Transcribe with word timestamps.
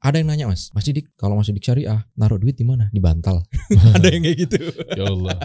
Ada 0.00 0.16
yang 0.16 0.32
nanya 0.32 0.46
mas, 0.48 0.72
Mas 0.72 0.82
Didik 0.82 1.12
kalau 1.14 1.36
Mas 1.36 1.44
Didik 1.44 1.60
syariah 1.60 2.08
naruh 2.16 2.40
duit 2.40 2.56
di 2.56 2.64
mana? 2.64 2.88
Di 2.88 2.98
bantal. 2.98 3.44
Ada 3.96 4.08
yang 4.08 4.24
kayak 4.24 4.38
gitu. 4.48 4.56
Ya 4.96 5.04
Allah. 5.04 5.36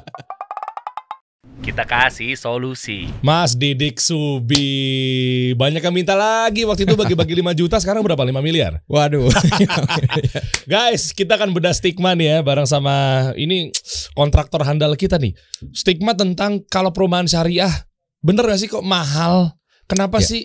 Kita 1.59 1.83
kasih 1.83 2.39
solusi. 2.39 3.12
Mas 3.20 3.52
Didik 3.52 3.99
Subi. 3.99 4.63
Banyak 5.55 5.81
yang 5.81 5.91
minta 5.91 6.15
lagi 6.15 6.63
waktu 6.63 6.88
itu 6.88 6.96
bagi-bagi 6.96 7.36
5 7.36 7.52
juta 7.52 7.76
sekarang 7.83 7.99
berapa? 7.99 8.21
5 8.21 8.31
miliar. 8.39 8.79
Waduh. 8.88 9.28
Guys, 10.72 11.12
kita 11.12 11.36
akan 11.36 11.52
bedah 11.52 11.76
stigma 11.76 12.16
nih 12.16 12.28
ya 12.30 12.38
bareng 12.40 12.70
sama 12.70 12.96
ini 13.36 13.76
kontraktor 14.14 14.64
handal 14.64 14.96
kita 14.96 15.20
nih. 15.20 15.36
Stigma 15.76 16.16
tentang 16.16 16.64
kalau 16.68 16.96
perumahan 16.96 17.28
syariah 17.28 17.72
bener 18.24 18.48
gak 18.48 18.60
sih 18.62 18.72
kok 18.72 18.86
mahal? 18.88 19.60
Kenapa 19.86 20.24
Ya. 20.24 20.28
sih 20.32 20.42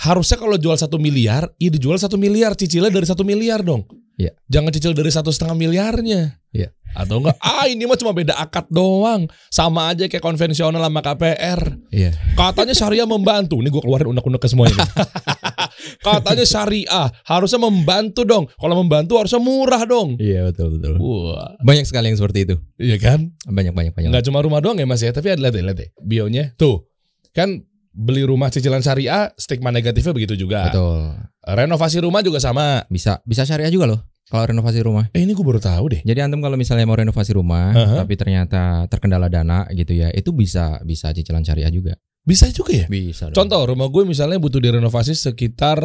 harusnya 0.00 0.40
kalau 0.40 0.56
jual 0.56 0.76
satu 0.76 0.96
miliar, 0.96 1.52
ya 1.60 1.68
dijual 1.68 2.00
satu 2.00 2.16
miliar, 2.16 2.56
cicilnya 2.56 2.88
dari 2.88 3.04
satu 3.04 3.20
miliar 3.20 3.60
dong. 3.60 3.84
Ya. 4.16 4.32
Jangan 4.48 4.72
cicil 4.72 4.92
dari 4.92 5.08
satu 5.08 5.32
setengah 5.32 5.56
miliarnya. 5.56 6.40
Ya. 6.52 6.72
Atau 6.92 7.22
enggak, 7.22 7.36
ah 7.44 7.64
ini 7.70 7.86
mah 7.86 7.96
cuma 7.96 8.12
beda 8.12 8.36
akad 8.36 8.68
doang. 8.68 9.28
Sama 9.48 9.88
aja 9.88 10.08
kayak 10.08 10.20
konvensional 10.20 10.80
sama 10.80 11.00
KPR. 11.00 11.60
Iya. 11.88 12.12
Katanya 12.36 12.72
syariah 12.76 13.08
membantu. 13.08 13.60
Ini 13.60 13.68
gue 13.68 13.80
keluarin 13.80 14.12
unek-unek 14.12 14.40
ke 14.40 14.48
semuanya. 14.48 14.76
nih. 14.76 14.88
Katanya 16.04 16.44
syariah 16.44 17.08
harusnya 17.24 17.60
membantu 17.60 18.24
dong. 18.28 18.44
Kalau 18.56 18.74
membantu 18.76 19.16
harusnya 19.20 19.40
murah 19.40 19.84
dong. 19.88 20.16
Iya 20.20 20.50
betul 20.52 20.76
betul. 20.76 20.96
Wah, 21.00 21.56
Banyak 21.62 21.86
sekali 21.88 22.10
yang 22.12 22.18
seperti 22.18 22.38
itu. 22.48 22.54
iya 22.76 22.96
kan? 23.00 23.32
Banyak 23.46 23.72
banyak 23.72 23.92
banyak. 23.94 24.08
Nggak 24.10 24.24
cuma 24.28 24.40
rumah 24.44 24.60
doang 24.60 24.76
ya 24.76 24.84
mas 24.84 25.00
ya, 25.00 25.12
tapi 25.14 25.32
ada 25.32 25.40
lihat 25.40 25.54
deh, 25.56 25.64
lihat 25.64 25.76
deh. 25.80 25.88
Bionya 26.02 26.52
tuh 26.60 26.88
kan 27.30 27.62
beli 27.90 28.22
rumah 28.22 28.48
cicilan 28.48 28.80
syariah 28.80 29.30
stigma 29.34 29.74
negatifnya 29.74 30.14
begitu 30.14 30.34
juga. 30.38 30.70
Betul. 30.70 31.14
Renovasi 31.42 31.98
rumah 32.02 32.22
juga 32.22 32.38
sama. 32.38 32.86
Bisa 32.86 33.18
bisa 33.26 33.42
syariah 33.42 33.70
juga 33.70 33.90
loh. 33.90 34.00
Kalau 34.30 34.46
renovasi 34.46 34.78
rumah. 34.86 35.10
Eh 35.10 35.26
ini 35.26 35.34
gue 35.34 35.42
baru 35.42 35.58
tahu 35.58 35.84
deh. 35.90 36.00
Jadi 36.06 36.22
antum 36.22 36.38
kalau 36.38 36.54
misalnya 36.54 36.86
mau 36.86 36.94
renovasi 36.94 37.34
rumah, 37.34 37.74
Aha. 37.74 38.06
tapi 38.06 38.14
ternyata 38.14 38.86
terkendala 38.86 39.26
dana 39.26 39.66
gitu 39.74 39.90
ya, 39.90 40.06
itu 40.14 40.30
bisa 40.30 40.78
bisa 40.86 41.10
cicilan 41.10 41.42
syariah 41.42 41.66
juga. 41.74 41.98
Bisa 42.22 42.46
juga 42.54 42.70
ya. 42.70 42.86
Bisa. 42.86 43.26
dong. 43.26 43.34
Contoh 43.34 43.74
rumah 43.74 43.90
gue 43.90 44.06
misalnya 44.06 44.38
butuh 44.38 44.62
direnovasi 44.62 45.18
sekitar 45.18 45.82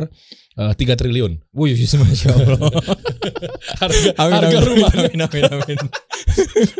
eh, 0.61 0.73
3 0.77 0.77
triliun. 0.93 1.41
Wih, 1.57 1.73
masya 2.05 2.37
Allah. 2.37 2.59
Harga, 3.81 4.09
Amin, 4.21 4.35
harga 4.37 4.57
amin, 4.61 4.67
rumahnya. 4.67 5.07
Amin, 5.09 5.21
amin, 5.25 5.43
amin. 5.49 5.77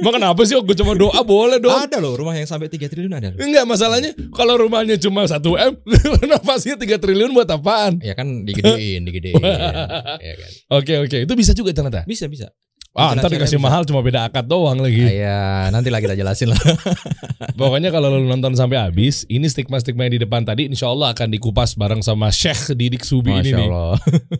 Emang 0.02 0.14
kenapa 0.16 0.42
sih? 0.44 0.56
Gue 0.60 0.76
cuma 0.78 0.94
doa 0.94 1.20
boleh 1.22 1.58
dong. 1.60 1.74
Ada 1.74 1.98
loh 2.00 2.16
rumah 2.16 2.36
yang 2.36 2.48
sampai 2.48 2.68
3 2.68 2.88
triliun 2.88 3.14
ada 3.14 3.34
loh. 3.34 3.40
Enggak 3.40 3.66
masalahnya 3.66 4.12
kalau 4.32 4.56
rumahnya 4.60 4.96
cuma 5.00 5.26
1 5.26 5.40
M, 5.42 5.74
renovasinya 6.22 6.78
3 6.80 7.02
triliun 7.02 7.32
buat 7.32 7.50
apaan? 7.50 8.00
Ya 8.04 8.14
kan 8.14 8.44
digedein, 8.44 9.04
digedein. 9.08 9.40
ya 10.28 10.34
kan. 10.36 10.52
Oke 10.82 10.94
oke, 11.02 11.18
itu 11.26 11.34
bisa 11.34 11.52
juga 11.52 11.72
ternyata. 11.72 12.04
Bisa, 12.04 12.28
bisa. 12.28 12.52
Ah, 12.96 13.12
ntar 13.12 13.28
dikasih 13.28 13.60
bisa. 13.60 13.68
mahal 13.68 13.84
cuma 13.84 14.00
beda 14.00 14.24
akad 14.32 14.48
doang 14.48 14.80
lagi. 14.80 15.04
Ya, 15.04 15.68
nanti 15.68 15.92
lah 15.92 16.00
kita 16.00 16.16
jelasin 16.16 16.48
lah. 16.48 16.62
Pokoknya 17.60 17.92
kalau 17.92 18.08
lu 18.08 18.24
nonton 18.24 18.56
sampai 18.56 18.80
habis, 18.80 19.28
ini 19.28 19.52
stigma-stigma 19.52 20.08
yang 20.08 20.16
di 20.16 20.22
depan 20.24 20.48
tadi 20.48 20.72
insya 20.72 20.88
Allah 20.88 21.12
akan 21.12 21.28
dikupas 21.28 21.76
bareng 21.76 22.00
sama 22.00 22.32
Syekh 22.32 22.72
Didik 22.72 23.04
Subi 23.04 23.36
ini 23.36 23.52
Masya 23.52 23.58
nih. 23.60 23.68
Allah. 23.68 23.96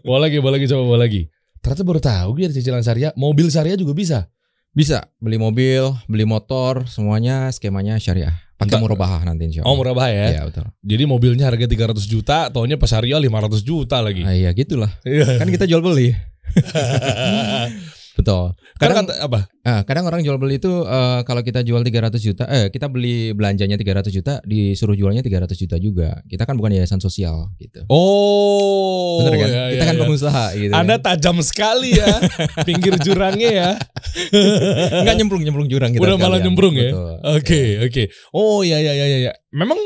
Boleh 0.08 0.22
lagi, 0.32 0.38
boleh 0.40 0.56
lagi, 0.56 0.66
coba 0.72 0.84
boleh 0.88 1.02
lagi. 1.04 1.22
Ternyata 1.60 1.84
baru 1.84 2.00
tahu 2.00 2.28
gue 2.40 2.44
ada 2.48 2.56
cicilan 2.56 2.80
syariah, 2.80 3.12
mobil 3.20 3.52
syariah 3.52 3.76
juga 3.76 3.92
bisa. 3.92 4.32
Bisa 4.76 5.08
beli 5.24 5.40
mobil, 5.40 5.88
beli 6.12 6.28
motor, 6.28 6.84
semuanya 6.92 7.48
skemanya 7.56 7.96
syariah. 7.96 8.36
Pakai 8.60 8.76
murabahah 8.76 9.24
nanti 9.24 9.48
insya 9.48 9.64
Oh 9.64 9.72
Allah. 9.72 9.96
murah 9.96 10.08
ya. 10.12 10.28
Iya 10.36 10.42
betul. 10.52 10.68
Jadi 10.84 11.04
mobilnya 11.08 11.48
harga 11.48 11.64
300 11.64 12.04
juta, 12.08 12.52
taunya 12.52 12.76
pas 12.76 12.92
syariah 12.92 13.20
500 13.20 13.64
juta 13.64 14.04
lagi. 14.04 14.28
Ah, 14.28 14.36
iya 14.36 14.52
gitulah. 14.52 14.92
Iya. 15.08 15.40
Kan 15.40 15.48
kita 15.48 15.64
jual 15.64 15.80
beli. 15.80 16.12
Betul. 18.16 18.56
Kadang 18.80 19.04
kata 19.04 19.14
apa? 19.28 19.40
ah, 19.66 19.82
kadang 19.84 20.08
orang 20.08 20.24
jual 20.24 20.40
beli 20.40 20.56
itu 20.62 20.72
eh, 20.88 21.20
kalau 21.28 21.42
kita 21.44 21.66
jual 21.68 21.84
300 21.84 22.16
juta, 22.24 22.44
eh 22.48 22.72
kita 22.72 22.88
beli 22.88 23.36
belanjanya 23.36 23.76
300 23.76 24.08
juta, 24.14 24.40
disuruh 24.48 24.96
jualnya 24.96 25.20
300 25.20 25.52
juta 25.52 25.76
juga. 25.76 26.24
Kita 26.24 26.48
kan 26.48 26.56
bukan 26.56 26.80
yayasan 26.80 27.04
sosial 27.04 27.52
gitu. 27.60 27.84
Oh, 27.92 29.20
Bener 29.26 29.36
kan? 29.36 29.50
iya, 29.52 29.64
kita 29.76 29.84
iya, 29.84 29.90
kan 29.92 29.96
iya. 29.96 30.02
pengusaha 30.08 30.46
gitu. 30.56 30.72
Anda 30.72 30.96
kan. 31.00 31.04
tajam 31.12 31.38
sekali 31.44 32.00
ya, 32.00 32.08
pinggir 32.68 32.96
jurangnya 33.04 33.50
ya. 33.52 33.70
Enggak 35.04 35.16
nyemplung-nyemplung 35.20 35.68
jurang 35.68 35.92
kita. 35.92 36.02
Udah 36.02 36.16
malah 36.16 36.40
nyemplung 36.40 36.76
ya. 36.76 36.92
Oke, 37.36 37.84
oke. 37.84 38.04
Oh 38.32 38.64
iya 38.64 38.80
iya 38.80 38.94
iya 38.96 39.06
iya. 39.28 39.34
Memang 39.52 39.78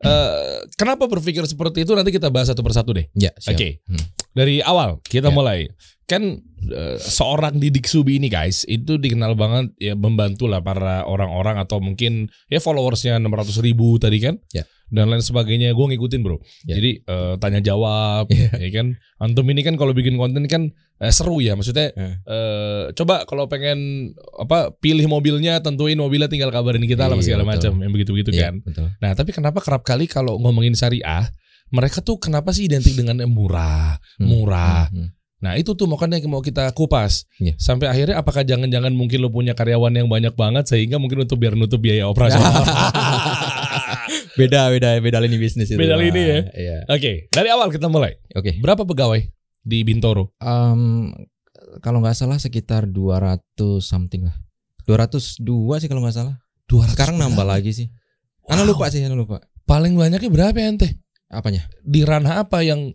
eh, 0.00 0.64
kenapa 0.80 1.08
berpikir 1.10 1.44
seperti 1.44 1.84
itu 1.84 1.92
nanti 1.92 2.14
kita 2.14 2.32
bahas 2.32 2.48
satu 2.48 2.64
persatu 2.64 2.96
deh. 2.96 3.06
Ya. 3.16 3.32
Oke. 3.48 3.84
Hmm. 3.84 4.00
Dari 4.36 4.60
awal 4.60 5.00
kita 5.04 5.28
Ya. 5.28 5.34
mulai. 5.34 5.68
Kan 6.06 6.38
eh, 6.68 6.96
seorang 6.96 7.56
Didik 7.56 7.84
Subi 7.84 8.16
ini 8.16 8.26
guys, 8.26 8.64
itu 8.64 8.96
dikenal 8.96 9.34
banget 9.34 9.74
ya 9.76 9.92
membantu 9.92 10.46
lah 10.46 10.60
para 10.60 11.02
orang-orang 11.02 11.56
atau 11.56 11.78
mungkin 11.78 12.26
ya 12.46 12.58
followersnya 12.58 13.18
600 13.18 13.58
ribu 13.60 13.96
tadi 13.96 14.18
kan. 14.18 14.36
Ya. 14.50 14.64
Dan 14.86 15.10
lain 15.10 15.18
sebagainya 15.18 15.74
gue 15.74 15.86
ngikutin 15.90 16.20
bro. 16.22 16.38
Ya. 16.62 16.78
Jadi 16.78 17.02
eh, 17.02 17.34
tanya 17.36 17.58
jawab, 17.60 18.30
Ya. 18.30 18.54
ya 18.54 18.70
kan. 18.72 18.94
Antum 19.18 19.42
ini 19.50 19.60
kan 19.60 19.74
kalau 19.74 19.90
bikin 19.90 20.14
konten 20.14 20.46
kan 20.46 20.70
eh, 20.96 21.10
seru 21.10 21.42
ya. 21.42 21.58
Maksudnya 21.58 21.90
Ya. 21.90 22.22
eh, 22.22 22.84
coba 22.94 23.26
kalau 23.26 23.50
pengen 23.50 24.12
apa 24.38 24.70
pilih 24.72 25.06
mobilnya, 25.06 25.58
tentuin 25.58 25.98
mobilnya 25.98 26.30
tinggal 26.30 26.50
kabarin 26.50 26.86
kita 26.86 27.06
lah 27.06 27.18
Iya, 27.18 27.24
segala 27.24 27.42
macam. 27.44 27.82
Yang 27.82 27.92
begitu-begitu 27.92 28.30
Iya, 28.30 28.54
kan. 28.54 28.54
betul. 28.62 28.86
Nah, 28.96 29.10
tapi 29.12 29.30
kenapa 29.30 29.58
kerap 29.58 29.82
kali 29.82 30.06
kalau 30.06 30.38
ngomongin 30.38 30.72
syariah, 30.72 31.26
mereka 31.66 31.98
tuh 31.98 32.22
kenapa 32.22 32.54
sih 32.54 32.70
identik 32.70 32.94
dengan 32.94 33.18
murah, 33.26 33.98
Hmm, 34.22 34.30
murah. 34.30 34.86
hmm, 34.86 35.02
hmm. 35.02 35.08
Nah, 35.36 35.52
itu 35.60 35.76
tuh 35.76 35.84
makanya 35.84 36.16
yang 36.16 36.32
mau 36.32 36.40
kita 36.40 36.72
kupas. 36.72 37.28
Iya. 37.36 37.60
Sampai 37.60 37.92
akhirnya 37.92 38.16
apakah 38.16 38.40
jangan-jangan 38.40 38.88
mungkin 38.96 39.20
lo 39.20 39.28
punya 39.28 39.52
karyawan 39.52 39.92
yang 39.92 40.08
banyak 40.08 40.32
banget 40.32 40.64
sehingga 40.64 40.96
mungkin 40.96 41.28
untuk 41.28 41.36
biar 41.36 41.52
nutup 41.52 41.80
biaya 41.80 42.08
operasional. 42.08 42.64
Beda 44.36 44.68
beda 44.68 45.00
beda 45.00 45.18
lini 45.24 45.40
bisnis 45.40 45.72
itu. 45.72 45.80
Beda 45.80 45.96
lini 45.96 46.20
ya? 46.20 46.40
Iya. 46.52 46.76
Oke, 46.92 47.26
dari 47.32 47.48
awal 47.48 47.72
kita 47.72 47.88
mulai. 47.88 48.20
Oke. 48.36 48.60
Berapa 48.60 48.84
pegawai 48.84 49.24
di 49.64 49.78
Bintoro? 49.80 50.36
Em, 50.44 51.08
kalau 51.80 52.04
nggak 52.04 52.12
salah 52.12 52.36
sekitar 52.36 52.84
200 52.84 53.40
something 53.80 54.28
lah. 54.28 54.36
202 54.84 55.80
sih 55.80 55.88
kalau 55.88 56.04
nggak 56.04 56.16
salah. 56.20 56.36
200 56.68 56.92
Sekarang 56.92 57.16
nambah 57.16 57.48
lagi 57.48 57.72
sih. 57.72 57.88
Ana 58.46 58.62
Wow. 58.62 58.76
lupa 58.76 58.92
sih, 58.92 59.00
ana 59.02 59.16
lupa. 59.16 59.40
Paling 59.64 59.96
banyaknya 59.96 60.28
berapa 60.30 60.54
ya 60.54 60.68
ente? 60.70 61.00
Apanya? 61.32 61.66
Di 61.82 62.06
ranah 62.06 62.46
apa 62.46 62.62
yang 62.62 62.92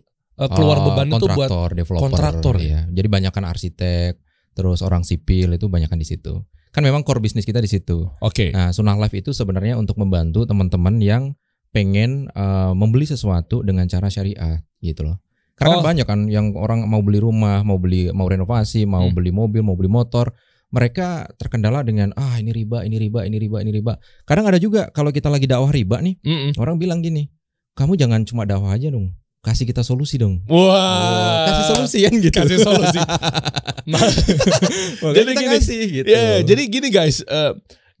keluar 0.48 0.78
Oh, 0.80 0.84
beban 0.88 1.06
itu 1.06 1.14
buat 1.20 1.46
kontraktor, 1.46 1.68
developer. 1.72 2.02
kontraktor 2.08 2.54
ya? 2.56 2.64
Iya. 2.64 2.80
Jadi 2.90 3.06
banyakkan 3.08 3.44
arsitek, 3.44 4.12
terus 4.52 4.80
orang 4.80 5.02
sipil 5.02 5.52
itu 5.52 5.66
banyakkan 5.66 5.96
di 5.96 6.04
situ. 6.04 6.42
Kan 6.70 6.82
memang 6.82 7.04
core 7.04 7.20
bisnis 7.20 7.44
kita 7.44 7.58
di 7.58 7.68
situ. 7.68 8.08
Oke. 8.18 8.48
Nah, 8.48 8.72
Sunnah 8.72 8.96
Life 8.96 9.12
itu 9.12 9.30
sebenarnya 9.30 9.76
untuk 9.76 10.00
membantu 10.00 10.42
teman-teman 10.42 10.96
yang 10.98 11.36
pengen 11.68 12.28
eh, 12.28 12.72
membeli 12.72 13.04
sesuatu 13.04 13.60
dengan 13.60 13.84
cara 13.86 14.08
syariah 14.08 14.60
gitu 14.78 15.04
loh. 15.04 15.20
Karena 15.52 15.68
Oh. 15.68 15.76
kan 15.78 15.86
banyak 15.94 16.06
kan 16.06 16.20
yang 16.26 16.56
orang 16.56 16.84
mau 16.84 17.00
beli 17.00 17.20
rumah, 17.20 17.60
mau 17.60 17.76
beli 17.76 18.08
mau 18.10 18.24
renovasi, 18.24 18.84
mau 18.84 19.04
Hmm. 19.04 19.14
beli 19.14 19.30
mobil, 19.30 19.60
mau 19.60 19.76
beli 19.76 19.88
motor, 19.88 20.32
mereka 20.68 21.28
terkendala 21.36 21.84
dengan 21.84 22.16
ah 22.16 22.36
ini 22.36 22.50
riba, 22.50 22.82
ini 22.82 22.96
riba, 22.96 23.28
ini 23.28 23.36
riba, 23.36 23.60
ini 23.60 23.70
riba. 23.70 24.00
Kadang 24.24 24.48
ada 24.48 24.56
juga 24.56 24.88
kalau 24.88 25.12
kita 25.12 25.28
lagi 25.28 25.44
dakwah 25.44 25.68
riba 25.68 26.00
nih, 26.00 26.16
Mm-mm. 26.24 26.56
orang 26.56 26.80
bilang 26.80 27.04
gini, 27.04 27.28
"Kamu 27.76 27.92
jangan 27.94 28.24
cuma 28.24 28.48
dakwah 28.48 28.72
aja 28.72 28.88
dong. 28.88 29.12
Kasih 29.42 29.66
kita 29.66 29.82
solusi 29.82 30.16
dong." 30.16 30.46
Wah. 30.46 31.50
kasih 31.50 31.64
solusi 31.74 31.98
kan 32.06 32.14
gitu. 32.16 32.36
Kasih 32.38 32.58
solusi. 32.62 33.00
Jadi 35.18 35.30
kita 35.34 35.42
gini, 35.42 35.56
kasih 35.58 35.80
gitu. 35.90 36.06
Ya, 36.06 36.38
jadi 36.46 36.62
gini 36.70 36.88
guys, 36.94 37.26
eh, 37.26 37.50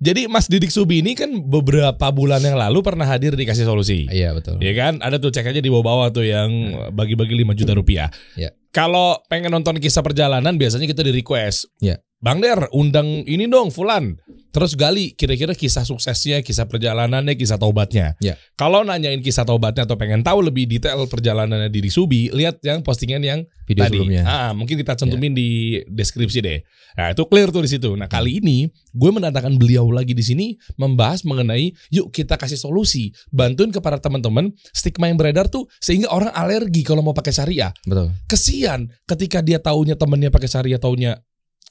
jadi 0.02 0.26
Mas 0.26 0.50
Didik 0.50 0.74
Subi 0.74 0.98
ini 0.98 1.14
kan 1.14 1.30
beberapa 1.46 2.10
bulan 2.10 2.42
yang 2.42 2.58
lalu 2.58 2.82
pernah 2.82 3.06
hadir 3.06 3.38
di 3.38 3.46
kasih 3.46 3.62
solusi. 3.62 4.10
Iya 4.10 4.34
betul. 4.34 4.58
Ya 4.58 4.74
kan, 4.74 4.98
ada 4.98 5.22
tuh 5.22 5.30
cek 5.30 5.54
aja 5.54 5.62
di 5.62 5.70
bawah-bawah 5.70 6.10
tuh 6.10 6.26
yang 6.26 6.50
bagi-bagi 6.90 7.38
5 7.38 7.54
juta 7.54 7.72
rupiah. 7.78 8.10
Ya. 8.34 8.50
Kalau 8.74 9.22
pengen 9.30 9.54
nonton 9.54 9.78
kisah 9.78 10.02
perjalanan 10.02 10.58
biasanya 10.58 10.90
kita 10.90 11.06
di 11.06 11.14
request. 11.14 11.70
Ya. 11.78 12.02
Bang 12.22 12.38
Der, 12.38 12.70
undang 12.70 13.26
ini 13.26 13.50
dong 13.50 13.74
Fulan. 13.74 14.14
Terus 14.54 14.78
gali 14.78 15.10
kira-kira 15.18 15.58
kisah 15.58 15.82
suksesnya, 15.82 16.38
kisah 16.38 16.70
perjalanannya, 16.70 17.34
kisah 17.34 17.58
taubatnya. 17.58 18.14
Ya. 18.22 18.38
Kalau 18.54 18.86
nanyain 18.86 19.18
kisah 19.18 19.42
taubatnya 19.42 19.90
atau 19.90 19.98
pengen 19.98 20.22
tahu 20.22 20.38
lebih 20.38 20.70
detail 20.70 21.02
perjalanannya 21.10 21.66
Didik 21.66 21.90
Subi, 21.90 22.30
lihat 22.30 22.62
yang 22.62 22.86
postingan 22.86 23.26
yang 23.26 23.42
Video 23.66 23.82
tadi. 23.82 23.98
sebelumnya. 23.98 24.22
Ah, 24.22 24.50
mungkin 24.54 24.78
kita 24.78 24.94
cantumin 24.94 25.34
di 25.34 25.82
deskripsi 25.90 26.38
deh. 26.44 26.62
Nah, 26.94 27.10
itu 27.10 27.26
clear 27.26 27.50
tuh 27.50 27.64
di 27.66 27.70
situ. 27.74 27.90
Nah, 27.98 28.06
kali 28.06 28.38
ini 28.38 28.70
gue 28.70 29.10
mendatangkan 29.10 29.58
beliau 29.58 29.90
lagi 29.90 30.14
di 30.14 30.22
sini 30.22 30.54
membahas 30.78 31.26
mengenai 31.26 31.74
yuk 31.90 32.14
kita 32.14 32.38
kasih 32.38 32.60
solusi, 32.60 33.10
bantuin 33.34 33.74
kepada 33.74 33.98
teman-teman 33.98 34.52
stigma 34.70 35.10
yang 35.10 35.18
beredar 35.18 35.50
tuh 35.50 35.66
sehingga 35.82 36.06
orang 36.12 36.30
alergi 36.36 36.86
kalau 36.86 37.02
mau 37.02 37.16
pakai 37.16 37.34
syariah. 37.34 37.74
Betul. 37.82 38.14
Kesian 38.30 38.86
ketika 39.10 39.42
dia 39.42 39.58
taunya 39.58 39.98
temennya 39.98 40.30
pakai 40.30 40.46
syariah 40.46 40.78
taunya 40.78 41.18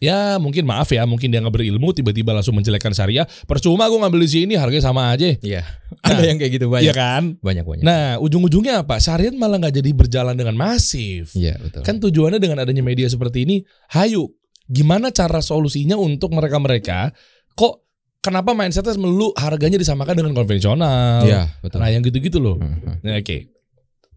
Ya 0.01 0.41
mungkin 0.41 0.65
maaf 0.65 0.89
ya, 0.89 1.05
mungkin 1.05 1.29
dia 1.29 1.37
nggak 1.45 1.53
berilmu 1.53 1.93
tiba-tiba 1.93 2.33
langsung 2.33 2.57
menjelekkan 2.57 2.89
syariah. 2.89 3.29
Percuma 3.45 3.85
gue 3.85 4.01
ngambil 4.01 4.25
di 4.25 4.29
sini 4.33 4.53
harganya 4.57 4.89
sama 4.89 5.13
aja. 5.13 5.29
Iya. 5.29 5.61
Ada 6.01 6.25
yang 6.25 6.41
kayak 6.41 6.51
gitu 6.57 6.73
banyak. 6.73 6.89
Iya 6.89 6.93
kan? 6.97 7.23
Banyak 7.37 7.61
banyak. 7.61 7.85
Nah 7.85 8.17
ujung-ujungnya 8.17 8.81
apa? 8.81 8.97
Syariat 8.97 9.29
malah 9.37 9.61
nggak 9.61 9.77
jadi 9.77 9.93
berjalan 9.93 10.33
dengan 10.33 10.57
masif. 10.57 11.37
Iya 11.37 11.61
betul. 11.61 11.85
Kan 11.85 12.01
tujuannya 12.01 12.41
dengan 12.41 12.65
adanya 12.65 12.81
media 12.81 13.05
seperti 13.05 13.45
ini, 13.45 13.61
hayu, 13.93 14.25
gimana 14.65 15.13
cara 15.13 15.37
solusinya 15.37 15.93
untuk 15.93 16.33
mereka-mereka 16.33 17.13
kok 17.53 17.85
kenapa 18.25 18.57
mindsetnya 18.57 18.97
melulu 18.97 19.37
harganya 19.37 19.77
disamakan 19.77 20.17
dengan 20.17 20.33
konvensional? 20.33 21.21
Iya 21.29 21.61
betul. 21.61 21.77
Nah 21.77 21.93
yang 21.93 22.01
gitu-gitu 22.01 22.41
loh. 22.41 22.57
Mhm. 22.57 23.05
Nah, 23.05 23.21
Oke. 23.21 23.53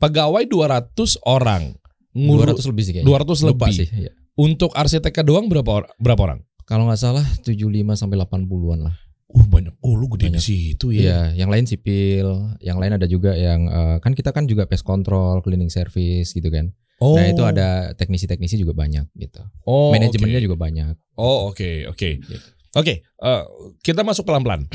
Pegawai 0.00 0.48
200 0.48 1.20
orang. 1.28 1.76
Ngurus 2.16 2.62
200 2.62 2.70
lebih 2.72 2.82
sih 2.88 2.92
kayaknya. 2.96 3.08
200 3.10 3.44
Lupa 3.44 3.66
lebih. 3.69 3.76
sih. 3.76 3.88
Iya. 3.90 4.12
Untuk 4.34 4.75
arsiteknya 4.75 5.22
doang 5.22 5.46
berapa 5.46 5.70
orang? 5.82 5.90
Berapa 5.96 6.22
orang? 6.26 6.40
Kalau 6.64 6.88
nggak 6.88 6.98
salah 6.98 7.25
75 7.40 7.54
sampai 7.94 8.16
80-an 8.19 8.81
lah. 8.82 8.96
Oh 9.31 9.42
banyak. 9.42 9.75
Oh 9.82 9.94
lu 9.94 10.06
gede 10.10 10.31
di 10.31 10.38
Banyak. 10.38 10.42
situ 10.42 10.86
ya. 10.94 11.00
Iya, 11.02 11.44
yang 11.44 11.50
lain 11.50 11.66
sipil, 11.66 12.54
yang 12.62 12.78
lain 12.78 12.94
ada 12.94 13.06
juga 13.06 13.34
yang 13.34 13.66
eh, 13.66 13.96
kan 13.98 14.14
kita 14.14 14.31
kan 14.31 14.46
juga 14.46 14.66
pest 14.66 14.82
control, 14.82 15.42
cleaning 15.42 15.70
service 15.70 16.31
gitu 16.31 16.46
kan. 16.48 16.70
Oh. 17.02 17.19
Nah, 17.19 17.26
itu 17.26 17.42
ada 17.42 17.90
teknisi-teknisi 17.98 18.54
juga 18.54 18.70
banyak 18.72 19.10
gitu. 19.19 19.42
Oh, 19.66 19.90
Manajemennya 19.90 20.38
oke. 20.38 20.46
juga 20.46 20.56
banyak. 20.56 20.94
Oh 21.19 21.50
oke 21.50 21.90
oke 21.90 22.08
Gitu. 22.22 22.46
oke. 22.75 22.94
eh, 23.02 23.42
kita 23.82 24.06
masuk 24.06 24.22
pelan-pelan. 24.25 24.70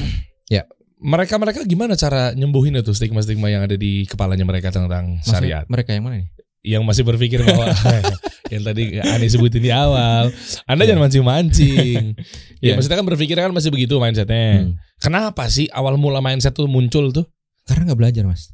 Ya. 0.51 0.67
Mereka-mereka 0.99 1.63
gimana 1.63 1.95
cara 1.95 2.35
nyembuhin 2.35 2.75
itu 2.75 2.91
stigma-stigma 2.91 3.47
yang 3.47 3.63
ada 3.63 3.79
di 3.79 4.03
kepalanya 4.03 4.43
mereka 4.43 4.67
tentang 4.67 5.23
syariat? 5.23 5.63
Mereka 5.71 5.95
yang 5.95 6.03
mana 6.03 6.19
nih? 6.19 6.27
Yang 6.75 6.83
masih 6.83 7.03
berpikir 7.07 7.39
bahwa 7.39 7.71
yang 8.49 8.63
tadi 8.65 8.97
Ani 8.99 9.27
sebutin 9.29 9.61
di 9.61 9.71
awal, 9.71 10.33
Anda 10.65 10.83
jangan 10.85 11.07
mancing-mancing. 11.07 12.13
ya 12.63 12.73
Ya. 12.73 12.73
maksudnya 12.75 12.99
kan 12.99 13.07
berpikir 13.07 13.35
kan 13.37 13.53
masih 13.53 13.71
begitu 13.71 13.95
mindsetnya. 13.97 14.67
Hmm. 14.67 14.75
Kenapa 14.99 15.47
sih 15.47 15.71
awal 15.71 15.95
mula 15.95 16.19
mindset 16.19 16.51
tuh 16.51 16.67
muncul 16.67 17.09
tuh? 17.15 17.23
Karena 17.63 17.87
nggak 17.93 17.99
belajar, 17.99 18.23
Mas. 18.27 18.51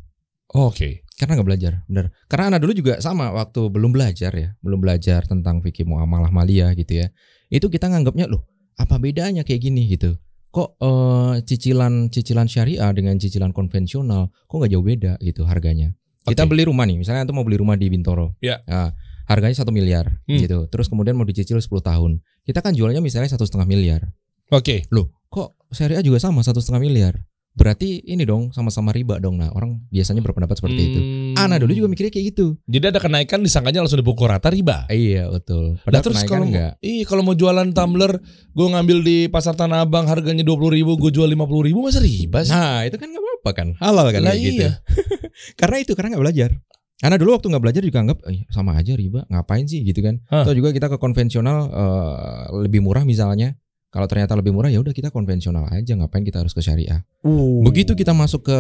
Oke. 0.54 1.02
Karena 1.16 1.40
nggak 1.40 1.48
belajar, 1.48 1.74
benar. 1.88 2.12
Karena 2.28 2.52
anak 2.52 2.60
dulu 2.68 2.74
juga 2.76 2.94
sama 3.00 3.32
waktu 3.32 3.72
belum 3.72 3.96
belajar 3.96 4.36
ya, 4.36 4.52
belum 4.60 4.84
belajar 4.84 5.24
tentang 5.24 5.64
fikih 5.64 5.88
muamalah 5.88 6.28
maliyah 6.28 6.76
gitu 6.76 7.00
ya. 7.02 7.08
Itu 7.48 7.72
kita 7.72 7.88
nganggapnya 7.88 8.28
loh, 8.28 8.44
apa 8.76 9.00
bedanya 9.00 9.48
kayak 9.48 9.64
gini 9.64 9.88
gitu. 9.88 10.20
Kok 10.52 10.76
eh, 10.76 11.34
cicilan 11.48 12.12
cicilan 12.12 12.52
syariah 12.52 12.92
dengan 12.92 13.16
cicilan 13.16 13.56
konvensional 13.56 14.28
kok 14.48 14.56
nggak 14.60 14.72
jauh 14.76 14.84
beda 14.84 15.14
gitu 15.24 15.48
harganya. 15.48 15.96
Kita 16.28 16.44
Oke. 16.44 16.52
beli 16.52 16.68
rumah 16.68 16.84
nih, 16.84 16.98
misalnya 17.00 17.24
antum 17.24 17.38
mau 17.40 17.46
beli 17.48 17.62
rumah 17.64 17.80
di 17.80 17.88
Bintoro. 17.88 18.34
Ya. 18.44 18.60
Nah, 18.68 18.92
harganya 19.26 19.56
satu 19.56 19.70
miliar 19.70 20.22
Hmm. 20.26 20.38
gitu. 20.38 20.66
Terus 20.68 20.88
kemudian 20.88 21.14
mau 21.14 21.26
dicicil 21.26 21.58
10 21.58 21.82
tahun. 21.82 22.22
Kita 22.42 22.62
kan 22.62 22.74
jualnya 22.74 23.02
misalnya 23.02 23.30
satu 23.30 23.44
setengah 23.44 23.66
miliar. 23.66 24.02
Oke. 24.50 24.86
Loh, 24.90 25.10
kok 25.28 25.58
syariah 25.70 26.02
juga 26.02 26.18
sama 26.18 26.42
satu 26.42 26.62
setengah 26.62 26.82
miliar? 26.82 27.16
Berarti 27.56 28.04
ini 28.04 28.28
dong 28.28 28.52
sama-sama 28.52 28.92
riba 28.92 29.16
dong. 29.16 29.40
Nah, 29.40 29.48
orang 29.50 29.80
biasanya 29.88 30.20
berpendapat 30.20 30.60
seperti 30.60 30.82
itu. 30.86 31.00
Hmm. 31.00 31.40
Anak 31.40 31.64
dulu 31.64 31.72
juga 31.72 31.88
mikirnya 31.88 32.12
kayak 32.12 32.36
gitu. 32.36 32.60
Jadi 32.68 32.86
ada 32.92 33.00
kenaikan 33.00 33.40
disangkanya 33.40 33.80
langsung 33.80 33.96
dipukul 33.96 34.28
rata 34.28 34.52
riba. 34.52 34.84
Iya 34.86 35.32
betul. 35.32 35.80
Nah 35.80 35.84
Padahal 35.88 36.04
terus 36.04 36.16
kenaikan 36.20 36.32
kalau 36.36 36.46
enggak. 36.52 36.72
Iya 36.84 37.04
kalau 37.08 37.22
mau 37.24 37.32
jualan 37.32 37.72
tumbler, 37.72 38.12
gue 38.52 38.68
ngambil 38.68 38.98
di 39.02 39.18
pasar 39.32 39.56
Tanah 39.56 39.88
Abang 39.88 40.04
harganya 40.06 40.44
dua 40.44 40.60
puluh 40.60 40.76
ribu, 40.76 41.00
gue 41.00 41.16
jual 41.16 41.32
lima 41.32 41.48
puluh 41.48 41.72
ribu 41.72 41.80
masa 41.80 42.04
riba 42.04 42.44
sih? 42.44 42.52
Nah 42.52 42.84
itu 42.84 43.00
kan 43.00 43.08
nggak 43.08 43.24
apa-apa 43.24 43.50
kan. 43.56 43.68
Halal 43.80 44.08
kan 44.12 44.20
Lah 44.20 44.36
kayak 44.36 44.44
gitu. 44.44 44.60
iya. 44.60 44.72
karena 45.60 45.76
itu 45.80 45.92
karena 45.96 46.08
nggak 46.12 46.24
belajar. 46.28 46.50
Karena 46.96 47.20
dulu 47.20 47.36
waktu 47.36 47.48
nggak 47.52 47.64
belajar 47.64 47.82
juga 47.84 48.00
anggap 48.02 48.18
"Eh, 48.32 48.48
sama 48.50 48.80
aja 48.80 48.96
riba. 48.96 49.28
Ngapain 49.28 49.68
sih 49.68 49.84
gitu 49.84 50.00
kan. 50.00 50.24
Atau 50.32 50.56
juga 50.56 50.72
kita 50.72 50.88
ke 50.88 50.98
konvensional 50.98 51.58
eh, 51.68 52.44
lebih 52.66 52.80
murah 52.80 53.04
misalnya. 53.04 53.54
Kalau 53.92 54.12
ternyata 54.12 54.36
lebih 54.36 54.52
murah 54.52 54.68
ya 54.68 54.84
udah 54.84 54.92
kita 54.92 55.08
konvensional 55.12 55.72
aja. 55.72 55.96
Ngapain 55.96 56.24
kita 56.24 56.44
harus 56.44 56.52
ke 56.52 56.60
syariah. 56.60 57.04
Uh. 57.24 57.64
Begitu 57.64 57.96
kita 57.96 58.12
masuk 58.12 58.48
ke 58.48 58.60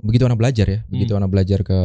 begitu 0.00 0.24
anak 0.24 0.40
belajar 0.40 0.66
ya. 0.68 0.80
Begitu 0.88 1.12
Hmm. 1.12 1.20
anak 1.24 1.30
belajar 1.32 1.60
ke 1.60 1.78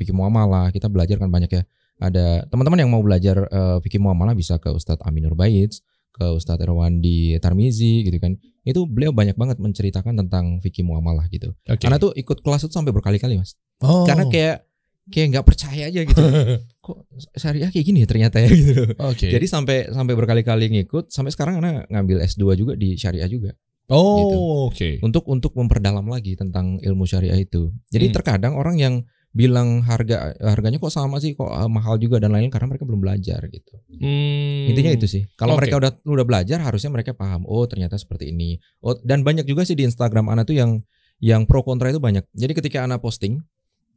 fikih 0.00 0.16
muamalah, 0.16 0.72
kita 0.72 0.88
belajar 0.88 1.16
kan 1.20 1.28
banyak 1.28 1.50
ya. 1.52 1.62
Ada 1.96 2.44
teman-teman 2.52 2.78
yang 2.84 2.90
mau 2.92 3.00
belajar 3.00 3.36
eh, 3.48 3.78
fikih 3.84 4.00
muamalah 4.00 4.36
bisa 4.36 4.56
ke 4.60 4.68
Ustadz 4.68 5.00
Aminur 5.04 5.32
Baitz, 5.36 5.80
ke 6.12 6.24
Ustadz 6.24 6.64
Erwandi 6.64 7.36
Tarmizi 7.40 8.04
gitu 8.04 8.16
kan. 8.16 8.36
Itu 8.64 8.84
beliau 8.88 9.12
banyak 9.12 9.36
banget 9.36 9.56
menceritakan 9.60 10.16
tentang 10.16 10.60
fikih 10.64 10.84
muamalah 10.84 11.28
gitu. 11.28 11.52
Oke. 11.68 11.84
Karena 11.84 12.00
tuh 12.00 12.12
ikut 12.16 12.40
kelas 12.40 12.64
itu 12.68 12.72
sampai 12.72 12.92
berkali-kali 12.96 13.36
mas. 13.36 13.56
Oh. 13.84 14.04
Karena 14.08 14.24
kayak 14.28 14.64
kayak 15.06 15.26
nggak 15.32 15.46
percaya 15.46 15.86
aja 15.86 16.00
gitu. 16.02 16.22
Kok 16.86 16.96
syariah 17.34 17.70
kayak 17.70 17.86
gini 17.86 17.98
ya 18.02 18.08
ternyata 18.08 18.36
ya 18.38 18.48
gitu. 18.48 18.72
loh. 18.74 19.10
Oke. 19.10 19.30
Jadi 19.30 19.46
sampai 19.46 19.90
sampai 19.90 20.14
berkali-kali 20.14 20.66
ngikut 20.68 21.10
sampai 21.10 21.30
sekarang 21.30 21.62
anak 21.62 21.86
ngambil 21.88 22.22
S2 22.22 22.42
juga 22.54 22.72
di 22.74 22.94
syariah 22.94 23.26
juga 23.26 23.54
oh 23.86 24.18
gitu. 24.18 24.38
oke. 24.66 24.88
untuk 25.06 25.24
untuk 25.30 25.52
memperdalam 25.54 26.02
lagi 26.04 26.34
tentang 26.34 26.82
ilmu 26.82 27.06
syariah 27.06 27.38
itu. 27.38 27.70
Jadi 27.86 28.10
Hmm. 28.10 28.14
terkadang 28.18 28.54
orang 28.54 28.76
yang 28.76 28.94
bilang 29.30 29.84
harga 29.84 30.32
harganya 30.40 30.80
kok 30.80 30.88
sama 30.88 31.20
sih 31.20 31.36
kok 31.36 31.46
eh, 31.46 31.68
mahal 31.68 32.00
juga 32.00 32.16
dan 32.18 32.32
lain-lain 32.32 32.48
karena 32.48 32.66
mereka 32.66 32.82
belum 32.82 32.98
belajar 32.98 33.46
gitu. 33.46 33.78
Hmm. 33.92 34.70
Intinya 34.72 34.90
itu 34.90 35.06
sih. 35.06 35.22
Kalau 35.36 35.54
Oke. 35.54 35.68
mereka 35.68 35.76
udah 35.78 35.92
udah 36.02 36.24
belajar 36.26 36.58
harusnya 36.58 36.90
mereka 36.90 37.12
paham. 37.12 37.46
Oh, 37.46 37.62
ternyata 37.68 37.94
seperti 37.94 38.32
ini. 38.32 38.58
Oh, 38.80 38.96
dan 39.04 39.22
banyak 39.22 39.46
juga 39.46 39.62
sih 39.62 39.78
di 39.78 39.86
Instagram 39.86 40.32
Ana 40.32 40.42
tuh 40.42 40.56
yang 40.58 40.82
yang 41.22 41.44
pro 41.44 41.62
kontra 41.62 41.92
itu 41.92 42.00
banyak. 42.00 42.26
Jadi 42.32 42.52
ketika 42.56 42.82
Ana 42.82 42.98
posting 42.98 43.38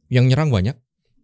yang 0.06 0.28
nyerang 0.28 0.52
banyak, 0.52 0.76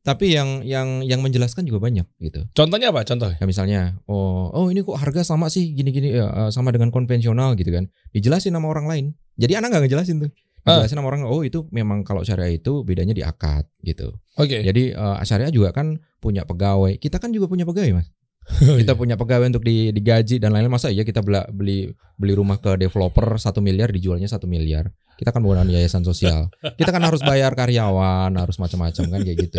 tapi 0.06 0.38
yang 0.38 0.62
yang 0.62 1.02
yang 1.02 1.18
menjelaskan 1.18 1.66
juga 1.66 1.90
banyak 1.90 2.06
gitu. 2.22 2.46
Contohnya 2.54 2.94
apa? 2.94 3.02
Contoh. 3.02 3.34
Ya 3.34 3.42
misalnya, 3.42 3.98
oh 4.06 4.54
oh 4.54 4.70
ini 4.70 4.86
kok 4.86 4.94
harga 4.94 5.26
sama 5.26 5.50
sih 5.50 5.74
gini-gini 5.74 6.14
ya, 6.14 6.30
eh, 6.30 6.50
sama 6.54 6.70
dengan 6.70 6.94
konvensional 6.94 7.58
gitu 7.58 7.74
kan. 7.74 7.90
Dijelasin 8.14 8.54
sama 8.54 8.70
orang 8.70 8.86
lain. 8.86 9.04
Jadi 9.34 9.58
anak 9.58 9.74
nggak 9.74 9.90
ngejelasin 9.90 10.22
tuh. 10.22 10.30
Ah. 10.62 10.78
Dijelasin 10.78 11.02
sama 11.02 11.10
orang, 11.10 11.26
oh 11.26 11.42
itu 11.42 11.66
memang 11.74 12.06
kalau 12.06 12.22
syariah 12.22 12.54
itu 12.54 12.86
bedanya 12.86 13.18
di 13.18 13.26
akad 13.26 13.66
gitu. 13.82 14.14
Oke. 14.38 14.62
Jadi 14.62 14.94
eh, 14.94 15.16
syariah 15.26 15.50
juga 15.50 15.74
kan 15.74 15.98
punya 16.22 16.46
pegawai. 16.46 17.02
Kita 17.02 17.18
kan 17.18 17.34
juga 17.34 17.50
punya 17.50 17.66
pegawai 17.66 17.98
mas. 17.98 18.06
Kita 18.80 18.94
punya 18.94 19.18
pegawai 19.18 19.50
untuk 19.50 19.62
di, 19.62 19.90
digaji 19.90 20.38
dan 20.38 20.54
lain-lain. 20.54 20.70
Masa 20.70 20.88
iya 20.88 21.02
kita 21.02 21.20
bela- 21.20 21.46
beli 21.50 21.90
beli 22.14 22.32
rumah 22.32 22.56
ke 22.56 22.78
developer 22.78 23.36
satu 23.36 23.58
miliar 23.58 23.90
dijualnya 23.90 24.26
satu 24.26 24.46
miliar. 24.46 24.88
Kita 25.16 25.32
kan 25.32 25.42
menggunakan 25.42 25.66
yayasan 25.68 26.02
sosial. 26.02 26.52
Kita 26.76 26.92
kan 26.92 27.02
harus 27.02 27.24
bayar 27.24 27.52
karyawan, 27.52 28.30
harus 28.36 28.56
macam-macam 28.56 29.04
kan 29.08 29.20
kayak 29.20 29.38
gitu. 29.48 29.56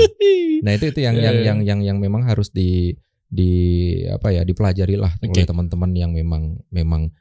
Nah 0.64 0.72
itu 0.72 0.90
itu 0.90 1.00
yang 1.02 1.16
Iya, 1.18 1.24
yang 1.26 1.36
iya. 1.36 1.46
yang 1.46 1.60
yang 1.62 1.80
yang 1.84 1.98
memang 1.98 2.24
harus 2.24 2.50
di 2.50 2.94
di 3.28 3.52
apa 4.08 4.32
ya 4.32 4.48
dipelajari 4.48 4.96
lah 4.96 5.12
Oke. 5.20 5.36
oleh 5.36 5.44
teman-teman 5.44 5.92
yang 5.92 6.12
memang 6.16 6.64
memang 6.72 7.12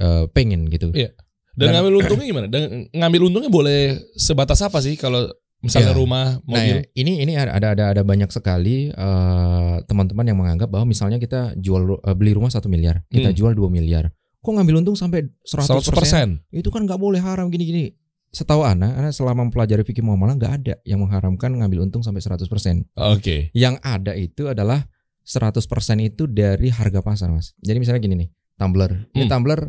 eh, 0.00 0.24
pengen 0.32 0.66
gitu. 0.66 0.90
Iya. 0.90 1.14
Dan, 1.54 1.70
Dan- 1.70 1.72
ngambil 1.78 1.92
untungnya 2.02 2.26
gimana? 2.26 2.46
Dan 2.50 2.62
ngambil 2.90 3.20
untungnya 3.30 3.50
boleh 3.52 3.80
sebatas 4.18 4.58
apa 4.60 4.82
sih 4.82 4.98
kalau 4.98 5.30
misalnya 5.64 5.90
Iya. 5.90 5.96
rumah, 5.96 6.26
Nah 6.36 6.60
mobil? 6.60 6.76
ini 6.92 7.12
ini 7.18 7.32
ada 7.34 7.56
ada 7.56 7.84
ada 7.90 8.02
banyak 8.02 8.28
sekali 8.28 8.88
eh, 8.88 9.76
teman-teman 9.82 10.22
yang 10.22 10.36
menganggap 10.36 10.68
bahwa 10.68 10.84
misalnya 10.86 11.16
kita 11.16 11.56
jual 11.56 11.98
eh, 11.98 12.12
beli 12.12 12.30
rumah 12.30 12.48
satu 12.48 12.68
miliar, 12.68 13.00
kita 13.08 13.32
Hmm. 13.32 13.36
jual 13.36 13.52
2 13.52 13.66
miliar, 13.68 14.12
kok 14.38 14.52
ngambil 14.52 14.78
untung 14.78 14.94
sampai 14.94 15.24
100%? 15.42 15.88
100%. 15.88 16.28
Itu 16.50 16.68
kan 16.68 16.84
nggak 16.84 16.96
boleh 16.96 17.18
haram 17.18 17.48
gini-gini. 17.48 17.96
Setahu 18.28 18.60
Ana, 18.60 18.92
Ana 18.92 19.08
selama 19.08 19.42
mempelajari 19.42 19.82
fikih 19.82 20.02
muamalah 20.02 20.34
nggak 20.34 20.52
ada 20.60 20.74
yang 20.82 20.98
mengharamkan 20.98 21.54
ngambil 21.54 21.86
untung 21.86 22.02
sampai 22.02 22.18
100%. 22.18 22.82
Oke. 22.92 23.48
Yang 23.52 23.78
ada 23.80 24.12
itu 24.12 24.46
adalah 24.46 24.90
100% 25.24 25.64
itu 25.98 26.26
dari 26.26 26.68
harga 26.68 27.00
pasar, 27.00 27.30
Mas. 27.30 27.56
Jadi 27.58 27.78
misalnya 27.78 28.00
gini 28.00 28.14
nih, 28.16 28.28
tumbler. 28.54 29.08
Ini 29.10 29.24
Hmm. 29.24 29.32
tumbler 29.32 29.60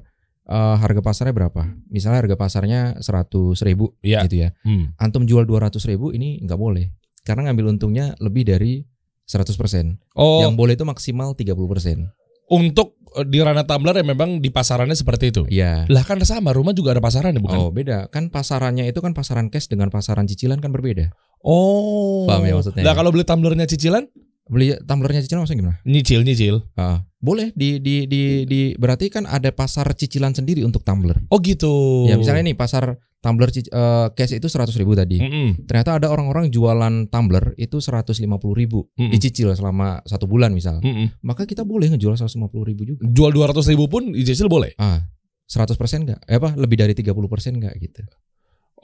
eh, 0.46 0.76
harga 0.78 1.02
pasarnya 1.02 1.34
berapa? 1.34 1.62
Misalnya 1.90 2.22
harga 2.22 2.36
pasarnya 2.36 2.80
100 3.02 3.62
ribu 3.62 3.98
Iya. 4.00 4.24
gitu 4.26 4.42
ya. 4.42 4.50
Hmm. 4.62 4.94
Antum 4.96 5.26
jual 5.26 5.44
200 5.44 5.82
ribu 5.86 6.10
ini 6.10 6.42
nggak 6.42 6.56
boleh. 6.56 6.94
Karena 7.26 7.50
ngambil 7.50 7.74
untungnya 7.74 8.14
lebih 8.18 8.46
dari 8.46 8.86
100%. 9.26 9.98
Oh, 10.14 10.46
Yang 10.46 10.54
boleh 10.54 10.74
itu 10.74 10.86
maksimal 10.86 11.34
30%. 11.34 12.14
untuk 12.46 12.94
eh, 13.18 13.26
di 13.26 13.42
ranah 13.42 13.66
tumbler 13.66 13.98
ya 13.98 14.06
memang 14.06 14.38
di 14.38 14.54
pasarannya 14.54 14.94
seperti 14.94 15.34
itu. 15.34 15.42
Iya. 15.50 15.90
Lah 15.90 16.06
kan 16.06 16.22
sama, 16.22 16.54
rumah 16.54 16.78
juga 16.78 16.94
ada 16.94 17.02
pasarannya 17.02 17.42
bukan? 17.42 17.58
Oh, 17.58 17.70
beda. 17.74 18.06
Kan 18.14 18.30
pasarannya 18.30 18.86
itu 18.86 19.02
kan 19.02 19.18
pasaran 19.18 19.50
cash 19.50 19.66
dengan 19.66 19.90
pasaran 19.90 20.30
cicilan 20.30 20.62
kan 20.62 20.70
berbeda. 20.70 21.10
Oh. 21.42 22.30
Paham 22.30 22.46
ya 22.46 22.54
maksudnya? 22.54 22.86
Lah 22.86 22.94
kalau 22.94 23.10
beli 23.10 23.26
tumblernya 23.26 23.66
cicilan, 23.66 24.06
Beli 24.46 24.78
tumblernya 24.78 25.26
cicilan 25.26 25.42
maksudnya 25.42 25.58
gimana? 25.58 25.78
nyicil 25.90 26.22
nyicil. 26.22 26.56
Ah, 26.78 27.02
boleh 27.26 27.50
di 27.58 27.82
di 27.82 28.06
di 28.06 28.46
di 28.46 28.62
berarti 28.78 29.10
kan 29.10 29.26
ada 29.26 29.50
pasar 29.50 29.90
cicilan 29.98 30.38
sendiri 30.38 30.62
untuk 30.62 30.86
tumbler. 30.86 31.18
Oh 31.34 31.42
gitu. 31.42 32.06
Ya 32.06 32.22
misalnya 32.22 32.54
nih 32.54 32.58
pasar 32.58 33.02
tumbler 33.26 33.50
eh, 33.50 34.08
cash 34.14 34.38
itu 34.38 34.46
100 34.46 34.70
ribu 34.78 34.94
tadi. 34.94 35.18
Mm-mm. 35.18 35.66
Ternyata 35.66 35.98
ada 35.98 36.14
orang-orang 36.14 36.54
jualan 36.54 37.10
tumbler 37.10 37.58
itu 37.58 37.82
150 37.82 38.22
ribu 38.54 38.86
Mm-mm. 38.94 39.10
dicicil 39.10 39.50
selama 39.58 40.06
satu 40.06 40.30
bulan 40.30 40.54
misal. 40.54 40.78
Mm-mm. 40.86 41.26
Maka 41.26 41.50
kita 41.50 41.66
boleh 41.66 41.90
ngejual 41.90 42.14
150 42.14 42.38
ribu 42.70 42.82
juga. 42.86 43.02
Jual 43.10 43.34
200 43.34 43.66
ribu 43.74 43.90
pun 43.90 44.14
dicicil 44.14 44.46
boleh. 44.46 44.78
Ah, 44.78 45.02
100% 45.50 45.74
enggak? 46.06 46.22
Eh 46.30 46.38
apa 46.38 46.54
lebih 46.54 46.78
dari 46.78 46.94
30% 46.94 47.58
enggak 47.58 47.74
gitu. 47.82 48.06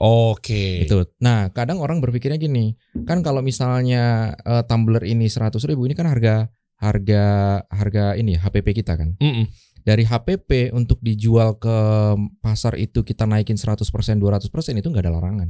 Oke. 0.02 0.82
Gitu. 0.82 1.06
Nah, 1.22 1.54
kadang 1.54 1.78
orang 1.78 2.02
berpikirnya 2.02 2.34
gini, 2.34 2.74
kan 3.06 3.22
kalau 3.22 3.38
misalnya 3.38 4.34
eh, 4.42 4.66
tumbler 4.66 5.06
ini 5.06 5.30
100 5.30 5.54
ribu 5.70 5.86
ini 5.86 5.94
kan 5.94 6.10
harga 6.10 6.50
harga 6.82 7.24
harga 7.70 8.18
ini 8.18 8.34
ya, 8.34 8.40
HPP 8.42 8.82
kita 8.82 8.98
kan. 8.98 9.14
Mm-mm. 9.22 9.46
Dari 9.82 10.02
HPP 10.06 10.74
untuk 10.74 10.98
dijual 10.98 11.58
ke 11.58 11.76
pasar 12.42 12.78
itu 12.78 13.06
kita 13.06 13.26
naikin 13.26 13.54
100% 13.54 13.82
200% 13.82 14.18
itu 14.78 14.88
nggak 14.90 15.02
ada 15.06 15.12
larangan. 15.14 15.48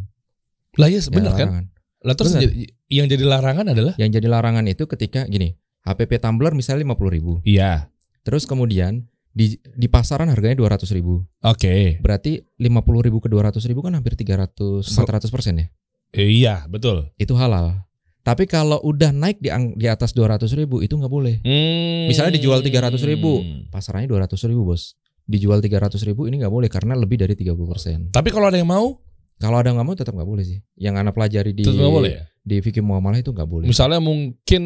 Lah 0.76 0.88
iya 0.88 1.00
Nggak 1.00 1.12
benar 1.12 1.32
kan? 1.36 1.48
Lah 2.02 2.14
terus 2.16 2.32
yang 2.88 3.06
jadi 3.08 3.24
larangan 3.24 3.72
adalah 3.72 3.94
Yang 3.96 4.20
jadi 4.20 4.26
larangan 4.28 4.64
itu 4.68 4.84
ketika 4.88 5.24
gini, 5.28 5.56
HPP 5.84 6.20
tumbler 6.20 6.52
misalnya 6.52 6.84
50.000 6.84 7.16
ribu. 7.16 7.32
Iya. 7.44 7.92
Terus 8.24 8.44
kemudian 8.48 9.08
di 9.32 9.56
di 9.76 9.86
pasaran 9.88 10.28
harganya 10.28 10.56
200.000 10.60 10.96
ribu. 10.96 11.24
Oke. 11.44 12.00
Berarti 12.00 12.44
50.000 12.60 13.06
ribu 13.08 13.18
ke 13.20 13.28
200.000 13.32 13.72
ribu 13.72 13.80
kan 13.80 13.96
hampir 13.96 14.16
300 14.16 14.84
400 14.84 15.32
persen 15.32 15.54
ya. 15.60 15.66
Eh, 16.12 16.28
Iya, 16.28 16.68
betul. 16.68 17.08
Itu 17.16 17.36
halal. 17.40 17.88
Tapi 18.22 18.46
kalau 18.46 18.78
udah 18.86 19.10
naik 19.10 19.42
di, 19.42 19.50
di 19.50 19.86
atas 19.90 20.14
200.000 20.14 20.46
ribu 20.62 20.78
itu 20.78 20.94
nggak 20.94 21.10
boleh. 21.10 21.42
Hmm. 21.42 22.06
Misalnya 22.06 22.38
dijual 22.38 22.62
300.000 22.62 23.02
ribu. 23.02 23.42
Pasarannya 23.74 24.06
200.000 24.06 24.50
ribu 24.54 24.62
bos. 24.62 24.94
Dijual 25.26 25.58
300.000 25.58 26.14
ribu 26.14 26.30
ini 26.30 26.38
nggak 26.38 26.54
boleh 26.54 26.70
karena 26.70 26.94
lebih 26.94 27.18
dari 27.18 27.34
30 27.34 27.54
persen. 27.66 27.98
Tapi 28.14 28.30
kalau 28.30 28.46
ada 28.46 28.58
yang 28.58 28.70
mau, 28.70 28.98
Kalau 29.42 29.58
ada 29.58 29.74
nggak 29.74 29.86
mau 29.86 29.98
tetap 29.98 30.14
nggak 30.14 30.30
boleh 30.30 30.46
sih. 30.46 30.62
Yang 30.78 30.94
anak 31.02 31.12
pelajari 31.18 31.50
di 31.50 31.66
tetap 31.66 31.90
boleh 31.90 32.14
ya? 32.14 32.22
di 32.46 32.62
fikih 32.62 32.78
muamalah 32.78 33.18
itu 33.18 33.34
nggak 33.34 33.50
boleh. 33.50 33.66
Misalnya 33.66 33.98
mungkin 33.98 34.62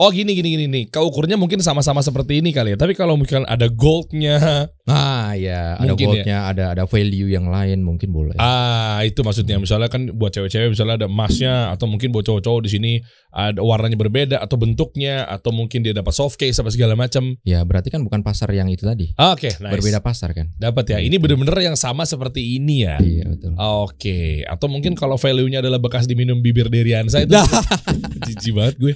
Oh 0.00 0.08
gini 0.08 0.32
gini 0.32 0.56
gini 0.56 0.64
nih. 0.64 0.84
Keukurnya 0.88 1.36
mungkin 1.36 1.60
sama-sama 1.60 2.00
seperti 2.00 2.40
ini 2.40 2.56
kali 2.56 2.72
ya. 2.72 2.76
Tapi 2.80 2.96
kalau 2.96 3.20
mungkin 3.20 3.44
ada 3.44 3.68
goldnya, 3.68 4.64
Ah 4.88 5.36
ya, 5.38 5.76
ada 5.76 5.92
Mungkin 5.92 6.02
ya. 6.02 6.10
goldnya, 6.24 6.38
ada 6.48 6.64
ada 6.72 6.82
value 6.88 7.28
yang 7.28 7.46
lain 7.46 7.84
mungkin 7.84 8.08
boleh. 8.10 8.32
ah 8.40 9.04
itu 9.04 9.20
maksudnya. 9.20 9.60
Misalnya 9.60 9.92
kan 9.92 10.08
buat 10.16 10.32
cewek-cewek 10.32 10.72
misalnya 10.72 11.04
ada 11.04 11.06
emasnya 11.06 11.68
atau 11.70 11.84
mungkin 11.84 12.10
buat 12.10 12.24
cowok-cowok 12.24 12.60
di 12.64 12.70
sini 12.72 12.92
ada 13.30 13.60
warnanya 13.62 13.94
berbeda 13.94 14.36
atau 14.42 14.56
bentuknya 14.58 15.28
atau 15.28 15.52
mungkin 15.54 15.84
dia 15.84 15.94
dapat 15.94 16.10
soft 16.10 16.40
case 16.40 16.58
apa 16.58 16.72
segala 16.72 16.96
macam. 16.96 17.36
Ya 17.44 17.60
berarti 17.62 17.92
kan 17.92 18.00
bukan 18.00 18.24
pasar 18.24 18.50
yang 18.50 18.66
itu 18.66 18.82
tadi. 18.82 19.12
Oke, 19.14 19.52
nice. 19.52 19.68
Berbeda 19.78 20.00
pasar 20.00 20.32
kan. 20.32 20.48
Dapat 20.56 20.96
ya. 20.96 20.98
Ini 21.04 21.20
bener-bener 21.20 21.54
yang 21.60 21.76
sama 21.76 22.02
seperti 22.02 22.56
ini 22.56 22.82
ya. 22.82 22.96
Iya 22.98 23.30
betul. 23.30 23.52
Oke, 23.54 24.42
atau 24.48 24.66
mungkin 24.66 24.96
kalau 24.96 25.14
value-nya 25.14 25.60
adalah 25.60 25.78
bekas 25.78 26.08
diminum 26.08 26.40
bibir 26.40 26.66
Deriansa 26.66 27.22
itu 27.22 27.36
jijik 28.26 28.56
banget 28.56 28.74
gue. 28.80 28.94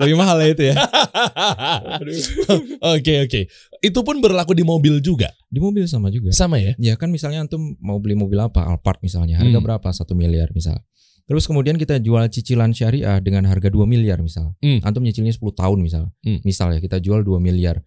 Lebih 0.00 0.16
mahal 0.18 0.42
ya 0.42 0.45
itu 0.48 0.62
ya. 0.70 0.74
Oke, 2.96 3.14
oke. 3.24 3.40
Itu 3.82 4.00
pun 4.02 4.18
berlaku 4.18 4.52
di 4.56 4.64
mobil 4.64 4.98
juga. 5.00 5.30
Di 5.46 5.58
mobil 5.60 5.84
sama 5.86 6.08
juga. 6.10 6.32
Sama 6.32 6.58
ya? 6.58 6.72
Ya 6.78 6.94
kan 6.96 7.12
misalnya 7.12 7.44
antum 7.44 7.76
mau 7.78 7.98
beli 8.00 8.16
mobil 8.16 8.38
apa 8.40 8.64
Alphard 8.66 9.00
misalnya 9.02 9.38
harga 9.40 9.58
Hmm. 9.58 9.64
berapa 9.64 9.88
satu 9.92 10.12
miliar 10.16 10.50
misal. 10.52 10.80
Terus 11.26 11.42
kemudian 11.50 11.74
kita 11.74 11.98
jual 11.98 12.22
cicilan 12.30 12.70
syariah 12.70 13.18
dengan 13.18 13.50
harga 13.50 13.66
2 13.66 13.82
miliar 13.82 14.22
misal. 14.22 14.54
Hmm. 14.62 14.78
Antum 14.86 15.02
nyicilnya 15.02 15.34
10 15.34 15.50
tahun 15.58 15.78
misal. 15.82 16.04
Hmm. 16.22 16.38
Misal 16.46 16.70
ya 16.70 16.78
kita 16.78 17.02
jual 17.02 17.26
2 17.26 17.42
miliar. 17.42 17.82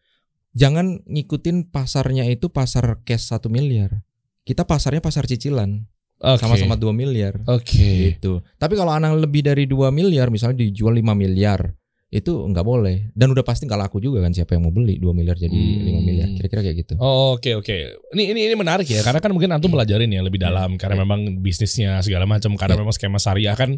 Jangan 0.51 1.05
ngikutin 1.07 1.71
pasarnya 1.71 2.27
itu 2.27 2.51
pasar 2.51 2.99
cash 3.07 3.31
1 3.31 3.47
miliar. 3.47 4.03
Kita 4.43 4.67
pasarnya 4.67 4.99
pasar 4.99 5.23
cicilan 5.23 5.87
sama-sama 6.19 6.75
2 6.75 6.91
miliar. 6.91 7.39
Oke. 7.47 8.19
Gitu. 8.19 8.43
Tapi 8.59 8.73
kalau 8.75 8.91
anak 8.91 9.15
lebih 9.15 9.47
dari 9.47 9.63
2 9.63 9.87
miliar 9.87 10.27
misalnya 10.27 10.67
dijual 10.67 10.91
5 10.99 11.15
miliar 11.15 11.78
itu 12.09 12.33
nggak 12.33 12.65
boleh 12.65 13.13
dan 13.13 13.29
udah 13.29 13.45
pasti 13.45 13.63
nggak 13.63 13.85
laku 13.85 14.01
juga 14.01 14.17
kan 14.19 14.33
siapa 14.33 14.57
yang 14.57 14.65
mau 14.65 14.73
beli 14.73 14.97
2 14.97 15.13
miliar 15.13 15.37
jadi 15.37 15.53
Hmm. 15.53 15.85
5 15.85 16.01
miliar 16.01 16.29
kira-kira 16.33 16.61
kayak 16.65 16.77
gitu. 16.81 16.93
Oh, 16.97 17.37
Oke 17.37 17.53
oke. 17.53 17.75
Ini 18.11 18.33
ini 18.33 18.49
ini 18.49 18.55
menarik 18.57 18.85
ya 18.85 18.99
karena 18.99 19.21
kan 19.21 19.29
mungkin 19.29 19.49
antum 19.49 19.69
pelajarin 19.69 20.09
ya 20.09 20.19
lebih 20.19 20.37
dalam 20.37 20.73
karena 20.75 20.97
Iya. 20.97 21.03
memang 21.05 21.19
bisnisnya 21.39 22.01
segala 22.01 22.25
macam 22.25 22.57
karena 22.57 22.73
Iya. 22.73 22.81
memang 22.81 22.93
skema 22.93 23.21
syariah 23.21 23.53
kan 23.53 23.77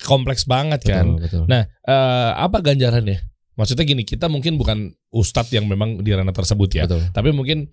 kompleks 0.00 0.46
banget 0.46 0.86
kan. 0.86 1.18
Betul, 1.18 1.42
betul. 1.42 1.42
Nah, 1.50 1.66
eh, 1.66 2.30
apa 2.36 2.62
ganjarannya? 2.62 3.18
Maksudnya 3.54 3.86
gini, 3.86 4.02
kita 4.02 4.26
mungkin 4.26 4.58
bukan 4.58 4.90
ustadz 5.10 5.50
yang 5.50 5.66
memang 5.66 6.02
di 6.02 6.10
ranah 6.10 6.34
tersebut 6.34 6.70
ya. 6.74 6.90
Betul. 6.90 7.06
Tapi 7.10 7.30
mungkin 7.30 7.70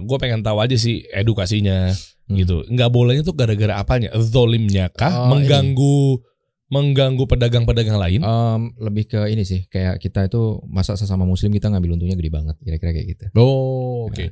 gue 0.00 0.18
pengen 0.20 0.40
tahu 0.40 0.60
aja 0.60 0.76
sih 0.76 1.04
edukasinya 1.08 1.88
Hmm. 2.28 2.36
gitu. 2.36 2.68
Nggak 2.68 2.88
bolehnya 2.88 3.24
tuh 3.24 3.32
gara-gara 3.32 3.80
apanya? 3.80 4.12
Zolimnya 4.16 4.92
kah? 4.92 5.24
Oh, 5.24 5.32
mengganggu 5.32 6.20
mengganggu 6.70 7.26
pedagang-pedagang 7.26 7.98
lain? 7.98 8.20
Em, 8.22 8.62
lebih 8.78 9.10
ke 9.10 9.20
ini 9.26 9.42
sih 9.42 9.66
kayak 9.66 9.98
kita 9.98 10.30
itu 10.30 10.62
masa 10.64 10.94
sesama 10.94 11.26
muslim 11.26 11.50
kita 11.50 11.66
ngambil 11.68 11.98
untungnya 11.98 12.14
gede 12.14 12.30
banget 12.30 12.56
kira-kira 12.62 12.90
kayak 12.94 13.06
gitu. 13.10 13.24
oh, 13.36 14.06
oke. 14.06 14.30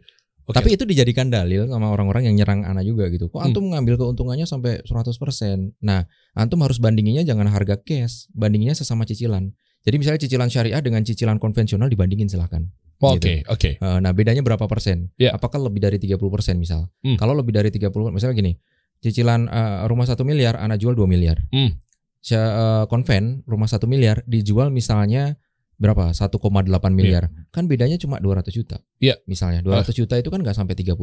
Oke. 0.49 0.57
Tapi 0.57 0.81
itu 0.81 0.89
dijadikan 0.89 1.29
dalil 1.29 1.69
sama 1.69 1.93
orang-orang 1.93 2.25
yang 2.33 2.41
nyerang 2.41 2.65
ana 2.65 2.81
juga 2.81 3.13
gitu. 3.13 3.29
Kok 3.29 3.37
Hmm. 3.37 3.47
antum 3.53 3.65
ngambil 3.69 4.01
keuntungannya 4.01 4.49
sampai 4.49 4.81
100%. 4.81 5.77
Nah, 5.85 6.09
antum 6.33 6.57
harus 6.65 6.81
bandinginnya 6.81 7.21
jangan 7.21 7.53
harga 7.53 7.77
cash, 7.77 8.33
bandinginnya 8.33 8.73
sesama 8.73 9.05
cicilan. 9.05 9.53
Jadi 9.85 9.97
misalnya 10.01 10.21
cicilan 10.25 10.49
syariah 10.49 10.81
dengan 10.81 11.05
cicilan 11.05 11.37
konvensional 11.37 11.93
dibandingin 11.93 12.33
silahkan. 12.33 12.65
Oh, 12.99 13.13
gitu. 13.15 13.29
Oke, 13.29 13.35
oke. 13.47 13.71
Eh, 13.77 13.99
Nah 14.01 14.11
bedanya 14.11 14.41
berapa 14.41 14.65
persen? 14.65 15.13
Ya. 15.21 15.37
Apakah 15.37 15.61
lebih 15.61 15.85
dari 15.85 16.01
30% 16.01 16.17
misal? 16.57 16.89
Hmm. 17.05 17.15
Kalau 17.15 17.37
lebih 17.37 17.53
dari 17.53 17.69
30 17.69 18.09
misalnya 18.09 18.35
gini, 18.35 18.53
cicilan 18.99 19.47
eh, 19.47 19.79
rumah 19.85 20.09
satu 20.09 20.25
miliar, 20.25 20.57
anak 20.57 20.81
jual 20.81 20.97
2 20.97 21.05
miliar. 21.05 21.45
Hmm. 21.53 21.77
Eh, 22.21 22.85
konven 22.91 23.47
rumah 23.47 23.71
satu 23.71 23.87
miliar 23.87 24.21
dijual 24.27 24.69
misalnya 24.69 25.39
berapa? 25.79 26.11
1,8 26.11 26.67
miliar. 26.91 27.31
Kan 27.55 27.71
bedanya 27.71 27.95
cuma 27.97 28.19
200 28.19 28.51
juta. 28.51 28.83
Iya. 28.99 29.15
Misalnya 29.25 29.63
200 29.63 29.95
juta 29.95 30.19
itu 30.19 30.27
kan 30.29 30.43
nggak 30.43 30.59
sampai 30.59 30.75
30%. 30.75 30.99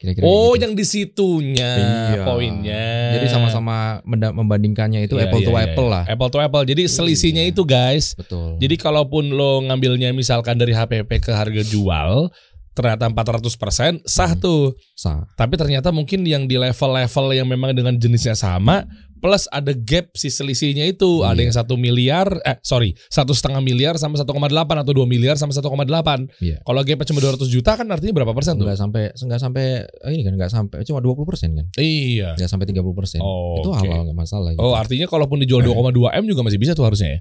Kira-kira 0.00 0.24
Oh, 0.24 0.54
gitu. 0.56 0.64
yang 0.64 0.72
di 0.72 0.84
situnya 0.86 1.72
Iya. 2.16 2.24
poinnya. 2.24 2.86
Jadi 3.18 3.26
sama-sama 3.28 4.00
membandingkannya 4.06 5.04
itu 5.04 5.18
Iya, 5.18 5.28
apple 5.28 5.40
iya, 5.42 5.48
to 5.48 5.52
iya, 5.52 5.62
apple 5.66 5.88
iya. 5.90 5.92
lah. 5.92 6.04
Apple 6.08 6.30
to 6.30 6.38
apple. 6.40 6.64
Jadi 6.64 6.82
selisihnya 6.88 7.44
Iya. 7.44 7.52
itu 7.52 7.62
guys. 7.66 8.14
Betul. 8.16 8.56
Jadi 8.56 8.74
kalaupun 8.80 9.28
lo 9.28 9.60
ngambilnya 9.66 10.14
misalkan 10.14 10.56
dari 10.56 10.72
HPP 10.72 11.20
ke 11.20 11.34
harga 11.34 11.60
jual 11.60 12.30
ternyata 12.70 13.10
400% 13.10 14.00
sah 14.06 14.32
Hmm. 14.32 14.40
tuh. 14.40 14.62
sah. 14.94 15.26
Tapi 15.34 15.58
ternyata 15.58 15.90
mungkin 15.90 16.22
yang 16.24 16.46
di 16.46 16.56
level-level 16.56 17.26
yang 17.34 17.44
memang 17.44 17.74
dengan 17.74 17.92
jenisnya 17.92 18.32
sama 18.32 18.86
plus 19.20 19.46
ada 19.48 19.70
gap 19.70 20.10
si 20.12 20.26
selisihnya 20.26 20.84
itu 20.86 21.22
ada 21.22 21.36
Iya. 21.36 21.44
yang 21.44 21.54
satu 21.54 21.74
miliar 21.76 22.26
eh 22.42 22.56
sorry 22.60 22.96
satu 23.06 23.30
setengah 23.30 23.60
miliar 23.60 23.94
sama 23.94 24.16
1,8 24.16 24.26
atau 24.74 24.92
2 24.92 25.04
miliar 25.04 25.36
sama 25.36 25.52
1,8 25.52 26.32
Iya. 26.40 26.58
kalau 26.60 26.80
gapnya 26.80 27.06
cuma 27.06 27.20
200 27.20 27.46
juta 27.46 27.72
kan 27.72 27.86
artinya 27.86 28.12
berapa 28.12 28.32
persen 28.32 28.56
tuh 28.56 28.64
Enggak 28.64 28.80
sampai 28.80 29.02
enggak 29.14 29.38
sampai 29.38 29.64
eh, 29.84 30.10
ini 30.10 30.22
kan 30.22 30.32
enggak 30.34 30.50
sampai 30.50 30.82
cuma 30.82 30.98
20% 30.98 31.52
kan. 31.52 31.66
iya 31.76 32.34
Enggak 32.34 32.48
sampai 32.48 32.66
30%. 32.66 33.20
Oh, 33.20 33.60
itu 33.60 33.70
halal 33.70 34.02
enggak 34.04 34.18
masalah 34.18 34.50
gitu. 34.50 34.60
oh 34.60 34.74
artinya 34.74 35.06
kalaupun 35.06 35.38
dijual 35.38 35.60
2,2 35.60 35.92
m 36.10 36.24
juga 36.24 36.40
masih 36.40 36.56
bisa 36.56 36.72
tuh 36.72 36.84
harusnya 36.84 37.10
ya 37.10 37.20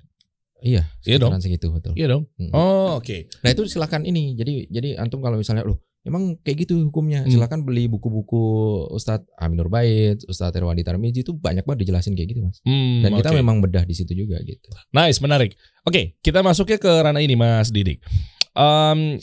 Iya, 0.59 0.83
Iya 1.05 1.17
dong. 1.17 1.31
segitu 1.39 1.71
betul. 1.71 1.95
iya 1.95 2.07
dong 2.07 2.27
Mm. 2.35 2.51
oh 2.51 2.99
oke 2.99 3.31
Nah 3.39 3.49
itu 3.49 3.63
silahkan 3.65 4.03
ini. 4.03 4.35
Jadi 4.35 4.67
jadi 4.67 4.95
antum 4.95 5.19
kalau 5.19 5.35
misalnya 5.35 5.63
loh 5.63 5.79
emang 6.07 6.39
kayak 6.43 6.67
gitu 6.67 6.79
hukumnya. 6.87 7.23
Hmm. 7.23 7.31
Silahkan 7.31 7.59
beli 7.63 7.91
buku-buku 7.91 8.41
Ustadz 8.95 9.27
Aminur 9.35 9.67
Bait, 9.67 10.19
Ustadz 10.25 10.55
Irwandi 10.55 10.83
Tarmizi 10.83 11.21
itu 11.21 11.35
banyak 11.35 11.67
banget 11.67 11.87
dijelasin 11.87 12.15
kayak 12.15 12.29
gitu 12.35 12.39
mas. 12.45 12.59
Hmm, 12.63 13.03
Dan 13.03 13.19
kita 13.19 13.29
oke. 13.31 13.37
memang 13.39 13.59
bedah 13.59 13.83
di 13.83 13.95
situ 13.95 14.15
juga 14.15 14.39
gitu. 14.43 14.69
Nice, 14.95 15.19
menarik. 15.19 15.55
Oke, 15.83 16.15
kita 16.23 16.39
masuknya 16.39 16.79
ke 16.79 16.91
ranah 16.91 17.23
ini, 17.23 17.35
Mas 17.35 17.71
Didik. 17.73 17.99
Em, 18.55 19.19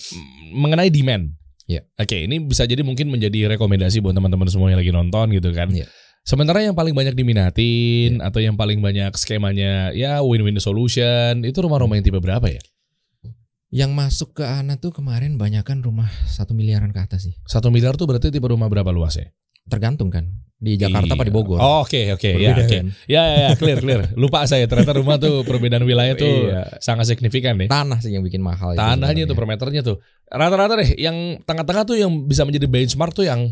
mengenai 0.57 0.89
demand. 0.93 1.33
Iya. 1.67 1.83
Oke, 1.99 2.31
ini 2.31 2.39
bisa 2.39 2.63
jadi 2.63 2.87
mungkin 2.87 3.11
menjadi 3.11 3.51
rekomendasi 3.59 3.99
buat 3.99 4.15
teman-teman 4.15 4.47
semua 4.47 4.71
yang 4.71 4.79
lagi 4.79 4.95
nonton 4.95 5.35
gitu 5.35 5.51
kan. 5.51 5.69
Iya. 5.75 5.91
Sementara 6.27 6.59
yang 6.59 6.75
paling 6.75 6.91
banyak 6.91 7.15
diminatin 7.15 8.19
atau 8.19 8.43
yang 8.43 8.59
paling 8.59 8.83
banyak 8.83 9.15
skemanya 9.15 9.95
ya 9.95 10.19
win-win 10.27 10.59
solution 10.59 11.39
itu 11.47 11.55
rumah-rumah 11.63 11.95
yang 11.99 12.03
tipe 12.07 12.19
berapa 12.19 12.51
ya? 12.51 12.59
Yang 13.75 13.91
masuk 13.99 14.29
ke 14.39 14.45
Ana 14.47 14.79
tuh 14.79 14.95
kemarin 14.95 15.35
banyakan 15.35 15.83
rumah 15.83 16.07
satu 16.31 16.55
miliaran 16.55 16.95
ke 16.95 17.01
atas 17.03 17.27
sih. 17.27 17.35
Satu 17.45 17.69
miliar 17.75 17.99
tuh 17.99 18.07
berarti 18.07 18.31
tipe 18.31 18.47
rumah 18.47 18.71
berapa 18.71 18.95
luasnya? 18.95 19.35
Tergantung 19.67 20.07
kan 20.15 20.31
di 20.57 20.79
Jakarta 20.79 21.13
apa 21.19 21.27
di 21.27 21.35
Bogor. 21.35 21.59
Oh, 21.61 21.85
Oke, 21.85 22.15
oke, 22.15 22.31
ya, 22.39 22.55
oke. 22.57 22.65
kan? 22.65 22.87
Ya, 23.05 23.23
ya, 23.29 23.37
ya, 23.37 23.51
clear, 23.59 23.77
clear. 23.83 24.01
Lupa 24.17 24.47
saya 24.49 24.65
ternyata 24.65 24.95
rumah 24.97 25.19
tuh 25.19 25.43
perbedaan 25.45 25.83
wilayah 25.85 26.15
tuh 26.17 26.49
Iya. 26.49 26.79
sangat 26.81 27.11
signifikan 27.11 27.59
nih. 27.61 27.69
Tanah 27.69 27.99
sih 28.01 28.15
yang 28.15 28.23
bikin 28.25 28.41
mahal. 28.41 28.73
Tanahnya 28.73 29.27
tuh 29.27 29.35
per 29.37 29.45
meternya 29.45 29.83
tuh. 29.83 29.99
Rata-rata 30.31 30.79
deh 30.81 30.97
yang 30.97 31.43
tengah-tengah 31.45 31.85
tuh 31.85 31.97
yang 31.99 32.09
bisa 32.25 32.47
menjadi 32.47 32.71
benchmark 32.71 33.13
tuh 33.13 33.27
yang 33.27 33.51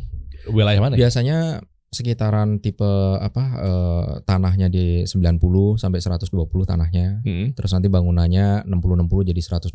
wilayah 0.48 0.80
mana 0.80 0.94
ya? 0.96 1.04
Biasanya 1.10 1.60
sekitaran 1.94 2.58
tipe 2.58 2.84
apa 3.16 3.42
eh, 3.56 4.04
tanahnya 4.26 4.66
di 4.66 5.06
90 5.06 5.38
sampai 5.78 5.98
120 6.02 6.28
tanahnya. 6.66 7.22
Hmm, 7.22 7.54
Terus 7.54 7.70
nanti 7.70 7.86
bangunannya 7.86 8.66
60-60 8.66 9.30
jadi 9.30 9.40
120. 9.40 9.72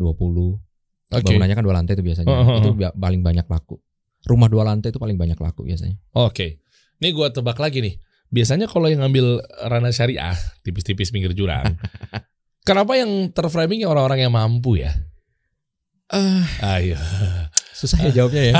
Oke. 1.09 1.25
Bangunannya 1.25 1.55
kan 1.55 1.65
dua 1.65 1.75
lantai 1.79 1.97
itu 1.97 2.03
biasanya. 2.05 2.27
Oh, 2.27 2.37
oh, 2.37 2.45
oh. 2.45 2.57
Itu 2.61 2.69
bi- 2.75 2.93
paling 2.93 3.23
banyak 3.23 3.47
laku. 3.47 3.81
Rumah 4.27 4.45
dua 4.45 4.67
lantai 4.67 4.91
itu 4.91 4.99
paling 4.99 5.15
banyak 5.15 5.39
laku 5.39 5.65
biasanya. 5.65 5.97
Oke. 6.13 6.61
Ini 6.99 7.09
gua 7.15 7.31
tebak 7.31 7.57
lagi 7.57 7.79
nih. 7.79 7.95
Biasanya 8.29 8.69
kalau 8.69 8.85
yang 8.85 9.01
ngambil 9.01 9.41
ranah 9.65 9.89
syariah 9.89 10.37
tipis-tipis 10.61 11.09
pinggir 11.09 11.33
jurang. 11.33 11.79
kenapa 12.67 12.93
yang 12.93 13.33
terframing 13.33 13.81
orang-orang 13.87 14.21
yang 14.21 14.33
mampu 14.35 14.77
ya? 14.77 14.93
Eh, 16.09 16.45
Ayo. 16.61 16.97
Susah 17.79 17.97
ya 18.03 18.11
jawabnya 18.11 18.51
ya. 18.51 18.53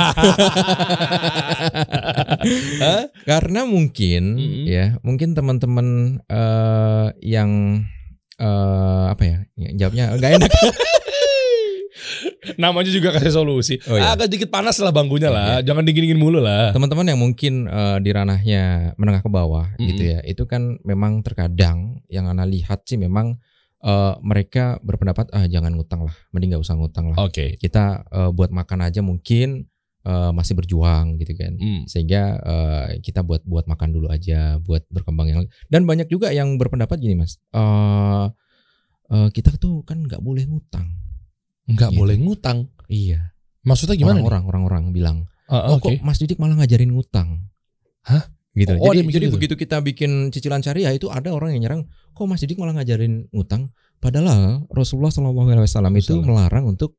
Karena 3.28 3.68
mungkin 3.68 4.40
Mm-mm. 4.40 4.64
ya, 4.64 4.96
mungkin 5.04 5.36
teman-teman 5.36 6.18
eh, 6.24 7.06
yang 7.20 7.84
eh 8.40 9.04
apa 9.12 9.22
ya? 9.22 9.38
Jawabnya 9.76 10.16
nggak 10.16 10.32
enak. 10.40 10.52
Namanya 12.56 12.88
juga 12.88 13.12
kasih 13.12 13.36
solusi. 13.36 13.76
Oh, 13.84 14.00
iya. 14.00 14.16
Agak 14.16 14.32
dikit 14.32 14.48
panas 14.48 14.80
lah 14.80 14.88
bangkunya 14.88 15.28
lah. 15.28 15.60
Jangan 15.60 15.84
dingin-dingin 15.84 16.16
mulu 16.16 16.40
lah. 16.40 16.72
Teman-teman 16.72 17.04
yang 17.12 17.20
mungkin 17.20 17.68
eh, 17.68 17.98
di 18.00 18.10
ranahnya 18.16 18.96
menengah 18.96 19.20
ke 19.20 19.28
bawah 19.28 19.68
gitu 19.76 20.00
Mm-mm. 20.00 20.14
ya, 20.16 20.24
itu 20.24 20.48
kan 20.48 20.80
memang 20.80 21.20
terkadang 21.20 22.00
yang 22.08 22.24
ana 22.32 22.48
lihat 22.48 22.88
sih 22.88 22.96
memang 22.96 23.36
eh, 23.80 24.14
mereka 24.20 24.76
berpendapat 24.80 25.28
ah 25.30 25.44
jangan 25.44 25.72
ngutang 25.72 26.02
lah, 26.02 26.14
mending 26.30 26.52
nggak 26.52 26.62
usah 26.62 26.74
ngutang 26.74 27.10
lah. 27.10 27.16
Oke. 27.20 27.56
Kita 27.56 27.84
eh, 28.02 28.30
buat 28.30 28.50
makan 28.50 28.80
aja 28.82 29.00
mungkin 29.00 29.64
eh, 30.00 30.30
masih 30.30 30.54
berjuang 30.54 31.16
gitu 31.16 31.32
kan. 31.34 31.54
Hmm. 31.54 31.84
sehingga 31.84 32.22
eh, 32.38 32.86
kita 33.00 33.20
buat 33.20 33.42
buat 33.42 33.64
makan 33.64 33.88
dulu 33.90 34.08
aja 34.08 34.56
buat 34.58 34.84
berkembang 34.86 35.26
yang 35.26 35.40
dan 35.66 35.84
banyak 35.84 36.06
juga 36.06 36.30
yang 36.30 36.56
berpendapat 36.56 36.96
gini 36.96 37.14
mas 37.14 37.36
eh 37.50 38.26
eh, 39.10 39.28
kita 39.30 39.56
tuh 39.56 39.82
kan 39.82 40.00
nggak 40.00 40.20
boleh 40.20 40.44
ngutang 40.44 40.88
Nggak 41.66 41.90
Gitu. 41.90 41.98
boleh 41.98 42.16
ngutang. 42.16 42.58
iya 42.86 43.30
Maksudnya 43.60 43.94
gimana 43.94 44.18
nih? 44.18 44.26
orang 44.26 44.42
orang 44.44 44.62
orang 44.64 44.84
bilang 44.90 45.18
Ah, 45.46 45.68
oh 45.68 45.76
Oke. 45.76 45.94
kok 45.94 46.02
mas 46.02 46.16
Didik 46.16 46.38
malah 46.38 46.56
ngajarin 46.56 46.90
ngutang 46.90 47.46
Hah? 48.02 48.24
Gitu. 48.54 48.72
Oh, 48.76 48.90
ada 48.90 49.00
jadi 49.00 49.08
jadi 49.08 49.26
gitu? 49.30 49.34
begitu 49.38 49.54
kita 49.56 49.80
bikin 49.80 50.34
cicilan 50.34 50.60
syariah 50.60 50.92
itu 50.92 51.08
ada 51.08 51.30
orang 51.32 51.54
yang 51.56 51.62
nyerang 51.66 51.82
kok 52.12 52.24
mas 52.26 52.42
Didik 52.42 52.58
malah 52.58 52.76
ngajarin 52.76 53.30
ngutang 53.30 53.70
padahal 54.02 54.66
Rasulullah 54.68 55.14
Wasallam 55.64 55.94
itu 55.96 56.18
melarang 56.20 56.66
untuk 56.68 56.98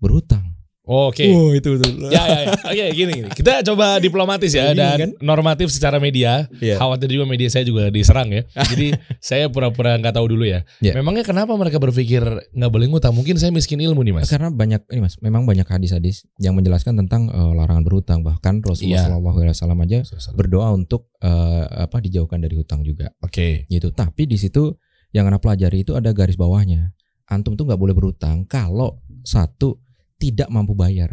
berhutang 0.00 0.55
Oke. 0.86 1.26
Wow, 1.26 1.50
itu 1.50 1.74
betul 1.74 2.14
Ya, 2.14 2.22
ya, 2.30 2.38
ya. 2.46 2.54
Oke, 2.62 2.84
gini, 2.94 3.12
gini. 3.18 3.28
Kita 3.34 3.58
coba 3.66 3.98
diplomatis 4.06 4.54
ya 4.54 4.70
Bingung 4.70 4.78
dan 4.78 4.98
kan? 5.02 5.10
normatif 5.18 5.74
secara 5.74 5.98
media. 5.98 6.46
Iya. 6.62 6.78
Khawatir 6.78 7.10
juga 7.10 7.26
media 7.26 7.50
saya 7.50 7.66
juga 7.66 7.90
diserang 7.90 8.30
ya. 8.30 8.46
Jadi 8.70 8.94
saya 9.18 9.50
pura-pura 9.50 9.98
nggak 9.98 10.14
tahu 10.14 10.30
dulu 10.30 10.46
ya. 10.46 10.62
Iya. 10.78 10.94
Memangnya 10.94 11.26
kenapa 11.26 11.50
mereka 11.58 11.82
berpikir 11.82 12.22
nggak 12.54 12.70
boleh 12.70 12.86
ngutang? 12.86 13.10
Mungkin 13.18 13.34
saya 13.34 13.50
miskin 13.50 13.82
ilmu 13.82 13.98
nih 14.06 14.14
mas. 14.14 14.30
Karena 14.30 14.46
banyak 14.46 14.86
ini 14.94 15.00
mas, 15.02 15.18
memang 15.18 15.42
banyak 15.42 15.66
hadis-hadis 15.66 16.22
yang 16.38 16.54
menjelaskan 16.54 16.94
tentang 17.02 17.34
eh, 17.34 17.52
larangan 17.58 17.82
berhutang. 17.82 18.22
Bahkan 18.22 18.62
Rasulullah 18.62 19.02
Iya. 19.02 19.10
Shallallahu 19.10 19.36
Alaihi 19.42 19.54
Wasallam 19.58 19.78
aja 19.82 19.98
berdoa 20.38 20.70
untuk 20.70 21.10
eh, 21.18 21.64
apa 21.82 21.98
dijauhkan 21.98 22.38
dari 22.38 22.54
hutang 22.54 22.86
juga, 22.86 23.10
Oke. 23.18 23.66
gitu. 23.66 23.90
Tapi 23.90 24.30
di 24.30 24.38
situ 24.38 24.70
yang 25.10 25.26
anak 25.26 25.42
pelajari 25.42 25.82
itu 25.82 25.98
ada 25.98 26.14
garis 26.14 26.38
bawahnya. 26.38 26.94
Antum 27.26 27.58
tuh 27.58 27.66
nggak 27.66 27.80
boleh 27.82 27.90
berhutang 27.90 28.46
kalau 28.46 29.02
satu 29.26 29.82
tidak 30.16 30.48
mampu 30.48 30.72
bayar. 30.72 31.12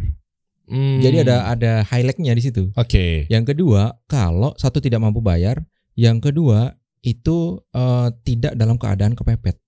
Hmm. 0.63 1.03
Jadi 1.03 1.27
ada 1.27 1.51
ada 1.51 1.74
highlightnya 1.83 2.31
di 2.31 2.43
situ. 2.43 2.72
Oke. 2.79 3.27
Yang 3.27 3.53
kedua, 3.53 4.00
kalau 4.07 4.55
satu 4.55 4.79
tidak 4.79 5.03
mampu 5.03 5.19
bayar, 5.19 5.60
yang 5.93 6.24
kedua 6.24 6.74
itu 7.03 7.60
eh, 7.75 8.07
tidak 8.24 8.55
dalam 8.55 8.79
keadaan 8.79 9.13
kepepet. 9.13 9.60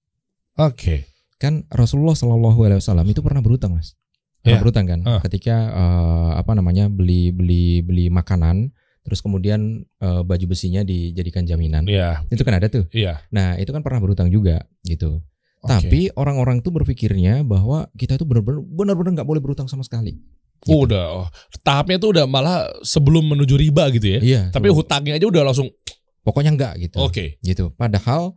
Oke. 0.56 1.12
Kan 1.36 1.68
Rasulullah 1.68 2.16
Shallallahu 2.16 2.60
Alaihi 2.64 2.80
Wasallam 2.80 3.08
itu 3.12 3.20
pernah 3.20 3.44
berhutang 3.44 3.76
mas. 3.76 4.00
Pernah 4.40 4.56
Iya. 4.56 4.62
berhutang 4.64 4.86
kan? 4.88 5.00
Ah. 5.04 5.20
Ketika 5.20 5.56
eh, 5.76 6.32
apa 6.40 6.52
namanya 6.56 6.88
beli 6.88 7.36
beli 7.36 7.84
beli 7.84 8.08
makanan, 8.08 8.72
terus 9.04 9.20
kemudian 9.20 9.84
eh, 10.00 10.22
baju 10.24 10.46
besinya 10.48 10.80
dijadikan 10.88 11.44
jaminan. 11.44 11.84
Iya. 11.92 12.24
Itu 12.32 12.48
kan 12.48 12.56
ada 12.56 12.72
tuh. 12.72 12.88
Iya. 12.96 13.20
Nah 13.36 13.60
itu 13.60 13.76
kan 13.76 13.84
pernah 13.84 14.00
berhutang 14.00 14.32
juga 14.32 14.64
gitu. 14.88 15.20
Tapi 15.66 16.14
orang-orang 16.14 16.62
tuh 16.62 16.72
berpikirnya 16.72 17.42
bahwa 17.42 17.90
kita 17.94 18.16
itu 18.16 18.26
benar-benar 18.26 18.62
benar-benar 18.62 19.12
nggak 19.22 19.28
boleh 19.28 19.42
berhutang 19.42 19.66
sama 19.66 19.82
sekali. 19.82 20.18
Gitu. 20.64 20.72
Udah. 20.72 21.26
Oh, 21.26 21.28
tahapnya 21.62 22.00
tuh 22.00 22.16
udah 22.16 22.26
malah 22.26 22.66
sebelum 22.82 23.26
menuju 23.36 23.54
riba 23.60 23.90
gitu 23.94 24.18
ya. 24.18 24.20
Iya. 24.24 24.42
Tapi 24.50 24.72
hutangnya 24.72 25.18
aja 25.20 25.26
udah 25.28 25.44
langsung. 25.46 25.70
pokoknya 26.26 26.58
enggak 26.58 26.74
gitu. 26.82 26.98
Oke. 27.06 27.38
Gitu. 27.46 27.70
Padahal 27.78 28.34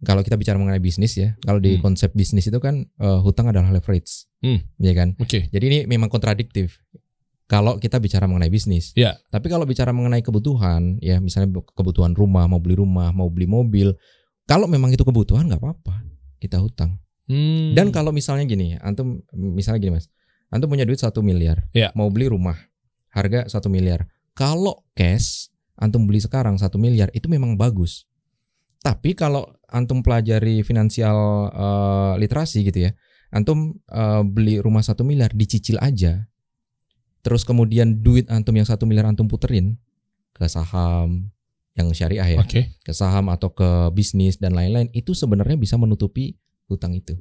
kalau 0.00 0.24
kita 0.24 0.40
bicara 0.40 0.56
mengenai 0.56 0.80
bisnis 0.80 1.20
ya, 1.20 1.36
kalau 1.44 1.60
di 1.60 1.76
Hmm. 1.76 1.84
konsep 1.84 2.08
bisnis 2.16 2.48
itu 2.48 2.56
kan 2.56 2.88
eh, 2.96 3.18
hutang 3.20 3.52
adalah 3.52 3.68
leverage. 3.68 4.24
Hmm. 4.40 4.64
Iya 4.80 4.92
kan? 4.96 5.08
Oke. 5.20 5.44
Jadi 5.52 5.64
ini 5.68 5.78
memang 5.84 6.08
kontradiktif. 6.08 6.80
Kalau 7.44 7.76
kita 7.76 8.00
bicara 8.00 8.24
mengenai 8.24 8.48
bisnis, 8.48 8.90
Ya. 8.96 9.20
Tapi 9.28 9.46
kalau 9.46 9.68
bicara 9.68 9.92
mengenai 9.92 10.18
kebutuhan, 10.18 10.96
ya 10.98 11.20
misalnya 11.20 11.60
kebutuhan 11.76 12.10
rumah, 12.10 12.48
mau 12.48 12.58
beli 12.58 12.74
rumah, 12.74 13.12
mau 13.12 13.28
beli 13.28 13.46
mobil, 13.46 13.92
kalau 14.48 14.66
memang 14.66 14.90
itu 14.90 15.04
kebutuhan 15.04 15.46
nggak 15.46 15.60
apa-apa, 15.62 16.02
kita 16.46 16.62
hutang. 16.62 16.96
Hmm. 17.26 17.74
Dan 17.74 17.90
kalau 17.90 18.14
misalnya 18.14 18.46
gini, 18.46 18.78
antum 18.78 19.20
misalnya 19.34 19.82
gini 19.82 19.92
mas, 19.98 20.06
antum 20.48 20.70
punya 20.70 20.86
duit 20.86 21.02
satu 21.02 21.20
miliar, 21.26 21.66
Ya. 21.74 21.90
mau 21.98 22.06
beli 22.06 22.30
rumah, 22.30 22.54
harga 23.10 23.50
satu 23.50 23.66
miliar. 23.66 24.06
Kalau 24.38 24.86
cash, 24.94 25.50
antum 25.74 26.06
beli 26.06 26.22
sekarang 26.22 26.54
satu 26.56 26.78
miliar, 26.78 27.10
itu 27.10 27.26
memang 27.26 27.58
bagus. 27.58 28.06
Tapi 28.78 29.18
kalau 29.18 29.50
antum 29.66 30.06
pelajari 30.06 30.62
finansial 30.62 31.50
eh, 31.50 32.12
literasi 32.22 32.62
gitu 32.62 32.86
ya, 32.86 32.90
antum 33.34 33.74
eh, 33.90 34.22
beli 34.22 34.62
rumah 34.62 34.86
satu 34.86 35.02
miliar 35.02 35.34
dicicil 35.34 35.82
aja, 35.82 36.30
terus 37.26 37.42
kemudian 37.42 38.06
duit 38.06 38.30
antum 38.30 38.54
yang 38.54 38.68
satu 38.68 38.86
miliar 38.86 39.10
antum 39.10 39.26
puterin 39.26 39.74
ke 40.30 40.46
saham 40.46 41.34
yang 41.76 41.92
syariah 41.92 42.24
ya, 42.26 42.40
Oke. 42.40 42.72
ke 42.80 42.92
saham 42.92 43.28
atau 43.28 43.52
ke 43.52 43.68
bisnis 43.92 44.40
dan 44.40 44.56
lain-lain, 44.56 44.88
itu 44.90 45.12
sebenarnya 45.12 45.54
bisa 45.54 45.76
menutupi 45.76 46.34
hutang 46.66 46.96
itu. 46.96 47.14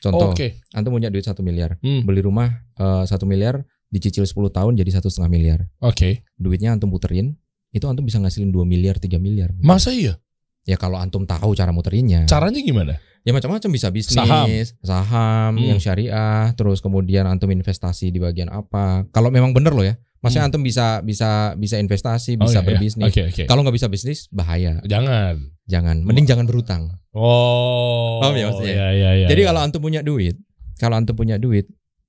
Contoh, 0.00 0.34
Oke. 0.34 0.64
antum 0.72 0.90
punya 0.90 1.12
duit 1.12 1.22
satu 1.22 1.44
miliar, 1.44 1.78
Hmm. 1.78 2.02
beli 2.02 2.24
rumah 2.24 2.64
eh, 2.74 3.04
satu 3.06 3.22
miliar, 3.22 3.62
dicicil 3.86 4.24
10 4.24 4.50
tahun 4.50 4.74
jadi 4.74 4.98
satu 4.98 5.12
setengah 5.12 5.30
miliar, 5.30 5.60
Oke. 5.78 6.24
duitnya 6.34 6.72
antum 6.72 6.88
puterin, 6.88 7.36
itu 7.70 7.84
antum 7.86 8.02
bisa 8.02 8.18
ngasilin 8.18 8.50
2 8.50 8.64
miliar, 8.64 8.96
3 8.98 9.20
miliar. 9.20 9.52
Masa 9.60 9.92
iya? 9.92 10.16
Ya 10.64 10.74
kalau 10.74 10.96
antum 10.96 11.22
tahu 11.22 11.52
cara 11.52 11.70
muterinnya. 11.70 12.24
Caranya 12.26 12.58
gimana? 12.58 12.96
Ya 13.22 13.30
macam-macam 13.30 13.70
bisa 13.70 13.86
bisnis, 13.94 14.18
Saham. 14.18 14.48
saham, 14.82 15.52
Hmm. 15.54 15.68
yang 15.70 15.78
syariah, 15.78 16.50
terus 16.58 16.82
kemudian 16.82 17.22
antum 17.28 17.52
investasi 17.52 18.10
di 18.10 18.18
bagian 18.18 18.50
apa. 18.50 19.06
Kalau 19.14 19.30
memang 19.30 19.54
bener 19.54 19.70
loh 19.70 19.86
ya. 19.86 19.94
Maksudnya 20.22 20.46
Hmm. 20.46 20.54
antum 20.54 20.62
bisa 20.62 21.02
bisa 21.02 21.30
bisa 21.58 21.76
investasi, 21.82 22.38
Oh, 22.38 22.46
bisa 22.46 22.58
iya, 22.58 22.62
iya. 22.62 22.68
berbisnis. 22.70 23.10
Oke, 23.10 23.22
oke. 23.26 23.42
Kalau 23.50 23.60
nggak 23.66 23.74
bisa 23.74 23.88
bisnis 23.90 24.30
bahaya. 24.30 24.78
Jangan. 24.86 25.50
Jangan, 25.66 26.02
mending 26.02 26.26
jangan 26.26 26.46
berutang. 26.46 26.90
Oh. 27.14 28.18
Paham 28.22 28.34
ya 28.38 28.50
maksudnya? 28.50 28.74
Iya, 28.74 28.88
iya, 28.94 29.10
iya. 29.22 29.26
Jadi 29.30 29.40
iya. 29.42 29.48
kalau 29.50 29.60
antum 29.62 29.80
punya 29.82 30.00
duit, 30.02 30.36
kalau 30.78 30.94
antum 30.98 31.14
punya 31.14 31.36
duit, 31.38 31.66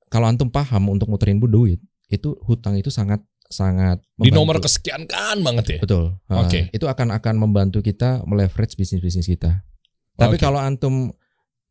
kalau 0.10 0.26
antum 0.30 0.50
paham 0.50 0.90
untuk 0.90 1.10
muterin 1.10 1.42
bu 1.42 1.50
duit, 1.50 1.82
itu 2.10 2.38
hutang 2.46 2.78
itu 2.78 2.94
sangat 2.94 3.22
sangat 3.50 4.02
di 4.18 4.30
membantu. 4.30 4.38
nomor 4.38 4.56
kesekian 4.62 5.06
kan 5.06 5.38
banget 5.46 5.78
ya. 5.78 5.80
Betul. 5.82 6.18
Uh, 6.26 6.42
Oke. 6.46 6.70
Itu 6.74 6.90
akan 6.90 7.14
akan 7.14 7.36
membantu 7.38 7.82
kita 7.86 8.26
meleverage 8.26 8.74
bisnis-bisnis 8.74 9.30
kita. 9.30 9.62
Tapi 10.18 10.38
Oke. 10.38 10.42
kalau 10.42 10.58
antum 10.62 11.14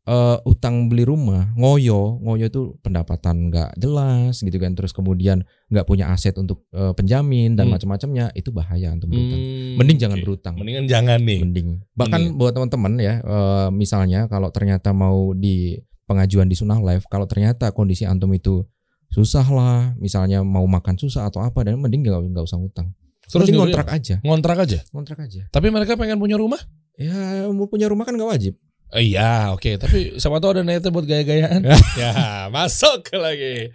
uh, 0.05 0.37
utang 0.43 0.87
beli 0.87 1.03
rumah, 1.03 1.51
ngoyo, 1.53 2.19
ngoyo 2.19 2.45
itu 2.47 2.61
pendapatan 2.79 3.47
nggak 3.47 3.75
jelas 3.75 4.39
gitu 4.39 4.57
kan. 4.57 4.73
Terus 4.73 4.91
kemudian 4.91 5.41
nggak 5.67 5.83
punya 5.83 6.09
aset 6.09 6.35
untuk 6.35 6.63
uh, 6.71 6.91
penjamin 6.91 7.53
dan 7.53 7.67
Hmm. 7.67 7.75
macam-macamnya, 7.75 8.31
itu 8.33 8.49
bahaya 8.49 8.91
antum 8.91 9.07
berutang. 9.07 9.39
Hmm, 9.39 9.73
Mending 9.79 9.97
jangan 9.97 10.17
oke. 10.17 10.23
berutang. 10.23 10.53
Mendingan 10.55 10.85
jangan 10.85 11.19
nih. 11.19 11.39
Mending. 11.41 11.67
Bahkan 11.93 12.19
Mending. 12.21 12.37
buat 12.37 12.51
teman-teman 12.51 12.93
ya, 12.97 13.13
uh, 13.21 13.67
misalnya 13.69 14.27
kalau 14.27 14.49
ternyata 14.49 14.91
mau 14.91 15.31
di 15.31 15.79
pengajuan 16.03 16.45
di 16.45 16.55
Sunnah 16.55 16.77
Live, 16.77 17.07
kalau 17.07 17.23
ternyata 17.25 17.71
kondisi 17.71 18.03
antum 18.03 18.29
itu 18.31 18.67
susah 19.07 19.45
lah, 19.45 19.93
misalnya 19.95 20.41
mau 20.41 20.65
makan 20.65 20.97
susah 20.97 21.29
atau 21.29 21.39
apa, 21.39 21.61
dan 21.61 21.77
mending 21.77 22.01
nggak 22.01 22.33
nggak 22.33 22.43
usah 22.43 22.57
ngutang. 22.57 22.91
Terus 23.23 23.45
mending 23.45 23.55
nyuruh- 23.55 23.71
kontrak 23.71 23.87
aja, 23.89 24.15
ngontrak 24.19 24.57
aja. 24.59 24.79
kontrak 24.89 25.19
aja. 25.21 25.41
Tapi 25.47 25.67
mereka 25.69 25.95
pengen 25.95 26.17
punya 26.17 26.35
rumah? 26.35 26.59
Ya 26.93 27.47
mau 27.49 27.65
punya 27.65 27.89
rumah 27.89 28.03
kan 28.03 28.13
nggak 28.13 28.29
wajib. 28.29 28.53
Iya, 28.93 29.51
oke. 29.51 29.81
Tapi 29.81 30.21
siapa 30.21 30.37
tahu 30.37 30.53
ada 30.53 30.61
niatnya 30.61 30.93
buat 30.93 31.03
gaya-gayaan. 31.03 31.61
ya, 32.01 32.13
masuk 32.49 33.09
lagi. 33.17 33.73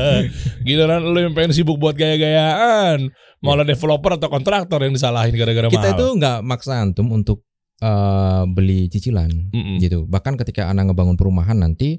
Giliran 0.66 1.02
lu 1.02 1.18
yang 1.18 1.34
pengen 1.34 1.50
sibuk 1.50 1.76
buat 1.76 1.94
gaya-gayaan. 1.94 3.10
Malah 3.40 3.64
developer 3.64 4.14
atau 4.14 4.28
kontraktor 4.28 4.78
yang 4.84 4.94
disalahin 4.94 5.32
gara-gara 5.34 5.66
Kita 5.72 5.90
mahal. 5.90 5.96
itu 5.96 6.06
nggak 6.20 6.38
maksa 6.44 6.78
antum 6.78 7.08
untuk 7.10 7.42
eh, 7.80 8.42
beli 8.46 8.86
cicilan 8.86 9.30
Mm-mm. 9.50 9.80
gitu. 9.80 10.04
Bahkan 10.06 10.36
ketika 10.38 10.68
anak 10.68 10.92
ngebangun 10.92 11.16
perumahan 11.16 11.56
nanti 11.56 11.98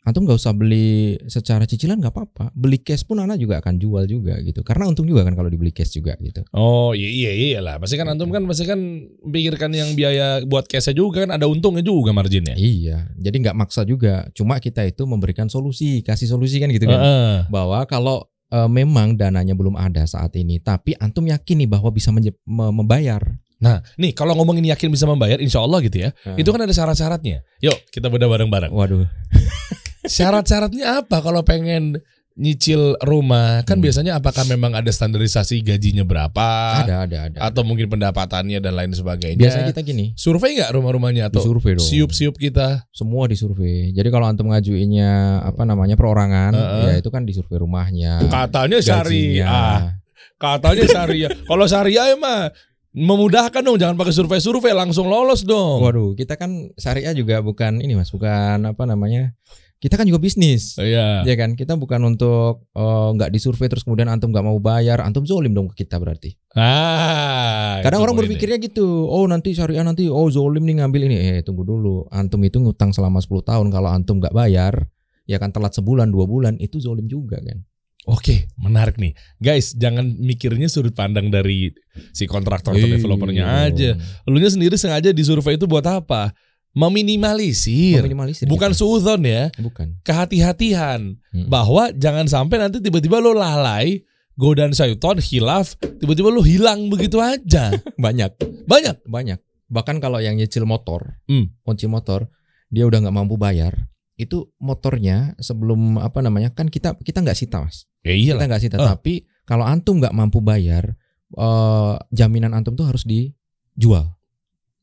antum 0.00 0.24
nggak 0.24 0.40
usah 0.40 0.56
beli 0.56 1.20
secara 1.28 1.68
cicilan 1.68 2.00
nggak 2.00 2.12
apa-apa. 2.12 2.48
Beli 2.56 2.80
cash 2.80 3.04
pun 3.04 3.20
anak 3.20 3.36
juga 3.36 3.60
akan 3.60 3.76
jual 3.76 4.08
juga 4.08 4.40
gitu. 4.40 4.64
Karena 4.64 4.88
untung 4.88 5.04
juga 5.04 5.28
kan 5.28 5.36
kalau 5.36 5.52
dibeli 5.52 5.70
cash 5.70 5.92
juga 5.92 6.16
gitu. 6.24 6.40
Oh 6.56 6.96
iya 6.96 7.08
iya 7.08 7.32
iya 7.36 7.58
lah. 7.60 7.76
Pasti 7.76 8.00
kan 8.00 8.08
antum 8.08 8.32
kan 8.32 8.40
pasti 8.48 8.64
kan 8.64 8.80
pikirkan 9.20 9.70
yang 9.76 9.92
biaya 9.92 10.40
buat 10.48 10.64
cashnya 10.64 10.96
juga 10.96 11.28
kan 11.28 11.36
ada 11.36 11.44
untungnya 11.44 11.84
juga 11.84 12.16
marginnya. 12.16 12.56
Iya, 12.56 13.12
jadi 13.20 13.36
nggak 13.48 13.56
maksa 13.56 13.84
juga. 13.84 14.24
Cuma 14.32 14.56
kita 14.56 14.88
itu 14.88 15.04
memberikan 15.04 15.52
solusi, 15.52 16.00
kasih 16.00 16.32
solusi 16.32 16.56
kan 16.56 16.72
gitu 16.72 16.88
kan. 16.88 16.96
Heeh. 16.96 17.34
Bahwa 17.52 17.84
kalau 17.84 18.24
eh, 18.48 18.68
memang 18.72 19.20
dananya 19.20 19.52
belum 19.52 19.76
ada 19.76 20.08
saat 20.08 20.32
ini, 20.40 20.64
tapi 20.64 20.96
antum 20.96 21.28
yakin 21.28 21.66
nih 21.66 21.68
bahwa 21.68 21.92
bisa 21.92 22.08
membayar. 22.48 23.20
Nah, 23.60 23.84
nih 24.00 24.16
kalau 24.16 24.32
ngomongin 24.40 24.64
yakin 24.72 24.88
bisa 24.88 25.04
membayar, 25.04 25.36
insya 25.36 25.60
Allah 25.60 25.84
gitu 25.84 26.00
ya. 26.00 26.16
Hmm. 26.24 26.40
Itu 26.40 26.48
kan 26.48 26.64
ada 26.64 26.72
syarat-syaratnya. 26.72 27.44
Yuk 27.60 27.76
kita 27.92 28.08
bedah 28.08 28.32
bareng-bareng. 28.32 28.72
Waduh. 28.72 29.04
Syarat-syaratnya 30.02 31.04
apa 31.04 31.20
kalau 31.20 31.42
pengen 31.42 32.00
nyicil 32.40 32.96
rumah 33.04 33.60
kan 33.68 33.76
Hmm. 33.76 33.84
biasanya 33.84 34.12
apakah 34.16 34.48
memang 34.48 34.72
ada 34.72 34.88
standarisasi 34.88 35.60
gajinya 35.60 36.08
berapa 36.08 36.48
ada 36.86 37.04
ada 37.04 37.18
ada. 37.28 37.38
atau 37.42 37.60
mungkin 37.66 37.90
pendapatannya 37.90 38.62
dan 38.64 38.80
lain 38.80 38.96
sebagainya. 38.96 39.36
Biasanya 39.36 39.66
kita 39.76 39.84
gini, 39.84 40.16
survei 40.16 40.56
nggak 40.56 40.72
rumah-rumahnya 40.72 41.28
atau 41.28 41.42
disurvei 41.44 41.76
dong. 41.76 41.84
siup-siup 41.84 42.40
kita? 42.40 42.88
Semua 42.96 43.28
disurvei. 43.28 43.92
Jadi 43.92 44.08
kalau 44.08 44.24
antum 44.24 44.48
ngajuinnya 44.48 45.42
apa 45.44 45.68
namanya 45.68 46.00
perorangan, 46.00 46.54
Heeh. 46.56 46.84
ya 46.86 46.94
itu 47.04 47.10
kan 47.12 47.28
disurvei 47.28 47.60
rumahnya. 47.60 48.24
Katanya 48.24 48.78
syariah. 48.80 49.44
gajinya. 49.44 50.00
Katanya 50.40 50.84
syariah. 50.88 51.30
Kalau 51.44 51.64
syariah 51.68 52.06
emang 52.16 52.48
memudahkan 52.90 53.60
dong, 53.60 53.76
jangan 53.76 54.00
pakai 54.00 54.16
survei-survei, 54.16 54.72
langsung 54.72 55.06
lolos 55.06 55.44
dong. 55.44 55.84
Waduh, 55.84 56.16
kita 56.16 56.40
kan 56.40 56.72
syariah 56.74 57.12
juga 57.12 57.38
bukan 57.38 57.84
ini 57.84 57.94
mas, 57.94 58.08
bukan 58.08 58.64
apa 58.64 58.82
namanya? 58.88 59.36
Kita 59.80 59.96
kan 59.96 60.04
juga 60.04 60.20
bisnis. 60.20 60.76
Iya. 60.76 61.24
Ya 61.24 61.34
kan, 61.40 61.56
kita 61.56 61.72
bukan 61.80 62.04
untuk 62.04 62.68
eh, 62.76 63.08
nggak 63.16 63.32
disurvei 63.32 63.64
terus 63.72 63.80
kemudian 63.80 64.12
antum 64.12 64.28
nggak 64.28 64.44
mau 64.44 64.60
bayar, 64.60 65.00
antum 65.00 65.24
zolim 65.24 65.56
dong 65.56 65.72
ke 65.72 65.88
kita 65.88 65.96
berarti. 65.96 66.36
Ah. 66.52 67.80
Kadang 67.80 68.04
orang 68.04 68.12
berpikirnya 68.20 68.60
gitu, 68.60 69.08
oh 69.08 69.24
nanti 69.24 69.56
syariah 69.56 69.80
nanti, 69.80 70.12
oh 70.12 70.28
zolim 70.28 70.68
nih 70.68 70.84
ngambil 70.84 71.08
ini. 71.08 71.16
Eh 71.16 71.38
tunggu 71.40 71.64
dulu, 71.64 72.04
antum 72.12 72.44
itu 72.44 72.60
ngutang 72.60 72.92
selama 72.92 73.24
10 73.24 73.40
tahun, 73.40 73.66
kalau 73.72 73.88
antum 73.88 74.20
nggak 74.20 74.36
bayar, 74.36 74.84
ya 75.24 75.40
kan 75.40 75.48
telat 75.48 75.72
sebulan 75.72 76.12
dua 76.12 76.28
bulan 76.28 76.60
itu 76.60 76.76
zolim 76.76 77.08
juga 77.08 77.40
kan. 77.40 77.64
Oke, 78.08 78.48
menarik 78.56 78.96
nih. 78.96 79.12
Guys, 79.36 79.76
jangan 79.76 80.16
mikirnya 80.16 80.72
sudut 80.72 80.96
pandang 80.96 81.28
dari 81.28 81.68
si 82.16 82.24
kontraktor 82.24 82.72
atau 82.72 82.80
Iya 82.80 82.96
developernya 82.96 83.44
aja. 83.68 83.90
Lunya 84.24 84.48
sendiri 84.48 84.80
sengaja 84.80 85.12
di 85.12 85.20
survei 85.20 85.60
itu 85.60 85.68
buat 85.68 85.84
apa? 85.84 86.32
Meminimalisir. 86.70 87.98
Meminimalisir 88.00 88.46
Bukan 88.46 88.70
kita. 88.70 88.78
suudon 88.78 89.22
ya, 89.22 89.50
bukan. 89.58 89.98
kehati-hatian. 90.00 91.18
Hmm. 91.30 91.46
Bahwa 91.46 91.90
jangan 91.92 92.26
sampai 92.26 92.58
nanti 92.58 92.78
tiba-tiba 92.78 93.18
lo 93.18 93.34
lalai, 93.34 94.06
godaan 94.34 94.70
syaiton, 94.70 95.18
hilaf, 95.18 95.74
tiba-tiba 95.98 96.30
lo 96.30 96.40
hilang 96.40 96.86
begitu 96.86 97.18
aja. 97.18 97.74
Banyak, 97.98 98.38
Banyak. 98.66 99.02
banyak. 99.02 99.38
Bahkan 99.66 99.98
kalau 99.98 100.18
yang 100.18 100.34
nyicil 100.34 100.62
motor, 100.62 101.18
Hmm. 101.26 101.50
kunci 101.62 101.86
motor, 101.86 102.30
dia 102.66 102.86
udah 102.86 103.02
nggak 103.02 103.14
mampu 103.14 103.34
bayar, 103.34 103.90
itu 104.14 104.50
motornya 104.58 105.34
sebelum 105.38 105.96
apa 105.96 106.18
namanya 106.20 106.50
kan 106.50 106.66
kita 106.66 106.94
kita 106.96 107.18
nggak 107.20 107.34
sita 107.34 107.62
mas, 107.62 107.86
Ya 108.02 108.10
kita 108.10 108.34
iyalah. 108.34 108.46
nggak 108.46 108.62
sita. 108.62 108.76
Ah. 108.78 108.94
Tapi 108.94 109.26
kalau 109.42 109.62
antum 109.62 109.98
nggak 109.98 110.10
mampu 110.10 110.38
bayar, 110.38 110.94
eh, 111.32 111.94
jaminan 112.10 112.50
antum 112.50 112.74
tuh 112.74 112.86
harus 112.86 113.02
dijual. 113.02 114.14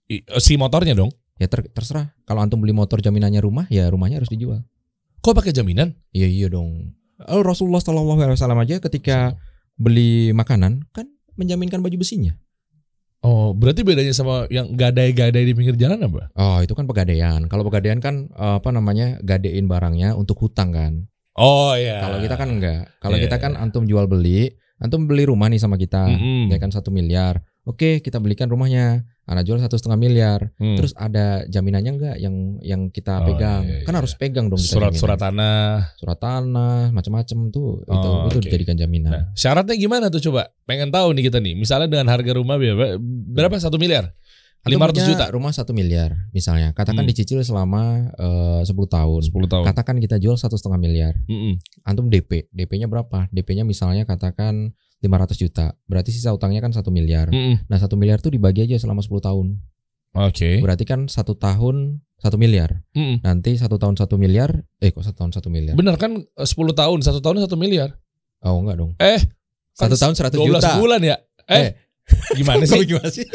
I- 0.08 0.24
Si 0.38 0.56
motornya 0.56 0.92
dong. 0.94 1.12
Ya 1.38 1.48
ter- 1.50 1.70
terserah. 1.70 2.14
Kalau 2.26 2.42
antum 2.42 2.58
beli 2.58 2.74
motor 2.74 2.98
jaminannya 2.98 3.42
rumah, 3.42 3.66
ya 3.70 3.86
rumahnya 3.88 4.18
harus 4.22 4.30
dijual. 4.30 4.66
Kok 5.22 5.34
pakai 5.38 5.54
jaminan? 5.54 5.94
Iya 6.14 6.28
iya 6.30 6.48
dong. 6.50 6.94
Oh, 7.30 7.42
Rasulullah 7.42 7.82
Shallallahu 7.82 8.22
Alaihi 8.22 8.38
Wasallam 8.38 8.62
aja 8.62 8.78
ketika 8.78 9.34
beli 9.78 10.34
makanan 10.34 10.86
kan 10.94 11.06
menjaminkan 11.38 11.82
baju 11.82 11.98
besinya. 11.98 12.34
Oh, 13.26 13.50
berarti 13.58 13.82
bedanya 13.82 14.14
sama 14.14 14.46
yang 14.54 14.78
gadai-gadai 14.78 15.42
di 15.42 15.54
pinggir 15.58 15.74
jalan 15.74 15.98
apa? 16.06 16.30
Oh 16.38 16.62
itu 16.62 16.78
kan 16.78 16.86
pegadaian. 16.86 17.50
Kalau 17.50 17.66
pegadaian 17.66 17.98
kan 17.98 18.30
eh, 18.30 18.56
apa 18.62 18.70
namanya 18.70 19.18
gadein 19.26 19.66
barangnya 19.66 20.14
untuk 20.14 20.38
hutang 20.38 20.70
kan. 20.70 20.94
Oh 21.34 21.74
iya. 21.74 22.02
Kalau 22.02 22.18
kita 22.22 22.36
kan 22.38 22.50
enggak. 22.50 22.82
Kalau 23.02 23.18
Iya, 23.18 23.26
kita 23.30 23.38
kan 23.42 23.54
antum 23.58 23.86
jual 23.90 24.06
beli, 24.06 24.54
antum 24.78 25.06
beli 25.10 25.26
rumah 25.26 25.50
nih 25.50 25.62
sama 25.62 25.78
kita, 25.78 26.10
Mm-mm. 26.10 26.50
ya 26.54 26.58
kan 26.62 26.70
satu 26.70 26.90
miliar. 26.94 27.42
Oke 27.68 28.00
kita 28.00 28.18
belikan 28.18 28.48
rumahnya, 28.48 29.04
anak 29.24 29.44
jual 29.44 29.60
satu 29.60 29.76
setengah 29.76 30.00
miliar. 30.00 30.56
Hmm. 30.56 30.80
Terus 30.80 30.96
ada 30.96 31.44
jaminannya 31.46 31.92
enggak 31.94 32.16
yang 32.16 32.36
yang 32.64 32.88
kita 32.88 33.20
Oh, 33.20 33.28
pegang? 33.28 33.62
iya, 33.62 33.84
kan 33.84 33.92
iya. 33.92 34.00
harus 34.00 34.16
pegang 34.16 34.48
dong. 34.48 34.56
kita 34.56 34.72
surat-surat 34.72 35.20
jaminan. 35.20 35.36
tanah. 35.36 35.68
surat 35.94 36.18
tanah, 36.18 36.80
macam-macam 36.90 37.38
tuh 37.50 37.84
itu 37.84 38.08
Oh, 38.08 38.26
itu 38.26 38.40
oke. 38.40 38.46
dijadikan 38.48 38.74
jaminan. 38.74 39.12
Nah, 39.12 39.24
syaratnya 39.34 39.76
gimana 39.76 40.08
tuh 40.08 40.24
coba? 40.24 40.48
Pengen 40.64 40.90
tahu 40.90 41.12
nih 41.12 41.28
kita 41.28 41.38
nih. 41.38 41.54
Misalnya 41.54 41.88
dengan 41.88 42.08
harga 42.08 42.32
rumah 42.32 42.56
berapa? 42.56 42.96
Berapa 43.28 43.60
satu 43.60 43.76
miliar? 43.76 44.16
Antum 44.58 44.80
500 44.80 44.90
punya 44.90 45.06
juta. 45.06 45.26
Rumah 45.28 45.52
satu 45.54 45.72
miliar 45.72 46.12
misalnya. 46.32 46.72
Katakan 46.72 47.04
Hmm. 47.04 47.12
dicicil 47.12 47.40
selama 47.40 48.12
eh, 48.16 48.62
10 48.64 48.88
tahun. 48.88 49.22
10 49.24 49.46
tahun. 49.46 49.64
Katakan 49.66 49.96
kita 50.00 50.18
jual 50.18 50.36
satu 50.36 50.56
setengah 50.56 50.76
miliar. 50.78 51.14
Mm-mm. 51.24 51.60
Antum 51.84 52.08
DP, 52.08 52.48
DP-nya 52.50 52.88
berapa? 52.88 53.28
DP-nya 53.30 53.64
misalnya 53.64 54.04
katakan 54.04 54.72
500 55.00 55.38
juta. 55.38 55.66
Berarti 55.86 56.10
sisa 56.10 56.34
utangnya 56.34 56.60
kan 56.60 56.74
satu 56.74 56.90
miliar. 56.90 57.30
Mm-mm. 57.30 57.70
Nah 57.70 57.78
satu 57.78 57.94
miliar 57.94 58.18
tuh 58.18 58.34
dibagi 58.34 58.66
aja 58.66 58.78
selama 58.78 59.00
10 59.00 59.22
tahun. 59.22 59.48
Oke. 60.18 60.60
Berarti 60.64 60.84
kan 60.84 61.06
satu 61.06 61.38
tahun 61.38 62.02
satu 62.18 62.36
miliar. 62.36 62.82
Mm-mm. 62.98 63.22
Nanti 63.22 63.54
satu 63.56 63.78
tahun 63.78 63.94
satu 63.94 64.18
miliar. 64.18 64.66
Eh 64.82 64.90
kok 64.90 65.06
satu 65.06 65.18
tahun 65.22 65.32
satu 65.38 65.48
miliar? 65.54 65.78
Bener 65.78 65.94
kan 66.02 66.18
eh, 66.18 66.48
10 66.50 66.54
tahun, 66.74 67.00
satu 67.06 67.20
tahun 67.22 67.46
satu 67.46 67.56
miliar. 67.56 67.94
Oh 68.42 68.58
enggak 68.62 68.78
dong. 68.78 68.92
Eh, 68.98 69.22
kan 69.78 69.90
Satu 69.90 69.96
tahun 69.98 70.14
100 70.18 70.34
12 70.34 70.58
juta. 70.58 70.70
bulan 70.82 71.02
ya? 71.02 71.18
Eh, 71.48 71.78
gimana 72.34 72.64
sih? 72.64 72.80
gimana 72.90 73.10
sih? 73.10 73.26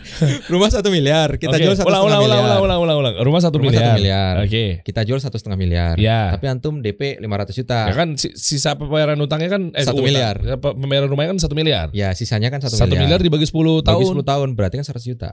Rumah 0.52 0.68
satu 0.68 0.88
miliar. 0.88 1.36
Kita 1.36 1.54
Oke, 1.54 1.64
jual 1.64 1.74
satu 1.74 1.88
ulang, 1.88 2.02
setengah 2.02 2.20
ulang, 2.20 2.22
ulang, 2.22 2.40
miliar. 2.40 2.60
ulang, 2.60 2.60
ulang, 2.60 2.78
ulang, 2.78 2.96
ulang. 2.98 3.14
Rumah 3.20 3.40
satu 3.40 3.56
Rumah 3.56 3.66
miliar. 3.66 3.84
satu 3.86 3.98
miliar. 3.98 4.34
Oke. 4.42 4.64
Kita 4.82 5.00
jual 5.02 5.18
satu 5.18 5.36
setengah 5.36 5.58
miliar. 5.58 5.94
Ya. 5.96 6.32
Tapi 6.32 6.44
antum 6.46 6.78
DP 6.78 7.16
500 7.18 7.54
juta. 7.54 7.78
Ya 7.86 7.94
kan 7.94 8.08
si- 8.14 8.34
sisa 8.34 8.74
pembayaran 8.74 9.16
utangnya 9.16 9.50
kan 9.50 9.62
eh, 9.72 9.84
Satu 9.84 10.00
miliar. 10.00 10.36
Ya, 10.40 10.56
pe- 10.56 10.74
Pembayaran 10.74 11.08
rumahnya 11.08 11.32
kan 11.32 11.40
satu 11.40 11.54
miliar. 11.54 11.88
Ya 11.90 12.12
sisanya 12.12 12.48
kan 12.48 12.60
satu, 12.60 12.76
Satu 12.76 12.92
miliar 12.92 13.18
dibagi 13.18 13.44
10 13.44 13.52
Bagi 13.80 13.86
tahun. 13.86 14.12
10 14.20 14.24
tahun 14.24 14.48
berarti 14.54 14.74
kan 14.76 14.86
100 14.86 15.04
juta 15.04 15.28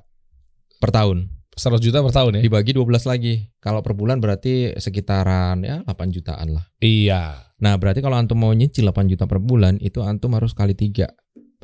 per 0.77 0.91
tahun. 0.91 1.27
100 1.55 1.79
juta 1.79 2.03
per 2.03 2.11
tahun 2.11 2.31
ya. 2.39 2.41
Dibagi 2.43 2.71
12 2.71 2.83
lagi. 3.07 3.47
Kalau 3.59 3.79
per 3.79 3.95
bulan 3.95 4.19
berarti 4.19 4.75
sekitaran 4.75 5.63
ya 5.63 5.83
8 5.83 6.11
jutaan 6.11 6.51
lah. 6.51 6.67
Iya. 6.79 7.47
Nah, 7.55 7.79
berarti 7.79 8.03
kalau 8.03 8.19
antum 8.19 8.35
mau 8.35 8.51
nyicil 8.51 8.83
8 8.83 9.07
juta 9.07 9.23
per 9.23 9.39
bulan 9.39 9.79
itu 9.79 10.03
antum 10.03 10.35
harus 10.35 10.51
kali 10.51 10.75
3 10.75 11.07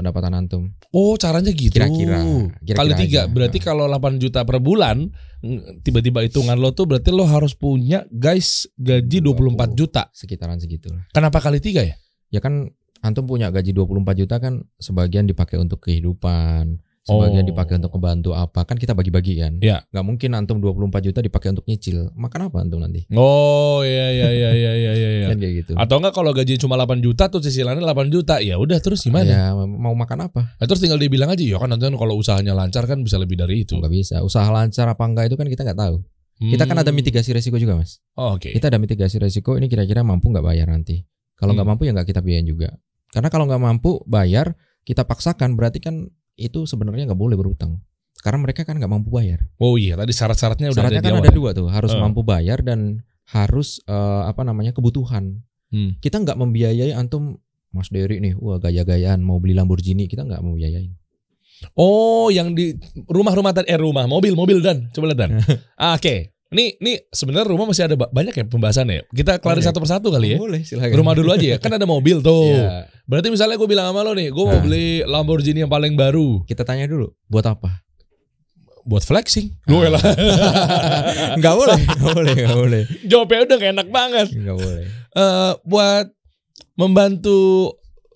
pendapatan 0.02 0.34
antum. 0.34 0.74
Oh 0.90 1.14
caranya 1.16 1.54
gitu. 1.54 1.78
Kira-kira. 1.78 2.26
Kali 2.58 2.92
tiga. 2.98 3.30
aja. 3.30 3.32
Berarti 3.32 3.62
kalau 3.62 3.86
8 3.86 4.18
juta 4.18 4.42
per 4.42 4.58
bulan, 4.58 5.14
tiba-tiba 5.86 6.26
hitungan 6.26 6.58
lo 6.58 6.74
tuh 6.74 6.90
berarti 6.90 7.14
lo 7.14 7.30
harus 7.30 7.54
punya 7.54 8.04
guys 8.10 8.66
gaji 8.76 9.22
24 9.22 9.78
juta. 9.78 10.10
Sekitaran 10.12 10.58
segitu. 10.58 10.90
Kenapa 11.14 11.38
kali 11.38 11.62
tiga 11.62 11.86
ya? 11.86 11.96
Ya 12.34 12.42
kan 12.42 12.74
antum 13.06 13.30
punya 13.30 13.54
gaji 13.54 13.72
24 13.74 14.22
juta 14.26 14.36
kan 14.42 14.66
sebagian 14.82 15.30
dipakai 15.30 15.62
untuk 15.62 15.86
kehidupan, 15.86 16.82
sebagian 17.02 17.42
Oh. 17.42 17.50
dipakai 17.50 17.82
untuk 17.82 17.92
membantu 17.98 18.32
apa. 18.32 18.62
Kan 18.62 18.78
kita 18.78 18.94
bagi-bagi 18.94 19.42
kan. 19.42 19.58
Ya. 19.58 19.82
Nggak 19.90 20.06
mungkin 20.06 20.30
antum 20.38 20.62
24 20.62 21.02
juta 21.02 21.20
dipakai 21.20 21.50
untuk 21.50 21.66
nyicil. 21.66 22.14
Makan 22.14 22.40
apa 22.48 22.58
antum 22.62 22.78
nanti? 22.78 23.10
Oh 23.12 23.82
iya 23.82 24.14
iya 24.14 24.30
iya 24.30 24.50
iya 24.54 24.72
iya 24.74 24.92
iya. 24.94 25.10
iya. 25.22 25.28
Kan 25.34 25.38
kayak 25.42 25.54
gitu. 25.66 25.72
Atau 25.74 25.98
enggak 25.98 26.14
kalau 26.14 26.30
gaji 26.32 26.62
cuma 26.62 26.78
8 26.78 27.02
juta 27.02 27.26
tuh 27.26 27.42
cicilannya 27.42 27.82
8 27.82 28.14
juta. 28.14 28.38
Ya 28.38 28.62
udah 28.62 28.78
terus 28.78 29.02
gimana? 29.02 29.26
Ya 29.26 29.44
mau 29.58 29.98
makan 29.98 30.30
apa? 30.30 30.42
Nah, 30.62 30.66
terus 30.66 30.78
tinggal 30.78 31.02
dia 31.02 31.10
bilang 31.10 31.34
aja 31.34 31.42
ya 31.42 31.58
kan 31.58 31.74
nanti 31.74 31.90
kan 31.90 31.98
kalau 31.98 32.14
usahanya 32.16 32.54
lancar 32.54 32.86
kan 32.86 33.02
bisa 33.02 33.18
lebih 33.18 33.34
dari 33.36 33.66
itu. 33.66 33.74
Nggak 33.76 33.92
bisa. 33.92 34.16
Usaha 34.22 34.46
lancar 34.48 34.86
apa 34.86 35.02
enggak 35.02 35.26
itu 35.34 35.36
kan 35.36 35.50
kita 35.50 35.66
nggak 35.66 35.80
tahu. 35.82 35.98
Kita 36.42 36.66
kan 36.66 36.74
ada 36.74 36.90
Hmm. 36.90 36.98
mitigasi 36.98 37.34
resiko 37.34 37.58
juga 37.58 37.78
mas. 37.78 38.02
Oh, 38.18 38.34
Oke. 38.34 38.50
Kita 38.50 38.70
ada 38.70 38.82
mitigasi 38.82 39.22
resiko 39.22 39.58
ini 39.58 39.70
kira-kira 39.70 40.02
mampu 40.02 40.30
nggak 40.30 40.42
bayar 40.42 40.70
nanti. 40.70 41.06
Kalau 41.38 41.54
nggak 41.54 41.66
Hmm. 41.66 41.78
mampu 41.78 41.86
ya 41.86 41.94
nggak 41.94 42.10
kita 42.10 42.22
biayain 42.22 42.46
juga. 42.46 42.74
Karena 43.10 43.30
kalau 43.30 43.46
nggak 43.46 43.62
mampu 43.62 44.02
bayar 44.06 44.58
kita 44.82 45.06
paksakan 45.06 45.54
berarti 45.54 45.78
kan 45.78 46.10
itu 46.42 46.66
sebenarnya 46.66 47.14
nggak 47.14 47.22
boleh 47.22 47.38
berutang. 47.38 47.78
Karena 48.22 48.38
mereka 48.42 48.62
kan 48.66 48.78
nggak 48.78 48.90
mampu 48.90 49.10
bayar. 49.10 49.42
Oh 49.58 49.78
iya 49.78 49.98
tadi 49.98 50.14
syarat-syaratnya 50.14 50.70
udah 50.70 50.78
Syaratnya 50.78 51.02
ada 51.02 51.10
kan 51.10 51.22
ada 51.26 51.34
dua 51.34 51.50
tuh 51.54 51.70
harus 51.70 51.94
Eh. 51.94 51.98
mampu 51.98 52.22
bayar 52.22 52.62
dan 52.62 53.02
harus 53.30 53.82
eh, 53.86 54.22
apa 54.26 54.42
namanya 54.42 54.74
kebutuhan. 54.74 55.42
Hmm. 55.72 55.98
Kita 55.98 56.20
nggak 56.22 56.38
membiayai 56.38 56.94
antum 56.94 57.40
Mas 57.72 57.88
Dery 57.88 58.20
nih, 58.20 58.36
wah 58.36 58.60
gaya-gayaan 58.60 59.24
mau 59.24 59.40
beli 59.40 59.56
Lamborghini 59.56 60.06
kita 60.06 60.28
nggak 60.28 60.44
mau 60.44 60.54
biayain. 60.54 60.92
Oh, 61.78 62.28
yang 62.28 62.52
di 62.52 62.74
rumah-rumah 63.06 63.54
tadi 63.54 63.70
eh 63.70 63.78
rumah, 63.78 64.10
mobil, 64.10 64.34
mobil 64.34 64.60
dan 64.60 64.90
coba 64.92 65.14
lihat 65.14 65.20
dan. 65.24 65.32
Ah, 65.80 65.96
Oke. 65.96 66.31
Ini 66.52 66.78
ini 66.78 67.00
sebenarnya 67.08 67.48
rumah 67.48 67.64
masih 67.64 67.88
ada 67.88 67.96
ba- 67.96 68.08
banyak 68.08 68.34
ya 68.34 68.44
pembahasannya. 68.44 69.08
Kita 69.08 69.40
kelarin 69.40 69.64
satu 69.64 69.80
persatu 69.80 70.12
kali 70.12 70.36
ya. 70.36 70.38
Boleh 70.38 70.62
silakan. 70.62 70.92
Rumah 70.94 71.14
dulu 71.16 71.30
aja 71.32 71.48
ya. 71.48 71.58
Kan 71.58 71.72
ada 71.72 71.86
mobil 71.86 72.20
tuh. 72.28 72.52
Iya. 72.52 72.92
Berarti 73.04 73.28
misalnya 73.28 73.56
gue 73.56 73.66
bilang 73.66 73.88
sama 73.88 74.04
lo 74.04 74.12
nih, 74.12 74.28
gue 74.28 74.44
mau 74.44 74.52
Nah. 74.52 74.60
beli 74.60 74.88
Lamborghini 75.02 75.60
yang 75.60 75.72
paling 75.72 75.96
baru 75.96 76.44
Kita 76.44 76.62
tanya 76.62 76.86
dulu, 76.86 77.08
buat 77.26 77.44
apa? 77.46 77.80
buat 78.82 79.00
flexing. 79.02 79.48
Ah. 79.48 79.70
Gue 79.70 79.88
lah. 79.88 80.02
Nggak 81.40 81.54
boleh, 81.54 81.80
nggak 81.80 82.12
boleh, 82.12 82.34
nggak 82.36 82.58
boleh, 82.58 82.82
Jawabnya 83.06 83.40
udah 83.46 83.56
gak 83.56 83.72
enak 83.72 83.88
banget. 83.88 84.28
nggak 84.34 84.58
boleh. 84.58 84.86
Eh 85.12 85.52
buat 85.64 86.06
membantu 86.74 87.72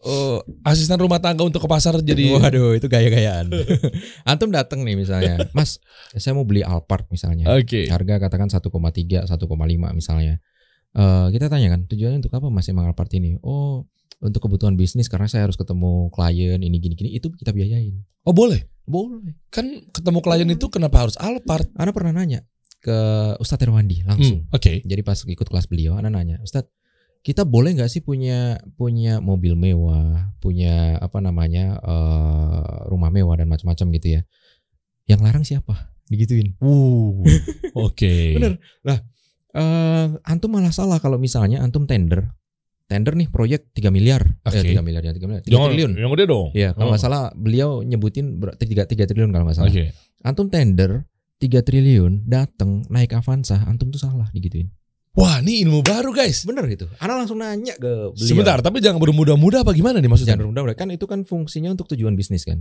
eh, 0.06 0.40
asisten 0.70 1.02
rumah 1.02 1.18
tangga 1.18 1.42
untuk 1.42 1.66
ke 1.66 1.70
pasar 1.70 1.98
jadi 2.00 2.38
Waduh, 2.38 2.78
itu 2.78 2.86
gaya-gayaan. 2.86 3.50
Antum 4.30 4.54
datang 4.54 4.86
nih 4.86 4.96
misalnya, 4.96 5.50
Mas, 5.58 5.82
saya 6.16 6.38
mau 6.38 6.46
beli 6.46 6.62
Alphard 6.62 7.10
misalnya. 7.10 7.50
Oke. 7.58 7.90
Harga 7.90 8.22
katakan 8.22 8.48
1,3, 8.48 8.70
1,5 9.26 9.28
misalnya. 9.98 10.40
Eh 10.96 11.28
kita 11.34 11.50
tanya 11.52 11.74
kan, 11.74 11.90
tujuannya 11.90 12.22
untuk 12.24 12.34
apa 12.38 12.48
Mas 12.54 12.70
emang 12.70 12.88
Alphard 12.88 13.12
ini? 13.18 13.36
Oh, 13.42 13.84
untuk 14.24 14.48
kebutuhan 14.48 14.80
bisnis 14.80 15.12
karena 15.12 15.28
saya 15.28 15.50
harus 15.50 15.60
ketemu 15.60 16.08
klien 16.14 16.60
ini 16.62 16.78
gini-gini 16.80 17.12
itu 17.14 17.28
kita 17.36 17.52
biayain. 17.52 18.00
Oh 18.24 18.32
boleh. 18.32 18.64
Boleh. 18.86 19.34
Kan 19.50 19.90
ketemu 19.92 20.20
klien 20.22 20.50
itu 20.50 20.66
kenapa 20.70 21.04
harus 21.04 21.18
Alphard? 21.18 21.68
Ana 21.76 21.92
pernah 21.92 22.14
nanya 22.14 22.46
ke 22.86 22.98
Ustadz 23.42 23.66
Irwandi 23.66 24.06
langsung. 24.06 24.46
Hmm, 24.46 24.56
Oke. 24.56 24.86
Jadi 24.86 25.02
pas 25.02 25.18
ikut 25.18 25.48
kelas 25.50 25.66
beliau, 25.66 25.98
Ana 25.98 26.14
nanya, 26.14 26.38
Ustadz, 26.46 26.70
kita 27.26 27.42
boleh 27.42 27.74
nggak 27.74 27.90
sih 27.90 28.00
punya 28.00 28.54
punya 28.78 29.18
mobil 29.18 29.58
mewah, 29.58 30.30
punya 30.38 31.02
apa 31.02 31.18
namanya 31.18 31.82
eh, 31.82 32.62
rumah 32.86 33.10
mewah 33.10 33.34
dan 33.34 33.50
macam-macam 33.50 33.88
gitu 33.92 34.08
ya. 34.14 34.22
Yang 35.06 35.20
larang 35.22 35.42
siapa? 35.44 35.90
Digituin. 36.06 36.54
Uh, 36.62 37.26
oke. 37.74 38.14
Bener. 38.38 38.62
Nah, 38.82 39.02
eh 39.52 40.06
antum 40.24 40.54
malah 40.54 40.70
salah 40.70 41.02
kalau 41.02 41.18
misalnya 41.18 41.60
antum 41.60 41.90
tender. 41.90 42.30
Tender 42.86 43.18
nih 43.18 43.34
proyek 43.34 43.74
3 43.74 43.90
miliar. 43.90 44.22
Oke. 44.46 44.62
Eh 44.62 44.78
3 44.78 44.86
miliar 44.86 45.02
ya 45.02 45.10
3 45.10 45.26
miliar. 45.26 45.42
3 45.42 45.50
Jangan 45.50 45.70
triliun. 45.74 45.92
yang 45.98 46.12
gede 46.14 46.26
dong. 46.30 46.48
Iya, 46.54 46.70
kalau 46.78 46.86
Oh. 46.86 46.90
nggak 46.94 47.02
salah 47.02 47.34
beliau 47.34 47.82
nyebutin 47.82 48.38
ber- 48.38 48.54
3, 48.54 48.86
3 48.86 49.10
triliun 49.10 49.34
kalau 49.34 49.50
nggak 49.50 49.58
salah. 49.58 49.74
Oke. 49.74 49.90
Antum 50.22 50.54
tender 50.54 51.10
3 51.42 51.66
triliun 51.66 52.30
dateng 52.30 52.86
naik 52.86 53.18
Avanza, 53.18 53.66
antum 53.66 53.90
tuh 53.90 53.98
salah 53.98 54.30
digituin. 54.30 54.70
Wah, 55.16 55.40
ini 55.40 55.64
ilmu 55.64 55.80
baru 55.80 56.12
guys. 56.12 56.44
Bener 56.44 56.68
gitu. 56.68 56.92
Ana 57.00 57.16
langsung 57.16 57.40
nanya 57.40 57.76
ke 57.76 58.12
beliau. 58.12 58.20
Sebentar, 58.20 58.60
tapi 58.60 58.84
jangan 58.84 59.00
bermudah-mudah 59.00 59.64
apa 59.64 59.72
gimana 59.72 60.04
nih 60.04 60.12
maksudnya? 60.12 60.36
Jangan 60.36 60.52
rendah 60.52 60.76
kan 60.76 60.92
itu 60.92 61.06
kan 61.08 61.24
fungsinya 61.24 61.72
untuk 61.72 61.88
tujuan 61.88 62.14
bisnis 62.14 62.44
kan. 62.44 62.60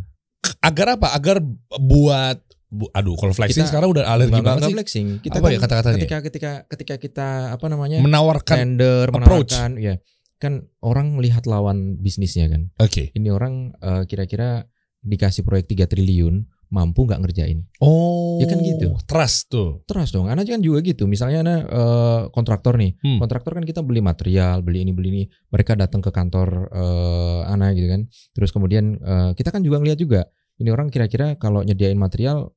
Agar 0.62 0.94
apa? 0.94 1.10
Agar 1.12 1.42
buat 1.74 2.38
bu- 2.70 2.90
aduh, 2.90 3.18
kalau 3.18 3.34
flexing 3.34 3.66
Kita- 3.66 3.70
sekarang 3.74 3.90
udah 3.90 4.06
alergi 4.06 4.38
banget 4.38 4.70
sih. 4.70 4.74
flexing. 4.74 5.06
Kita 5.18 5.38
Apa 5.38 5.46
kan 5.46 5.54
ya 5.54 5.58
kata-katanya? 5.60 5.96
ketika 5.98 6.18
ketika 6.22 6.50
ketika 6.70 6.94
kita 6.96 7.28
apa 7.50 7.66
namanya 7.66 7.98
Menawarkan. 7.98 8.54
tender 8.56 9.10
approach. 9.10 9.50
menawarkan 9.50 9.70
ya 9.82 9.94
kan 10.38 10.52
orang 10.78 11.16
melihat 11.16 11.46
lawan 11.46 11.98
bisnisnya 11.98 12.46
kan. 12.46 12.70
Oke. 12.78 13.10
Ini 13.10 13.28
orang 13.30 13.74
eh, 13.78 14.02
kira-kira 14.06 14.68
dikasih 15.00 15.42
proyek 15.42 15.66
3 15.66 15.84
triliun 15.84 16.46
mampu 16.72 17.04
nggak 17.04 17.20
ngerjain. 17.20 17.64
Oh. 17.80 18.38
Ya 18.40 18.46
kan 18.48 18.60
gitu. 18.60 18.94
Trust 19.04 19.50
tuh. 19.52 19.82
Terus 19.84 20.12
dong, 20.12 20.28
Ana 20.30 20.44
kan 20.46 20.60
juga 20.60 20.80
gitu. 20.84 21.04
Misalnya 21.08 21.44
Ana 21.44 21.56
eh, 21.64 22.20
kontraktor 22.30 22.76
nih. 22.78 22.96
Hmm. 23.00 23.18
Kontraktor 23.20 23.56
kan 23.58 23.64
kita 23.64 23.80
beli 23.82 24.00
material, 24.00 24.60
beli 24.64 24.84
ini 24.84 24.92
beli 24.94 25.08
ini. 25.10 25.24
Mereka 25.50 25.76
datang 25.76 26.00
ke 26.00 26.10
kantor 26.14 26.68
eh, 26.72 27.52
Ana 27.52 27.74
gitu 27.74 27.88
kan. 27.90 28.06
Terus 28.36 28.50
kemudian 28.52 28.96
eh, 29.00 29.30
kita 29.34 29.50
kan 29.52 29.60
juga 29.60 29.80
ngeliat 29.80 29.98
juga. 29.98 30.28
Ini 30.54 30.70
orang 30.70 30.86
kira-kira 30.92 31.34
kalau 31.34 31.66
nyediain 31.66 31.98
material 31.98 32.54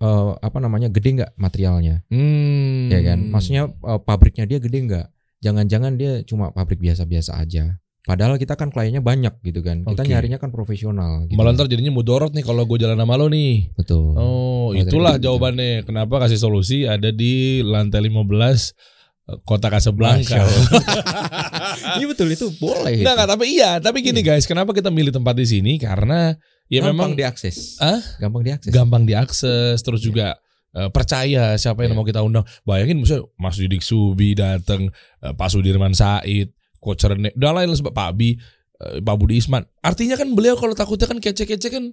eh, 0.00 0.32
apa 0.40 0.58
namanya 0.58 0.88
gede 0.88 1.22
nggak 1.22 1.32
materialnya, 1.36 2.00
Hmm. 2.08 2.88
ya 2.88 3.00
kan? 3.04 3.18
Maksudnya 3.30 3.68
eh, 3.70 4.00
pabriknya 4.02 4.44
dia 4.48 4.58
gede 4.58 4.78
nggak? 4.90 5.06
Jangan-jangan 5.44 5.92
dia 6.00 6.24
cuma 6.24 6.48
pabrik 6.56 6.80
biasa-biasa 6.80 7.36
aja. 7.36 7.76
Padahal 8.04 8.36
kita 8.36 8.52
kan 8.52 8.68
kliennya 8.68 9.00
banyak 9.00 9.40
gitu 9.40 9.64
kan. 9.64 9.80
Kita 9.80 10.04
Oke. 10.04 10.12
nyarinya 10.12 10.36
kan 10.36 10.52
profesional. 10.52 11.24
Gitu. 11.24 11.40
Malah 11.40 11.56
ntar 11.56 11.72
jadinya 11.72 11.88
mudorot 11.88 12.36
nih 12.36 12.44
kalau 12.44 12.68
gue 12.68 12.76
jalan 12.76 13.00
sama 13.00 13.16
lo 13.16 13.32
nih. 13.32 13.72
Betul. 13.72 14.12
Oh, 14.12 14.76
itulah 14.76 15.16
gitu. 15.16 15.32
jawabannya. 15.32 15.88
Kenapa 15.88 16.20
kasih 16.20 16.36
solusi 16.36 16.84
ada 16.84 17.08
di 17.08 17.64
lantai 17.64 18.04
15 18.04 18.12
eh, 18.12 19.40
Kota 19.48 19.72
Casablanca. 19.72 20.44
Iya 21.94 22.06
betul 22.06 22.30
itu 22.30 22.48
boleh. 22.58 23.02
Itu. 23.02 23.06
enggak, 23.06 23.28
tapi 23.28 23.44
iya, 23.50 23.76
tapi 23.82 23.98
gini 24.00 24.22
guys, 24.22 24.46
kenapa 24.46 24.70
kita 24.72 24.88
milih 24.94 25.10
tempat 25.10 25.34
di 25.34 25.46
sini? 25.46 25.76
Karena 25.76 26.32
ya 26.70 26.80
gampang 26.80 27.12
memang 27.12 27.12
diakses. 27.18 27.76
Hah? 27.82 28.00
Gampang 28.18 28.42
diakses. 28.46 28.70
gampang 28.72 29.02
diakses, 29.04 29.78
terus 29.82 30.00
juga 30.00 30.38
eh, 30.74 30.90
percaya 30.90 31.54
siapa 31.54 31.86
yang 31.86 31.94
Iya. 31.94 31.98
mau 31.98 32.06
kita 32.06 32.20
undang. 32.22 32.42
Bayangin 32.66 32.98
misalnya 32.98 33.26
Mas 33.38 33.58
Didik 33.58 33.82
Subi 33.82 34.34
datang, 34.34 34.90
eh, 35.22 35.32
Pak 35.34 35.48
Sudirman 35.50 35.94
Said, 35.94 36.50
Coach 36.84 37.08
Rene, 37.08 37.32
dan 37.32 37.56
lain-lain 37.56 37.80
sebab 37.80 37.96
Pak 37.96 38.06
Abi, 38.12 38.36
eh, 38.78 39.00
Pak 39.00 39.16
Budi 39.16 39.40
Isman. 39.40 39.64
Artinya 39.80 40.20
kan 40.20 40.28
beliau 40.36 40.54
kalau 40.54 40.76
takutnya 40.76 41.08
kan 41.08 41.16
kece-kece 41.18 41.72
kan 41.72 41.88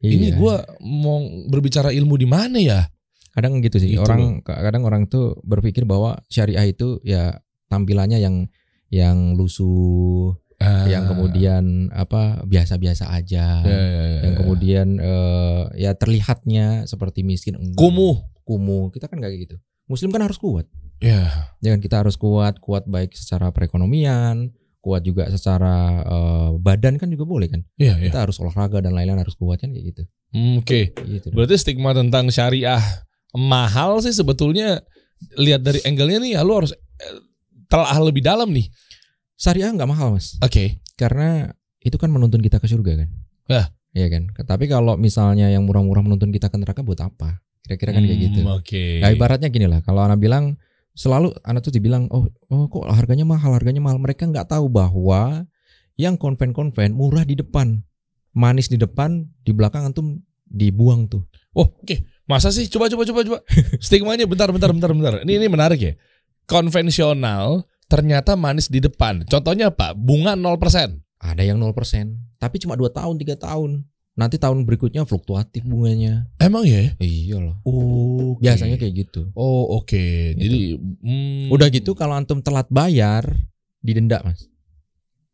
ini 0.00 0.32
Iya. 0.32 0.40
gua 0.40 0.54
mau 0.80 1.20
berbicara 1.46 1.92
ilmu 1.92 2.16
di 2.16 2.24
mana 2.24 2.56
ya? 2.56 2.88
kadang 3.30 3.62
gitu 3.62 3.78
sih 3.78 3.94
Gitu 3.94 4.02
orang 4.02 4.42
kadang 4.42 4.82
orang 4.82 5.06
tuh 5.06 5.38
berpikir 5.46 5.86
bahwa 5.86 6.18
syariah 6.26 6.66
itu 6.66 6.98
ya 7.06 7.38
tampilannya 7.70 8.18
yang 8.18 8.50
yang 8.90 9.38
lusuh 9.38 10.34
Ah, 10.60 10.84
yang 10.84 11.08
kemudian 11.08 11.88
apa 11.88 12.44
biasa-biasa 12.44 13.08
aja 13.16 13.64
ya, 13.64 13.70
ya, 13.70 13.80
ya, 13.80 14.20
yang 14.28 14.34
ya. 14.36 14.38
kemudian 14.44 14.86
eh, 15.00 15.62
ya 15.78 15.96
terlihatnya 15.96 16.84
seperti 16.84 17.24
miskin 17.24 17.56
enggak. 17.56 17.80
kumuh. 17.80 18.28
kumuh 18.44 18.92
kita 18.92 19.08
kan 19.08 19.22
kayak 19.24 19.46
gitu 19.46 19.56
muslim 19.88 20.12
kan 20.12 20.20
harus 20.20 20.36
kuat 20.36 20.68
Ya, 21.00 21.48
jangan 21.58 21.80
kita 21.80 22.04
harus 22.04 22.14
kuat 22.14 22.60
kuat 22.60 22.84
baik 22.84 23.12
secara 23.12 23.48
perekonomian 23.50 24.52
kuat 24.80 25.00
juga 25.00 25.28
secara 25.28 25.76
eh, 26.02 26.50
badan 26.56 26.96
kan 26.96 27.08
juga 27.08 27.24
boleh 27.24 27.48
kan 27.48 27.60
iya, 27.74 27.96
iya. 27.96 28.08
kita 28.08 28.24
harus 28.24 28.36
olahraga 28.36 28.80
dan 28.80 28.92
lain-lain 28.92 29.16
harus 29.18 29.32
kuat 29.34 29.60
kan 29.60 29.70
kayak 29.70 29.86
gitu 29.90 30.02
Hmm, 30.30 30.62
Oke, 30.62 30.94
gitu 30.94 31.34
berarti 31.34 31.58
stigma 31.58 31.90
tentang 31.90 32.28
syariah 32.28 32.78
mahal 33.32 33.98
sih 33.98 34.12
sebetulnya 34.12 34.78
lihat 35.34 35.60
dari 35.60 35.82
angle-nya 35.82 36.18
nih 36.18 36.32
ya 36.36 36.40
lu 36.40 36.54
harus 36.54 36.70
eh, 36.72 37.18
telah 37.66 37.98
lebih 37.98 38.20
dalam 38.20 38.46
nih. 38.48 38.70
syariah 39.34 39.68
nggak 39.70 39.86
mahal 39.86 40.14
mas 40.14 40.36
Oke. 40.38 40.78
karena 40.94 41.50
itu 41.80 41.96
kan 41.96 42.08
menuntun 42.08 42.38
kita 42.38 42.56
ke 42.56 42.66
surga 42.66 42.92
kan 42.98 43.08
Ya. 43.48 43.62
Iya 43.90 44.06
kan 44.06 44.30
tapi 44.38 44.64
kalau 44.64 44.94
misalnya 44.94 45.50
yang 45.50 45.66
murah-murah 45.66 46.04
menuntun 46.04 46.30
kita 46.30 46.46
ke 46.46 46.54
neraka 46.54 46.86
buat 46.86 47.00
apa 47.00 47.42
kira-kira 47.64 47.90
kan 47.90 48.02
kayak 48.04 48.16
Hmm, 48.16 48.26
gitu 48.30 48.40
Oke. 48.46 48.84
nah 49.00 49.10
ibaratnya 49.10 49.48
gini 49.48 49.66
lah 49.66 49.82
kalau 49.82 50.00
anak 50.00 50.22
bilang 50.22 50.54
selalu 50.94 51.34
anak 51.46 51.64
tuh 51.64 51.72
dibilang 51.74 52.10
oh 52.10 52.26
oh 52.50 52.66
kok 52.66 52.86
harganya 52.90 53.24
mahal 53.24 53.54
harganya 53.54 53.80
mahal 53.82 53.98
mereka 53.98 54.26
nggak 54.26 54.50
tahu 54.50 54.66
bahwa 54.66 55.46
yang 55.96 56.16
konven-konven 56.16 56.96
murah 56.96 57.22
di 57.24 57.38
depan 57.38 57.80
manis 58.34 58.70
di 58.70 58.78
depan 58.78 59.26
di 59.44 59.50
belakang 59.54 59.90
antum 59.90 60.18
dibuang 60.46 61.06
tuh 61.06 61.24
Oh, 61.50 61.66
oke. 61.66 62.22
Masa 62.30 62.54
sih? 62.54 62.70
Coba 62.70 62.86
coba 62.86 63.02
coba 63.02 63.26
coba. 63.26 63.38
Stigmanya 63.82 64.22
bentar 64.22 64.46
bentar 64.54 64.70
bentar 64.70 64.94
bentar. 64.94 65.14
Ini 65.26 65.42
ini 65.42 65.50
menarik 65.50 65.82
ya. 65.82 65.98
Konvensional 66.46 67.66
ternyata 67.90 68.38
manis 68.38 68.70
di 68.70 68.78
depan. 68.78 69.26
Contohnya 69.26 69.74
apa? 69.74 69.98
Bunga 69.98 70.38
0%. 70.38 70.94
ada 71.18 71.42
yang 71.44 71.58
0% 71.58 71.74
tapi 72.40 72.56
cuma 72.56 72.72
dua 72.74 72.88
tahun 72.88 73.20
tiga 73.20 73.36
tahun 73.36 73.84
nanti 74.20 74.36
tahun 74.36 74.62
berikutnya 74.62 75.02
fluktuatif 75.02 75.64
bunganya 75.64 76.28
Emang 76.36 76.62
ya? 76.62 76.92
iya 77.00 77.40
loh 77.40 77.56
Oh, 77.64 78.36
biasanya 78.36 78.76
kayak 78.76 78.94
gitu 79.00 79.32
Oh, 79.32 79.80
oke. 79.80 80.04
Jadi 80.36 80.76
hmm, 80.76 81.48
udah 81.48 81.68
gitu 81.68 81.96
kalau 81.96 82.12
antum 82.12 82.38
telat 82.38 82.68
bayar 82.68 83.24
didenda 83.80 84.20
mas 84.20 84.44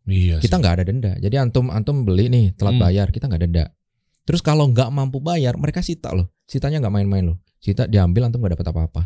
Iya. 0.07 0.39
kita 0.39 0.57
nggak 0.57 0.75
ada 0.79 0.85
denda. 0.87 1.13
Jadi 1.19 1.35
antum 1.35 1.67
antum 1.67 2.07
beli 2.07 2.31
nih 2.31 2.55
telat 2.55 2.79
Hmm. 2.79 2.85
bayar, 2.87 3.11
kita 3.11 3.27
nggak 3.27 3.43
denda. 3.43 3.75
Terus 4.23 4.39
kalau 4.39 4.71
nggak 4.71 4.87
mampu 4.89 5.19
bayar, 5.19 5.59
mereka 5.59 5.83
sita 5.83 6.15
loh. 6.15 6.31
Sitanya 6.47 6.79
nggak 6.79 6.95
main-main 6.95 7.27
loh. 7.27 7.43
Sita 7.59 7.91
diambil 7.91 8.31
antum 8.31 8.39
nggak 8.39 8.55
dapat 8.55 8.71
apa-apa. 8.71 9.03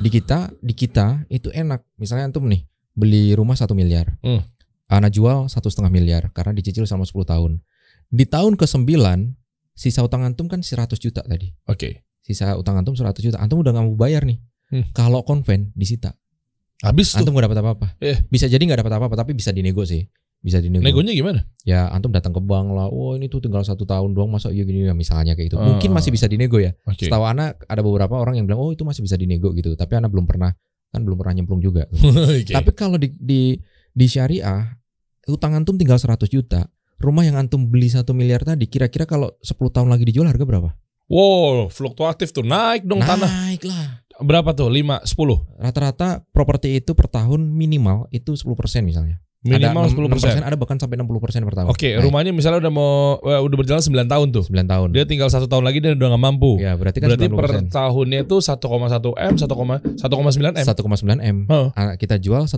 Di 0.00 0.08
kita 0.08 0.48
di 0.56 0.72
kita 0.72 1.28
itu 1.28 1.52
enak. 1.52 1.84
Misalnya 2.00 2.32
antum 2.32 2.48
nih 2.48 2.64
beli 2.92 3.36
rumah 3.36 3.52
satu 3.52 3.76
miliar, 3.76 4.16
Hmm. 4.24 4.40
Ana 4.88 5.08
jual 5.08 5.48
satu 5.48 5.68
setengah 5.68 5.88
miliar 5.88 6.22
karena 6.32 6.52
dicicil 6.52 6.84
selama 6.84 7.04
10 7.04 7.24
tahun. 7.26 7.60
Di 8.12 8.28
tahun 8.28 8.54
ke 8.54 8.68
9 8.68 8.84
sisa 9.72 10.04
utang 10.04 10.22
antum 10.22 10.46
kan 10.46 10.60
100 10.60 10.84
juta 11.00 11.24
tadi. 11.24 11.48
Oke. 11.64 12.04
Sisa 12.20 12.52
utang 12.54 12.76
antum 12.76 12.92
100 12.92 13.16
juta. 13.18 13.40
Antum 13.40 13.64
udah 13.64 13.72
nggak 13.72 13.86
mau 13.88 13.96
bayar 13.96 14.22
nih. 14.22 14.36
Hmm. 14.68 14.84
Kalau 14.92 15.24
konven 15.24 15.72
disita, 15.72 16.12
Habis 16.80 17.12
tuh. 17.12 17.24
antum 17.24 17.32
nggak 17.32 17.48
dapat 17.48 17.58
apa-apa. 17.60 17.86
Eh. 17.98 18.20
Bisa 18.28 18.46
jadi 18.46 18.60
nggak 18.60 18.80
dapat 18.80 18.94
apa-apa, 18.94 19.16
tapi 19.16 19.32
bisa 19.32 19.48
dinego 19.50 19.82
sih. 19.82 20.04
Bisa 20.38 20.58
dinego. 20.58 20.82
Negonya 20.82 21.14
gimana? 21.14 21.40
ya 21.62 21.86
antum 21.88 22.10
datang 22.10 22.34
ke 22.34 22.42
bank 22.42 22.74
lah 22.74 22.90
oh 22.90 23.14
ini 23.14 23.30
tuh 23.30 23.38
tinggal 23.38 23.62
satu 23.62 23.86
tahun 23.86 24.10
doang 24.10 24.26
masa 24.26 24.50
iya 24.50 24.66
gini 24.66 24.82
ya 24.82 24.90
misalnya 24.90 25.38
kayak 25.38 25.54
gitu 25.54 25.56
Ah. 25.56 25.62
mungkin 25.62 25.94
masih 25.94 26.10
bisa 26.10 26.26
dinego 26.26 26.58
ya 26.58 26.74
Oke. 26.82 27.06
setahu 27.06 27.22
anak 27.22 27.62
ada 27.70 27.78
beberapa 27.78 28.18
orang 28.18 28.34
yang 28.34 28.50
bilang 28.50 28.58
oh 28.58 28.74
itu 28.74 28.82
masih 28.82 29.06
bisa 29.06 29.14
dinego 29.14 29.54
gitu 29.54 29.78
tapi 29.78 29.94
anak 29.94 30.10
belum 30.10 30.26
pernah 30.26 30.50
kan 30.90 31.06
belum 31.06 31.14
pernah 31.22 31.38
nyemplung 31.38 31.62
juga 31.62 31.86
Oke. 32.34 32.50
tapi 32.50 32.70
kalau 32.74 32.98
di, 32.98 33.14
di 33.14 33.54
di 33.94 34.06
syariah 34.10 34.74
utang 35.30 35.54
antum 35.54 35.78
tinggal 35.78 35.94
100 35.94 36.18
juta 36.26 36.66
rumah 37.02 37.26
yang 37.26 37.34
antum 37.36 37.66
beli 37.66 37.90
satu 37.90 38.14
miliar 38.14 38.46
tadi 38.46 38.70
kira-kira 38.70 39.04
kalau 39.04 39.34
10 39.42 39.58
tahun 39.58 39.90
lagi 39.90 40.06
dijual 40.06 40.30
harga 40.30 40.46
berapa 40.46 40.70
Wow, 41.12 41.68
fluktuatif 41.68 42.32
tuh 42.32 42.40
naik 42.40 42.88
dong 42.88 43.02
tanah. 43.04 43.28
naik 43.28 43.66
lah 43.68 44.00
Berapa 44.22 44.54
tuh? 44.54 44.70
5, 44.70 45.02
10. 45.02 45.60
rata-rata 45.60 46.22
properti 46.30 46.78
itu 46.78 46.94
per 46.94 47.10
tahun 47.10 47.42
minimal 47.52 48.06
itu 48.14 48.32
10% 48.32 48.46
misalnya 48.86 49.18
Minimal 49.42 49.82
ada 49.82 49.90
10%. 49.90 50.38
ada 50.40 50.54
bahkan 50.54 50.78
sampai 50.78 50.94
60% 50.94 51.42
per 51.42 51.54
tahun 51.58 51.66
Oke, 51.66 51.90
Naik. 51.90 52.06
rumahnya 52.06 52.30
misalnya 52.30 52.62
udah 52.62 52.70
mau 52.70 52.92
eh, 53.20 53.42
udah 53.42 53.56
berjalan 53.58 53.82
9 53.82 54.06
tahun 54.06 54.26
tuh. 54.30 54.44
9 54.46 54.54
tahun 54.64 54.88
Dia 54.90 55.02
tinggal 55.02 55.26
satu 55.28 55.50
tahun 55.50 55.66
lagi 55.66 55.82
dia 55.82 55.92
udah 55.92 56.08
nggak 56.14 56.22
mampu. 56.22 56.62
ya 56.62 56.78
berarti 56.78 57.02
kan 57.02 57.10
Berarti 57.10 57.26
per 57.26 57.50
90%. 57.66 57.74
tahunnya 57.74 58.18
itu 58.22 58.36
1,1 58.38 58.62
m, 59.18 59.32
1,1,9 59.34 60.54
m. 60.54 60.62
1,9 60.62 61.18
m. 61.18 61.36
Heeh. 61.50 61.68
Ah, 61.74 61.94
kita 61.96 62.16
jual 62.16 62.46
1,9 62.46 62.54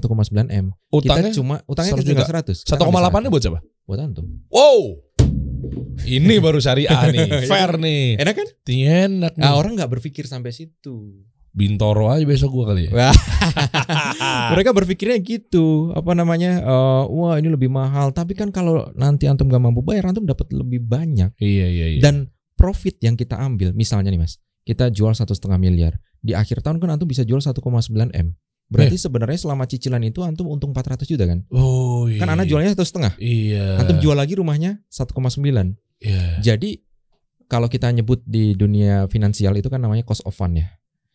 m. 0.53 0.77
Utangnya 0.88 1.33
kita 1.33 1.40
cuma 1.40 1.64
utangnya 1.64 1.97
100. 1.97 2.20
100. 2.20 2.68
Kita 2.68 2.77
1,8 2.77 2.85
ngambil 2.85 3.18
nya 3.18 3.31
buat 3.33 3.42
siapa? 3.42 3.59
100. 3.61 3.85
buat 3.85 3.99
antum. 3.99 4.27
Wow. 4.49 4.81
Ini 5.97 6.37
baru 6.37 6.61
syariah 6.61 6.92
nih, 7.09 7.29
fair 7.51 7.81
nih. 7.81 8.20
Enak 8.20 8.35
kan? 8.37 8.49
Enak 8.66 9.33
nih. 9.35 9.40
Nah, 9.40 9.57
orang 9.57 9.73
nggak 9.73 9.88
berpikir 9.88 10.29
sampai 10.29 10.53
situ. 10.53 11.24
Bintoro 11.55 12.11
aja 12.11 12.27
besok 12.27 12.51
gua 12.51 12.75
kali 12.75 12.90
ya. 12.90 13.14
Mereka 14.53 14.75
berpikirnya 14.75 15.23
gitu, 15.23 15.95
apa 15.95 16.11
namanya? 16.11 16.59
eh, 16.59 17.03
wah, 17.14 17.38
ini 17.38 17.47
lebih 17.47 17.71
mahal. 17.71 18.11
Tapi 18.11 18.35
kan 18.35 18.51
kalau 18.51 18.90
nanti 18.99 19.31
antum 19.31 19.47
gak 19.47 19.62
mampu 19.62 19.79
bayar, 19.87 20.11
antum 20.11 20.27
dapat 20.27 20.51
lebih 20.51 20.83
banyak. 20.83 21.31
Iya 21.38 21.67
iya 21.71 21.87
iya. 21.95 22.03
Dan 22.03 22.35
profit 22.59 22.99
yang 22.99 23.14
kita 23.14 23.38
ambil, 23.38 23.71
misalnya 23.71 24.11
nih 24.11 24.19
Mas, 24.19 24.43
kita 24.67 24.90
jual 24.90 25.14
satu 25.14 25.31
setengah 25.31 25.62
miliar. 25.62 25.95
Di 26.19 26.35
akhir 26.35 26.67
tahun 26.67 26.83
kan 26.83 26.99
antum 26.99 27.07
bisa 27.07 27.23
jual 27.23 27.38
1,9 27.38 27.55
m. 28.11 28.29
Berarti 28.64 28.97
sebenarnya 28.97 29.38
selama 29.38 29.69
cicilan 29.69 30.03
itu 30.03 30.25
antum 30.25 30.51
untung 30.51 30.73
400 30.75 31.07
juta 31.07 31.29
kan? 31.29 31.47
Oh 31.53 32.09
iya. 32.11 32.19
Kan 32.19 32.33
anak 32.33 32.51
jualnya 32.51 32.75
satu 32.75 32.83
setengah. 32.83 33.12
Iya. 33.21 33.79
Antum 33.79 34.03
jual 34.03 34.17
lagi 34.17 34.35
rumahnya 34.35 34.83
1,9. 34.90 35.14
Iya. 36.03 36.43
Jadi 36.43 36.81
kalau 37.47 37.69
kita 37.69 37.93
nyebut 37.93 38.25
di 38.25 38.57
dunia 38.57 39.07
finansial 39.12 39.55
itu 39.55 39.69
kan 39.69 39.85
namanya 39.85 40.03
cost 40.03 40.25
of 40.25 40.35
fund 40.35 40.59
ya. 40.59 40.67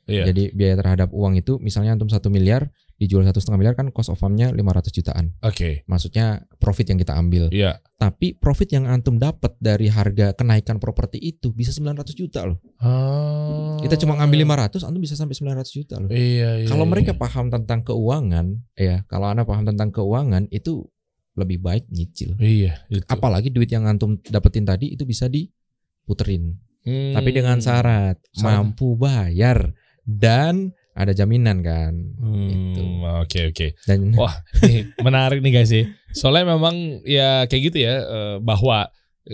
Iya. 0.10 0.26
Jadi 0.34 0.52
biaya 0.58 0.76
terhadap 0.82 1.14
uang 1.14 1.38
itu 1.38 1.62
misalnya 1.62 1.94
antum 1.94 2.10
satu 2.10 2.34
miliar 2.34 2.74
dijual 3.00 3.24
satu 3.24 3.40
setengah 3.40 3.60
miliar 3.64 3.76
kan 3.80 3.88
cost 3.96 4.12
of 4.12 4.20
fundnya 4.20 4.52
500 4.52 4.92
jutaan. 4.92 5.32
Oke. 5.40 5.88
Maksudnya 5.88 6.44
profit 6.60 6.92
yang 6.92 7.00
kita 7.00 7.16
ambil. 7.16 7.48
Iya. 7.48 7.80
Tapi 7.96 8.36
profit 8.36 8.76
yang 8.76 8.92
antum 8.92 9.16
dapat 9.16 9.56
dari 9.56 9.88
harga 9.88 10.36
kenaikan 10.36 10.84
properti 10.84 11.16
itu 11.16 11.56
bisa 11.56 11.72
900 11.72 12.12
juta 12.12 12.44
loh. 12.44 12.60
Ah. 12.84 13.80
Kita 13.80 13.96
cuma 14.04 14.20
ngambil 14.20 14.44
500 14.68 14.84
antum 14.84 15.00
bisa 15.00 15.16
sampai 15.16 15.32
900 15.32 15.72
juta 15.72 15.96
loh. 15.96 16.12
Iya, 16.12 16.66
iya. 16.66 16.68
Kalau 16.68 16.84
iya. 16.84 16.92
mereka 16.92 17.16
paham 17.16 17.48
tentang 17.48 17.88
keuangan, 17.88 18.60
ya 18.76 19.08
kalau 19.08 19.32
anda 19.32 19.48
paham 19.48 19.64
tentang 19.64 19.96
keuangan 19.96 20.52
itu 20.52 20.84
lebih 21.40 21.64
baik 21.64 21.88
nyicil. 21.88 22.36
Iya, 22.36 22.84
gitu. 22.92 23.08
Apalagi 23.08 23.48
duit 23.48 23.72
yang 23.72 23.88
antum 23.88 24.20
dapetin 24.28 24.68
tadi 24.68 24.92
itu 24.92 25.08
bisa 25.08 25.32
diputerin. 25.32 26.60
Hmm. 26.84 27.16
Tapi 27.16 27.30
dengan 27.32 27.64
syarat 27.64 28.20
Syarat. 28.36 28.44
mampu 28.44 29.00
bayar 29.00 29.72
dan 30.10 30.74
ada 30.98 31.14
jaminan 31.14 31.62
kan. 31.62 31.94
Gitu. 32.18 32.82
Hmm, 32.82 33.24
oke 33.24 33.40
oke. 33.54 33.68
Dan 33.86 34.12
Wah, 34.20 34.34
nih, 34.60 34.90
menarik 35.00 35.40
nih 35.40 35.54
guys 35.54 35.70
sih. 35.70 35.86
Soalnya 36.12 36.58
memang 36.58 37.06
ya 37.06 37.46
kayak 37.46 37.62
gitu 37.70 37.78
ya 37.86 37.94
eh, 38.02 38.36
bahwa 38.42 38.90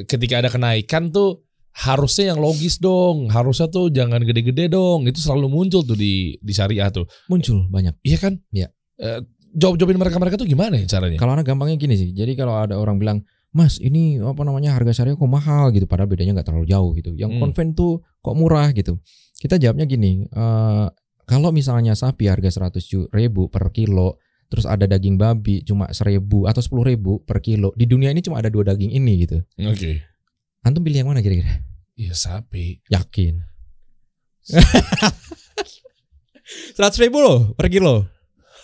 ketika 0.05 0.43
ada 0.43 0.51
kenaikan 0.51 1.09
tuh 1.09 1.41
harusnya 1.71 2.35
yang 2.35 2.39
logis 2.39 2.77
dong. 2.77 3.31
Harusnya 3.31 3.65
tuh 3.67 3.87
jangan 3.89 4.21
gede-gede 4.21 4.67
dong. 4.69 5.07
Itu 5.07 5.23
selalu 5.23 5.47
muncul 5.47 5.81
tuh 5.81 5.95
di 5.95 6.35
di 6.37 6.53
syariah 6.53 6.91
tuh. 6.91 7.07
muncul 7.31 7.65
banyak. 7.67 7.95
Iya 8.03 8.17
kan? 8.19 8.33
Iya. 8.51 8.67
Eh, 8.95 9.19
jawab-jawabin 9.55 9.97
mereka-mereka 9.97 10.35
tuh 10.35 10.45
gimana 10.45 10.75
ya 10.77 10.85
caranya? 10.85 11.15
Kalau 11.17 11.33
anak 11.33 11.47
gampangnya 11.47 11.79
gini 11.79 11.95
sih. 11.95 12.09
Jadi 12.11 12.35
kalau 12.35 12.59
ada 12.59 12.75
orang 12.75 12.99
bilang, 12.99 13.23
Mas 13.55 13.79
ini 13.79 14.19
apa 14.19 14.43
namanya 14.43 14.75
harga 14.75 14.91
syariah 14.91 15.15
kok 15.15 15.31
mahal 15.31 15.71
gitu. 15.71 15.87
Padahal 15.87 16.11
bedanya 16.11 16.35
nggak 16.35 16.47
terlalu 16.51 16.67
jauh 16.67 16.91
gitu. 16.93 17.15
Yang 17.15 17.31
Hmm. 17.35 17.41
konven 17.41 17.67
tuh 17.71 18.03
kok 18.19 18.35
murah 18.35 18.69
gitu. 18.75 18.99
Kita 19.45 19.61
jawabnya 19.61 19.85
gini. 19.85 20.25
eh, 20.25 20.87
kalau 21.23 21.49
misalnya 21.49 21.93
sapi 21.93 22.25
harga 22.25 22.49
100 22.49 22.81
ju- 22.81 23.09
ribu 23.09 23.45
per 23.45 23.69
kilo, 23.69 24.17
terus 24.45 24.65
ada 24.65 24.85
daging 24.85 25.17
babi 25.17 25.61
cuma 25.61 25.89
1000 25.89 26.17
atau 26.45 26.61
10 26.61 26.81
ribu 26.83 27.21
per 27.21 27.41
kilo. 27.41 27.69
Di 27.73 27.85
dunia 27.85 28.09
ini 28.09 28.21
cuma 28.21 28.41
ada 28.41 28.49
dua 28.49 28.61
daging 28.63 28.89
ini 28.89 29.21
gitu. 29.21 29.37
Oke. 29.61 30.01
Antum 30.61 30.81
pilih 30.81 31.01
yang 31.01 31.09
mana 31.09 31.21
kira-kira? 31.21 31.61
Iya 31.93 32.13
sapi. 32.13 32.81
Yakin? 32.89 33.37
100 34.45 34.57
ribu 37.03 37.17
loh 37.17 37.53
per 37.53 37.69
kilo. 37.69 38.05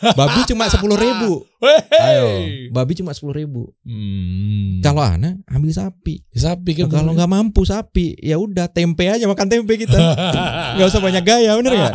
Babi 0.02 0.40
cuma 0.50 0.66
10 0.66 0.82
ribu. 0.82 1.46
Ayo, 1.94 2.26
babi 2.74 2.98
cuma 2.98 3.14
10 3.14 3.38
ribu. 3.38 3.70
Hmm. 3.86 4.82
Kalau 4.82 5.06
ana 5.06 5.38
ambil 5.46 5.70
sapi. 5.70 6.26
sapi 6.34 6.72
kan 6.74 6.90
Kalau 6.90 7.14
nggak 7.14 7.30
mampu 7.30 7.62
sapi, 7.64 8.18
ya 8.18 8.36
udah 8.36 8.66
tempe 8.66 9.06
aja 9.06 9.30
makan 9.30 9.48
tempe 9.48 9.78
kita. 9.78 9.94
Nggak 10.76 10.88
usah 10.90 11.02
banyak 11.04 11.22
gaya, 11.22 11.54
bener 11.54 11.74
nggak? 11.76 11.94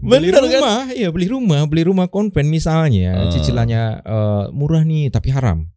Beli 0.00 0.28
Bener 0.32 0.40
kan? 0.40 0.42
rumah, 0.48 0.78
iya 0.90 1.08
beli 1.12 1.26
rumah, 1.28 1.60
beli 1.68 1.82
rumah 1.84 2.06
konven 2.08 2.48
misalnya, 2.48 3.22
Ah. 3.22 3.30
cicilannya 3.30 3.82
eh, 4.00 4.44
murah 4.50 4.82
nih 4.82 5.12
tapi 5.12 5.28
haram. 5.30 5.68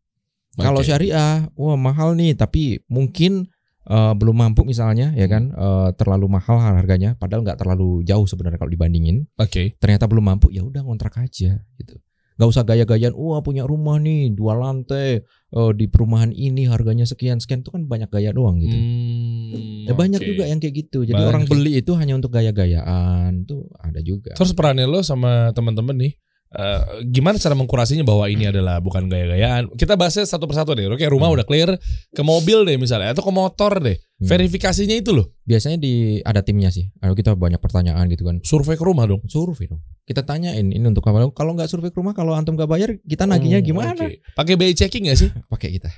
Kalau 0.56 0.80
Oke. 0.80 0.88
syariah, 0.88 1.52
wah 1.60 1.76
mahal 1.76 2.16
nih 2.16 2.32
tapi 2.34 2.80
mungkin 2.88 3.52
eh, 3.86 4.14
belum 4.14 4.36
mampu 4.36 4.62
misalnya, 4.62 5.14
ya 5.14 5.26
kan, 5.26 5.50
eh, 5.50 5.90
terlalu 5.94 6.26
mahal 6.28 6.58
harganya, 6.58 7.14
padahal 7.16 7.46
nggak 7.46 7.60
terlalu 7.60 8.02
jauh 8.02 8.26
sebenarnya 8.26 8.58
kalau 8.58 8.70
dibandingin. 8.70 9.26
Oke. 9.38 9.78
Ternyata 9.78 10.06
belum 10.06 10.26
mampu, 10.26 10.50
ya 10.50 10.62
udah 10.62 10.82
ngontrak 10.82 11.18
aja 11.18 11.62
gitu. 11.78 11.96
Nggak 12.36 12.50
usah 12.52 12.64
gaya-gayaan, 12.68 13.16
wah 13.16 13.40
punya 13.40 13.64
rumah 13.64 13.96
nih 13.96 14.36
dua 14.36 14.60
lantai 14.60 15.24
eh, 15.24 15.72
di 15.72 15.88
perumahan 15.88 16.36
ini 16.36 16.68
harganya 16.68 17.08
sekian 17.08 17.40
sekian 17.40 17.64
itu 17.64 17.72
kan 17.72 17.88
banyak 17.88 18.12
gaya 18.12 18.36
doang 18.36 18.60
gitu. 18.60 18.76
Hmm, 18.76 19.88
Ya, 19.88 19.94
banyak 19.96 20.20
juga 20.20 20.44
yang 20.50 20.60
kayak 20.60 20.76
gitu. 20.84 21.06
Jadi 21.06 21.16
Banyak. 21.16 21.30
orang 21.32 21.44
beli 21.46 21.80
itu 21.80 21.94
hanya 21.96 22.18
untuk 22.18 22.34
gaya-gayaan 22.34 23.46
tuh 23.46 23.70
ada 23.80 24.02
juga. 24.02 24.34
Terus 24.34 24.52
perannya 24.52 24.84
lo 24.84 25.00
sama 25.00 25.54
temen-temen 25.56 25.96
nih 25.96 26.14
eh, 26.56 26.82
gimana 27.06 27.36
cara 27.36 27.54
mengkurasinya 27.54 28.02
bahwa 28.02 28.26
ini 28.26 28.48
adalah 28.48 28.80
bukan 28.80 29.06
gaya-gayaan? 29.06 29.76
Kita 29.76 29.94
bahasnya 29.94 30.24
satu 30.24 30.48
persatu 30.48 30.72
deh. 30.72 30.88
Oke, 30.88 31.04
rumah 31.06 31.28
Hmm. 31.28 31.36
udah 31.38 31.46
clear, 31.46 31.70
ke 32.10 32.22
mobil 32.24 32.64
deh 32.64 32.76
misalnya 32.76 33.12
atau 33.12 33.22
ke 33.22 33.30
motor 33.30 33.78
deh. 33.78 33.96
Hmm. 33.96 34.26
Verifikasinya 34.26 34.96
itu 34.96 35.12
loh. 35.12 35.36
Biasanya 35.44 35.76
di 35.76 36.24
ada 36.24 36.40
timnya 36.40 36.72
sih. 36.72 36.88
Kalau 36.96 37.12
kita 37.12 37.36
banyak 37.36 37.60
pertanyaan 37.60 38.08
gitu 38.08 38.24
kan. 38.24 38.40
Survei 38.42 38.74
ke 38.74 38.84
rumah 38.84 39.04
dong. 39.04 39.20
Survei 39.28 39.68
dong. 39.68 39.84
Kita 40.04 40.24
tanyain 40.24 40.64
ini 40.64 40.86
untuk 40.86 41.04
apa? 41.04 41.28
Kalau 41.30 41.52
nggak 41.54 41.68
survei 41.68 41.90
ke 41.90 41.98
rumah, 41.98 42.14
kalau 42.14 42.32
antum 42.32 42.54
nggak 42.54 42.70
bayar, 42.70 42.90
kita 43.02 43.26
nagihnya 43.26 43.60
Oh, 43.60 43.66
gimana? 43.66 43.92
oke. 43.92 44.22
Pakai 44.34 44.56
BI 44.56 44.72
checking 44.72 45.10
gak 45.10 45.18
sih? 45.18 45.30
Pakai 45.52 45.76
kita 45.76 45.90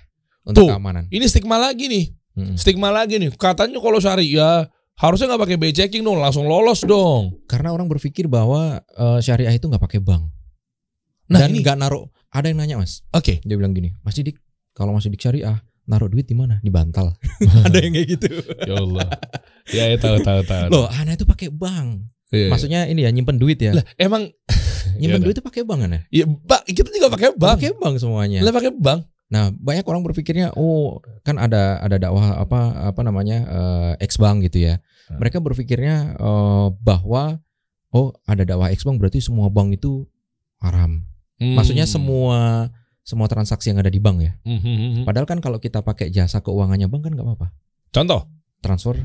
untuk 0.41 0.63
Tuh. 0.63 0.69
keamanan. 0.73 1.05
Ini 1.07 1.27
stigma 1.27 1.59
lagi 1.59 1.85
nih. 1.85 2.05
Mm-mm. 2.39 2.55
Stigma 2.55 2.89
lagi 2.89 3.19
nih. 3.19 3.35
Katanya 3.35 3.77
kalau 3.77 3.99
syariah 3.99 4.63
harusnya 4.95 5.29
nggak 5.29 5.41
pakai 5.43 5.57
BI 5.59 5.73
checking 5.73 6.01
dong, 6.01 6.17
langsung 6.17 6.47
lolos 6.47 6.81
dong. 6.81 7.35
Karena 7.45 7.69
orang 7.69 7.85
berpikir 7.85 8.25
bahwa 8.25 8.79
eh, 8.79 9.19
syariah 9.19 9.51
itu 9.51 9.67
nggak 9.67 9.83
pakai 9.83 9.99
bank 9.99 10.25
Nah, 11.27 11.39
dan 11.43 11.51
nggak 11.51 11.77
naruh. 11.79 12.07
Ada 12.31 12.51
yang 12.51 12.59
nanya 12.59 12.75
mas, 12.79 13.03
oke. 13.15 13.39
dia 13.39 13.55
bilang 13.55 13.71
gini, 13.71 13.95
Mas 14.03 14.19
Didik, 14.19 14.37
kalau 14.75 14.91
Mas 14.91 15.07
Didik 15.07 15.23
syariah, 15.23 15.63
naruh 15.87 16.11
duit 16.11 16.27
di 16.27 16.35
mana? 16.35 16.59
Di 16.59 16.67
bantal. 16.67 17.15
ada 17.65 17.77
yang 17.79 17.95
kayak 17.95 18.07
gitu. 18.19 18.27
Ya 18.67 18.75
Allah. 18.77 19.09
Ya, 19.71 19.83
ya 19.91 19.97
tahu 19.97 20.19
tahu 20.21 20.41
tahu. 20.43 20.67
Loh, 20.69 20.85
anak 20.91 21.23
itu 21.23 21.25
pakai 21.25 21.47
bank. 21.49 22.11
Iya. 22.27 22.51
Maksudnya 22.51 22.79
ini 22.91 23.07
ya 23.07 23.09
nyimpen 23.15 23.39
duit 23.39 23.55
ya. 23.55 23.71
lah 23.71 23.87
emang 23.95 24.27
nyimpen 24.99 25.23
Yaudah. 25.23 25.25
duit 25.31 25.35
itu 25.39 25.43
pakai 25.43 25.63
bank 25.63 25.79
kan 25.87 25.91
ya? 25.95 26.01
ya, 26.11 26.25
Bang, 26.27 26.63
kita 26.67 26.89
juga 26.91 27.07
pakai 27.15 27.29
bank. 27.39 27.57
Pakai 27.59 27.71
bank 27.79 27.95
semuanya. 28.03 28.39
Lah 28.43 28.51
pakai 28.51 28.71
bank. 28.75 29.01
Nah, 29.27 29.51
banyak 29.51 29.83
orang 29.83 30.07
berpikirnya, 30.07 30.55
oh 30.55 31.03
kan 31.27 31.35
ada 31.35 31.83
ada 31.83 31.99
dakwah 31.99 32.39
apa 32.39 32.91
apa 32.91 33.01
namanya 33.03 33.37
eh, 33.43 34.07
X 34.07 34.19
bank 34.19 34.43
gitu 34.47 34.71
ya. 34.71 34.79
Hmm. 35.11 35.19
Mereka 35.23 35.39
berpikirnya 35.43 36.15
eh, 36.15 36.67
bahwa 36.79 37.39
oh 37.95 38.15
ada 38.27 38.43
dakwah 38.43 38.71
X 38.71 38.83
bank 38.87 38.99
berarti 38.99 39.19
semua 39.23 39.47
bank 39.51 39.75
itu 39.79 40.07
haram. 40.63 41.03
Maksudnya 41.37 41.85
Hmm. 41.85 41.93
semua 41.93 42.39
semua 43.01 43.27
transaksi 43.27 43.69
yang 43.69 43.79
ada 43.79 43.87
di 43.87 43.97
bank 43.97 44.17
ya. 44.19 44.33
Hmm, 44.41 44.57
hmm, 44.57 44.63
hmm, 44.65 44.89
hmm. 44.91 45.03
Padahal 45.05 45.23
kan 45.23 45.39
kalau 45.39 45.57
kita 45.57 45.79
pakai 45.79 46.09
jasa 46.09 46.39
keuangannya 46.39 46.85
bank 46.85 47.07
kan 47.07 47.13
nggak 47.13 47.23
apa-apa. 47.23 47.47
Contoh. 47.89 48.27
Transfer, 48.57 48.97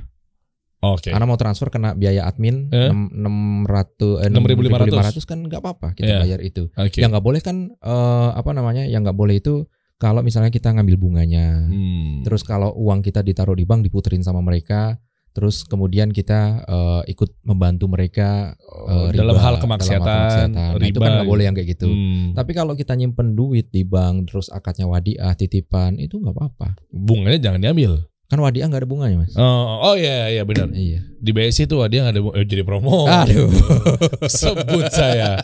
Oke. 0.81 1.13
karena 1.13 1.23
mau 1.23 1.37
transfer 1.37 1.69
kena 1.69 1.93
biaya 1.93 2.25
admin 2.25 2.67
Eh? 2.69 2.89
enam 2.89 3.07
enam 3.13 3.37
ratus 3.63 4.27
6.500. 4.27 5.23
kan 5.23 5.39
nggak 5.39 5.61
apa-apa 5.61 5.89
kita 5.95 6.09
Iya. 6.09 6.19
bayar 6.19 6.41
itu. 6.41 6.67
Oke. 6.73 6.99
Yang 6.99 7.11
nggak 7.13 7.25
boleh 7.25 7.41
kan 7.41 7.57
eh, 7.71 8.31
apa 8.33 8.51
namanya? 8.51 8.83
Yang 8.83 9.01
nggak 9.07 9.19
boleh 9.19 9.37
itu 9.39 9.69
kalau 9.97 10.25
misalnya 10.25 10.51
kita 10.51 10.73
ngambil 10.73 10.97
bunganya. 10.97 11.69
Hmm. 11.69 12.27
Terus 12.27 12.43
kalau 12.43 12.75
uang 12.75 13.05
kita 13.05 13.21
ditaruh 13.21 13.55
di 13.55 13.63
bank 13.63 13.87
diputerin 13.87 14.25
sama 14.25 14.43
mereka, 14.43 14.99
terus 15.33 15.63
kemudian 15.63 16.09
kita 16.09 16.41
eh, 16.63 17.03
ikut 17.09 17.41
membantu 17.43 17.87
mereka 17.87 18.53
Oh, 18.63 19.09
eh, 19.09 19.15
dalam 19.15 19.33
riba, 19.33 19.43
hal 19.43 19.55
kemaksiatan, 19.59 20.47
Nah, 20.49 20.71
riba. 20.75 20.87
itu 20.87 20.99
kan 20.99 21.11
nggak 21.15 21.27
boleh 21.27 21.45
yang 21.45 21.53
kayak 21.53 21.69
gitu. 21.71 21.87
Hmm. 21.87 22.33
Tapi 22.33 22.53
kalau 22.53 22.73
kita 22.73 22.93
nyimpen 22.93 23.33
duit 23.33 23.69
di 23.69 23.83
bank, 23.83 24.29
terus 24.29 24.49
akadnya 24.49 24.85
wadiah, 24.85 25.33
titipan, 25.33 25.97
itu 25.97 26.17
nggak 26.17 26.33
apa-apa. 26.33 26.77
bunganya 26.89 27.39
jangan 27.43 27.61
diambil. 27.61 27.93
Kan 28.25 28.41
wadiah 28.41 28.65
nggak 28.65 28.81
ada 28.81 28.89
bunganya 28.89 29.17
mas. 29.19 29.33
Oh, 29.35 29.45
oh 29.83 29.95
iya 29.95 30.29
iya 30.31 30.43
benar. 30.43 30.73
Iya. 30.75 31.05
Di 31.15 31.31
BSI 31.31 31.65
tuh 31.67 31.85
dia 31.87 32.01
nggak 32.01 32.13
ada 32.13 32.23
bu- 32.23 32.33
eh, 32.33 32.45
jadi 32.45 32.63
promo. 32.63 33.05
Aduh. 33.05 33.53
Sebut 34.41 34.89
saya. 34.89 35.37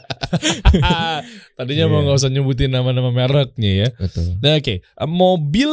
Tadinya 1.57 1.85
mau 1.87 2.01
Iya. 2.01 2.05
nggak 2.07 2.19
usah 2.19 2.31
nyebutin 2.31 2.71
nama-nama 2.71 3.11
mereknya 3.11 3.71
ya. 3.79 3.89
Betul. 3.93 4.39
Nah, 4.39 4.57
oke, 4.57 4.75
Eh, 4.81 4.83
mobil 5.05 5.71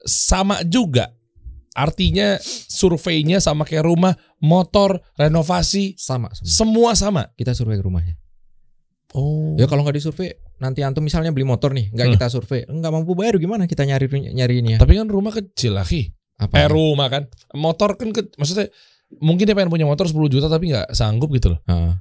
sama 0.00 0.62
juga. 0.62 1.10
Artinya 1.74 2.38
surveinya 2.70 3.42
sama 3.42 3.66
kayak 3.66 3.82
rumah, 3.82 4.14
motor, 4.38 5.02
renovasi, 5.18 5.98
Sama. 5.98 6.30
semua. 6.30 6.46
semua 6.46 6.90
sama. 6.94 7.22
Kita 7.34 7.50
survei 7.50 7.74
ke 7.74 7.84
rumahnya. 7.84 8.14
Oh. 9.14 9.54
Ya 9.54 9.70
kalau 9.70 9.86
nggak 9.86 9.94
disurvei, 9.94 10.34
nanti 10.58 10.82
antum 10.82 11.02
misalnya 11.02 11.30
beli 11.30 11.46
motor 11.46 11.70
nih, 11.70 11.90
nggak 11.94 12.06
Hmm. 12.06 12.14
kita 12.18 12.26
survei, 12.30 12.66
nggak 12.66 12.90
mampu 12.90 13.14
bayar 13.14 13.38
gimana? 13.38 13.66
Kita 13.66 13.86
nyari 13.86 14.10
nyari 14.10 14.54
ini 14.58 14.70
ya. 14.74 14.78
Tapi 14.82 14.98
kan 14.98 15.06
rumah 15.06 15.30
kecil 15.30 15.78
lagi. 15.78 16.10
Apa? 16.34 16.62
Eh 16.62 16.66
rumah 16.66 17.06
kan. 17.06 17.30
Motor 17.54 17.94
kan 17.94 18.10
ke, 18.10 18.26
maksudnya 18.34 18.66
mungkin 19.22 19.46
dia 19.46 19.54
pengen 19.54 19.70
punya 19.70 19.86
motor 19.86 20.10
10 20.10 20.26
juta 20.26 20.50
tapi 20.50 20.74
nggak 20.74 20.90
sanggup 20.90 21.30
gitu 21.30 21.54
loh. 21.54 21.60
Heeh. 21.70 21.94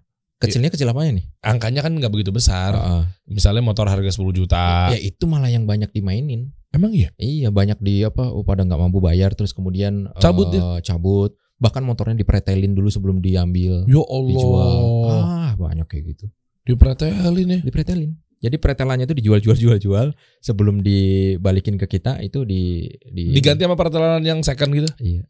Kecilnya 0.43 0.69
kecil 0.69 0.87
apanya 0.87 1.17
nih? 1.17 1.25
Angkanya 1.39 1.81
kan 1.81 1.95
nggak 1.95 2.11
begitu 2.11 2.31
besar. 2.35 2.75
Heeh. 2.75 3.03
Misalnya 3.31 3.63
motor 3.63 3.87
harga 3.87 4.11
10 4.11 4.35
juta. 4.35 4.91
Ya 4.91 4.99
itu 4.99 5.23
malah 5.25 5.47
yang 5.47 5.63
banyak 5.63 5.89
dimainin. 5.89 6.51
Emang 6.69 6.91
iya? 6.91 7.13
Iya 7.15 7.49
banyak 7.49 7.79
di 7.79 8.03
apa? 8.03 8.27
Oh, 8.27 8.43
pada 8.43 8.65
nggak 8.65 8.79
mampu 8.79 8.99
bayar 8.99 9.31
terus 9.33 9.53
kemudian 9.53 10.09
Cabut 10.19 10.51
dia. 10.51 10.81
cabut. 10.83 11.33
Bahkan 11.61 11.79
motornya 11.79 12.17
dipretelin 12.17 12.75
dulu 12.75 12.91
sebelum 12.91 13.23
diambil, 13.23 13.87
Ya 13.87 14.01
Allah. 14.03 14.29
dijual. 14.35 14.79
Ah 15.15 15.51
banyak 15.55 15.87
kayak 15.87 16.03
gitu. 16.11 16.25
Dipretelin 16.65 17.47
ya. 17.47 17.59
Dipretelin. 17.63 18.11
Jadi 18.43 18.59
pretelannya 18.59 19.07
itu 19.07 19.15
dijual 19.15 19.39
jual 19.39 19.55
jual 19.55 19.79
jual 19.79 20.07
sebelum 20.43 20.83
dibalikin 20.83 21.79
ke 21.79 21.87
kita 21.87 22.19
itu 22.19 22.43
di, 22.43 22.91
di 23.07 23.31
Diganti 23.31 23.63
sama 23.63 23.79
pertelan 23.79 24.19
yang 24.19 24.43
second 24.43 24.75
gitu. 24.75 24.89
Iya. 24.99 25.23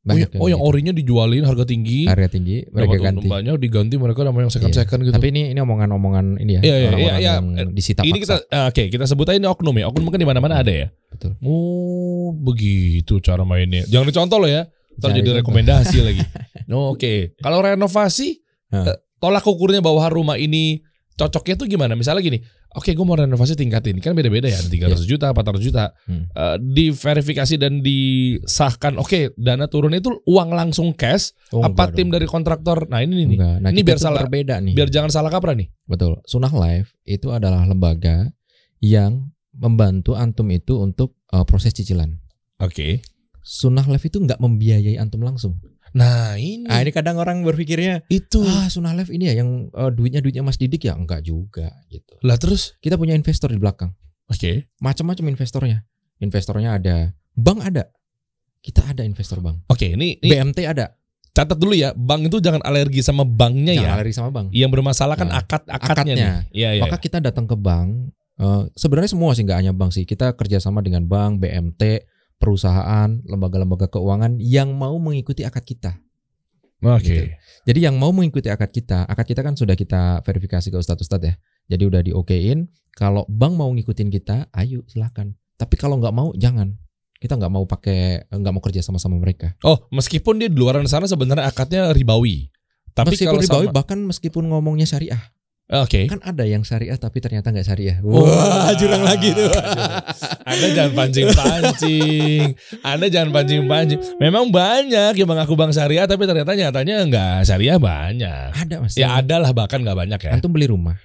Oh, 0.00 0.16
Banyak 0.16 0.32
yang, 0.32 0.40
oh, 0.40 0.48
yang 0.48 0.60
gitu. 0.64 0.68
orinya 0.72 0.92
dijualin 0.96 1.44
harga 1.44 1.68
tinggi. 1.68 2.08
harga 2.08 2.32
tinggi 2.32 2.64
mereka 2.72 2.96
ganti. 2.96 3.28
banyak 3.28 3.52
diganti 3.60 4.00
mereka 4.00 4.24
sama 4.24 4.40
yang 4.40 4.48
second 4.48 4.72
Iya. 4.72 4.78
second 4.80 5.00
gitu. 5.04 5.12
Tapi 5.12 5.26
ini 5.28 5.42
ini 5.52 5.60
omongan-omongan 5.60 6.40
ini 6.40 6.52
ya 6.56 6.60
Iya, 6.64 6.74
iya, 6.74 6.90
iya, 6.96 7.12
iya. 7.20 7.32
yang 7.36 7.44
disita 7.76 8.00
ini 8.00 8.16
paksa. 8.16 8.40
kita 8.40 8.56
ah, 8.56 8.66
oke 8.72 8.82
kita 8.88 9.04
sebut 9.04 9.28
aja 9.28 9.36
ini 9.36 9.44
oknum 9.44 9.76
ya. 9.76 9.92
Oknum 9.92 10.08
kan 10.08 10.16
di 10.16 10.24
mana-mana 10.24 10.56
ada 10.56 10.72
ya. 10.72 10.88
Betul. 11.12 11.36
Oh, 11.44 12.32
begitu 12.32 13.20
cara 13.20 13.44
mainnya. 13.44 13.84
Jangan 13.84 14.08
dicontoh 14.08 14.40
loh 14.40 14.48
ya. 14.48 14.64
Ntar 14.96 15.12
jadi 15.12 15.44
rekomendasi 15.44 15.96
lagi. 16.00 16.24
Oh, 16.72 16.90
Oke. 16.96 17.36
Kalau 17.36 17.60
renovasi 17.60 18.40
eh, 18.72 18.96
tolak 19.20 19.44
ukurnya 19.44 19.84
bahwa 19.84 20.00
rumah 20.08 20.40
ini 20.40 20.80
cocoknya 21.20 21.54
tuh 21.54 21.66
gimana? 21.66 21.92
Misalnya 21.92 22.24
gini, 22.24 22.40
oke 22.70 22.88
gue 22.88 23.04
mau 23.04 23.12
renovasi 23.12 23.52
tingkatin, 23.52 24.00
kan 24.00 24.16
beda-beda 24.16 24.48
ya, 24.48 24.56
ada 24.56 24.72
300 24.72 25.04
juta, 25.04 25.28
400 25.28 25.60
juta. 25.60 25.84
Hmm. 26.04 26.24
Eh, 26.26 26.56
diverifikasi 26.56 27.54
dan 27.54 27.84
disahkan, 27.84 28.96
oke 28.96 29.36
dana 29.36 29.66
turun 29.66 29.92
itu 29.92 30.16
uang 30.24 30.50
langsung 30.50 30.90
cash, 30.92 31.36
Oh, 31.50 31.60
apa 31.60 31.86
enggak 31.86 31.88
tim 31.92 32.06
dong. 32.06 32.14
dari 32.16 32.26
kontraktor? 32.26 32.88
Nah 32.88 33.00
ini 33.00 33.26
nih, 33.26 33.36
Enggak. 33.36 33.56
Nah, 33.60 33.68
Ini 33.68 33.80
biar 33.82 33.98
salah- 33.98 34.24
berbeda 34.24 34.56
nih. 34.58 34.72
biar 34.72 34.88
jangan 34.88 35.10
salah 35.10 35.28
kaprah 35.28 35.52
nih. 35.52 35.68
Betul. 35.84 36.16
Sunah 36.24 36.50
Life 36.50 36.96
itu 37.04 37.28
adalah 37.28 37.62
lembaga 37.62 38.32
yang 38.78 39.28
membantu 39.52 40.16
antum 40.16 40.48
itu 40.48 40.80
untuk 40.80 41.20
uh, 41.30 41.44
proses 41.44 41.76
cicilan. 41.76 42.16
Oke. 42.58 43.04
Sunah 43.40 43.84
Life 43.84 44.06
itu 44.06 44.16
nggak 44.16 44.38
membiayai 44.38 44.96
antum 44.96 45.20
langsung. 45.20 45.60
Nah 45.92 46.34
ini, 46.34 46.64
Ah 46.64 46.78
ini 46.78 46.90
kadang 46.90 47.16
orang 47.16 47.40
berpikirnya 47.40 48.06
itu. 48.06 48.40
ah 48.40 48.66
Sunah 48.66 48.92
Life 48.92 49.08
ini 49.08 49.26
ya 49.26 49.38
yang 49.38 49.68
uh, 49.70 49.88
duitnya 49.88 50.18
duitnya 50.18 50.40
Mas 50.40 50.54
Didik 50.54 50.82
ya 50.82 50.94
enggak 50.94 51.20
juga 51.20 51.70
gitu. 51.86 52.14
Lah 52.20 52.36
terus, 52.36 52.78
Kita 52.78 52.94
punya 52.94 53.12
investor 53.12 53.48
di 53.48 53.56
belakang. 53.56 53.90
oke, 54.24 54.70
Macam-macam 54.78 55.24
investornya. 55.28 55.82
Investornya 56.16 56.76
ada, 56.76 56.96
bank 57.32 57.58
ada. 57.64 57.90
Kita 58.58 58.84
ada 58.84 59.02
investor 59.02 59.40
bank. 59.40 59.64
oke 59.66 59.86
ini, 59.88 60.14
ini 60.16 60.28
BMT 60.28 60.62
ada. 60.64 60.94
catat 61.30 61.56
dulu 61.56 61.72
ya, 61.72 61.90
bank 61.90 62.26
itu 62.26 62.38
jangan 62.38 62.60
alergi 62.60 63.00
sama 63.00 63.22
banknya 63.22 63.72
Jangan 63.72 63.86
ya. 63.88 63.98
lari 63.98 64.12
sama 64.12 64.28
bank. 64.28 64.46
Yang 64.50 64.70
bermasalah 64.72 65.14
kan 65.14 65.26
Nah, 65.26 65.40
akad 65.40 65.62
akadnya 65.64 65.94
akadnya. 65.94 66.14
nih. 66.14 66.30
Iya 66.52 66.68
iya. 66.74 66.82
Maka 66.82 66.96
kita 66.98 67.18
datang 67.18 67.46
ke 67.46 67.54
bank. 67.54 68.12
eh, 68.36 68.62
sebenarnya 68.72 69.10
semua 69.10 69.30
sih 69.32 69.42
nggak 69.42 69.58
hanya 69.58 69.72
bank 69.72 69.90
sih. 69.90 70.02
Kita 70.02 70.32
kerjasama 70.32 70.80
dengan 70.80 71.04
bank, 71.04 71.38
BMT, 71.38 71.82
perusahaan, 72.40 73.20
lembaga-lembaga 73.28 73.92
keuangan 73.92 74.40
yang 74.40 74.72
mau 74.72 74.96
mengikuti 74.96 75.44
akad 75.44 75.62
kita. 75.68 76.00
Oke. 76.80 77.04
gitu. 77.04 77.24
Jadi 77.68 77.78
yang 77.84 78.00
mau 78.00 78.08
mengikuti 78.10 78.48
akad 78.48 78.72
kita, 78.72 79.04
akad 79.04 79.28
kita 79.28 79.44
kan 79.44 79.52
sudah 79.52 79.76
kita 79.76 80.24
verifikasi 80.24 80.72
ke 80.72 80.76
ustadz-ustadz 80.80 81.28
ya. 81.28 81.34
Jadi 81.68 81.82
udah 81.84 82.00
di 82.00 82.12
okein. 82.16 82.72
Kalau 82.96 83.28
bank 83.28 83.54
mau 83.54 83.68
ngikutin 83.70 84.08
kita, 84.08 84.48
ayo 84.56 84.82
silakan. 84.88 85.36
Tapi 85.60 85.76
kalau 85.76 86.00
nggak 86.00 86.14
mau, 86.16 86.32
jangan. 86.34 86.72
Kita 87.20 87.36
nggak 87.36 87.52
mau 87.52 87.68
pakai, 87.68 88.32
nggak 88.32 88.52
mau 88.56 88.64
kerja 88.64 88.80
sama 88.80 88.96
sama 88.96 89.20
mereka. 89.20 89.52
Oh, 89.60 89.84
meskipun 89.92 90.40
dia 90.40 90.48
di 90.48 90.56
luar 90.56 90.80
sana 90.88 91.04
sebenarnya 91.04 91.52
akadnya 91.52 91.92
ribawi. 91.92 92.48
Tapi 92.96 93.12
meskipun 93.12 93.28
kalau 93.28 93.40
ribawi, 93.44 93.66
sama 93.68 93.76
bahkan 93.76 93.98
meskipun 94.00 94.44
ngomongnya 94.48 94.88
syariah, 94.88 95.20
Oke. 95.70 96.10
kan 96.10 96.18
ada 96.26 96.42
yang 96.42 96.66
syariah 96.66 96.98
tapi 96.98 97.22
ternyata 97.22 97.54
nggak 97.54 97.62
syariah. 97.62 98.02
Oh, 98.02 98.26
Wah, 98.26 98.74
jurang 98.74 99.06
lagi 99.06 99.30
tuh. 99.30 99.46
Anda 100.42 100.66
jangan 100.74 100.92
pancing-pancing. 100.98 102.44
Anda 102.82 103.06
jangan 103.06 103.30
pancing-pancing. 103.30 104.18
Memang 104.18 104.50
banyak 104.50 105.14
yang 105.14 105.28
mengaku 105.30 105.54
bang 105.54 105.70
syariah 105.70 106.10
tapi 106.10 106.26
ternyata 106.26 106.58
nyatanya 106.58 106.94
nggak 107.06 107.36
syariah 107.46 107.78
banyak. 107.78 108.50
Ada 108.50 108.74
mas. 108.82 108.98
Ya 108.98 109.14
ada 109.14 109.38
lah 109.38 109.54
bahkan 109.54 109.78
nggak 109.78 109.94
banyak 109.94 110.20
ya. 110.26 110.30
Antum 110.34 110.50
beli 110.50 110.66
rumah, 110.66 110.98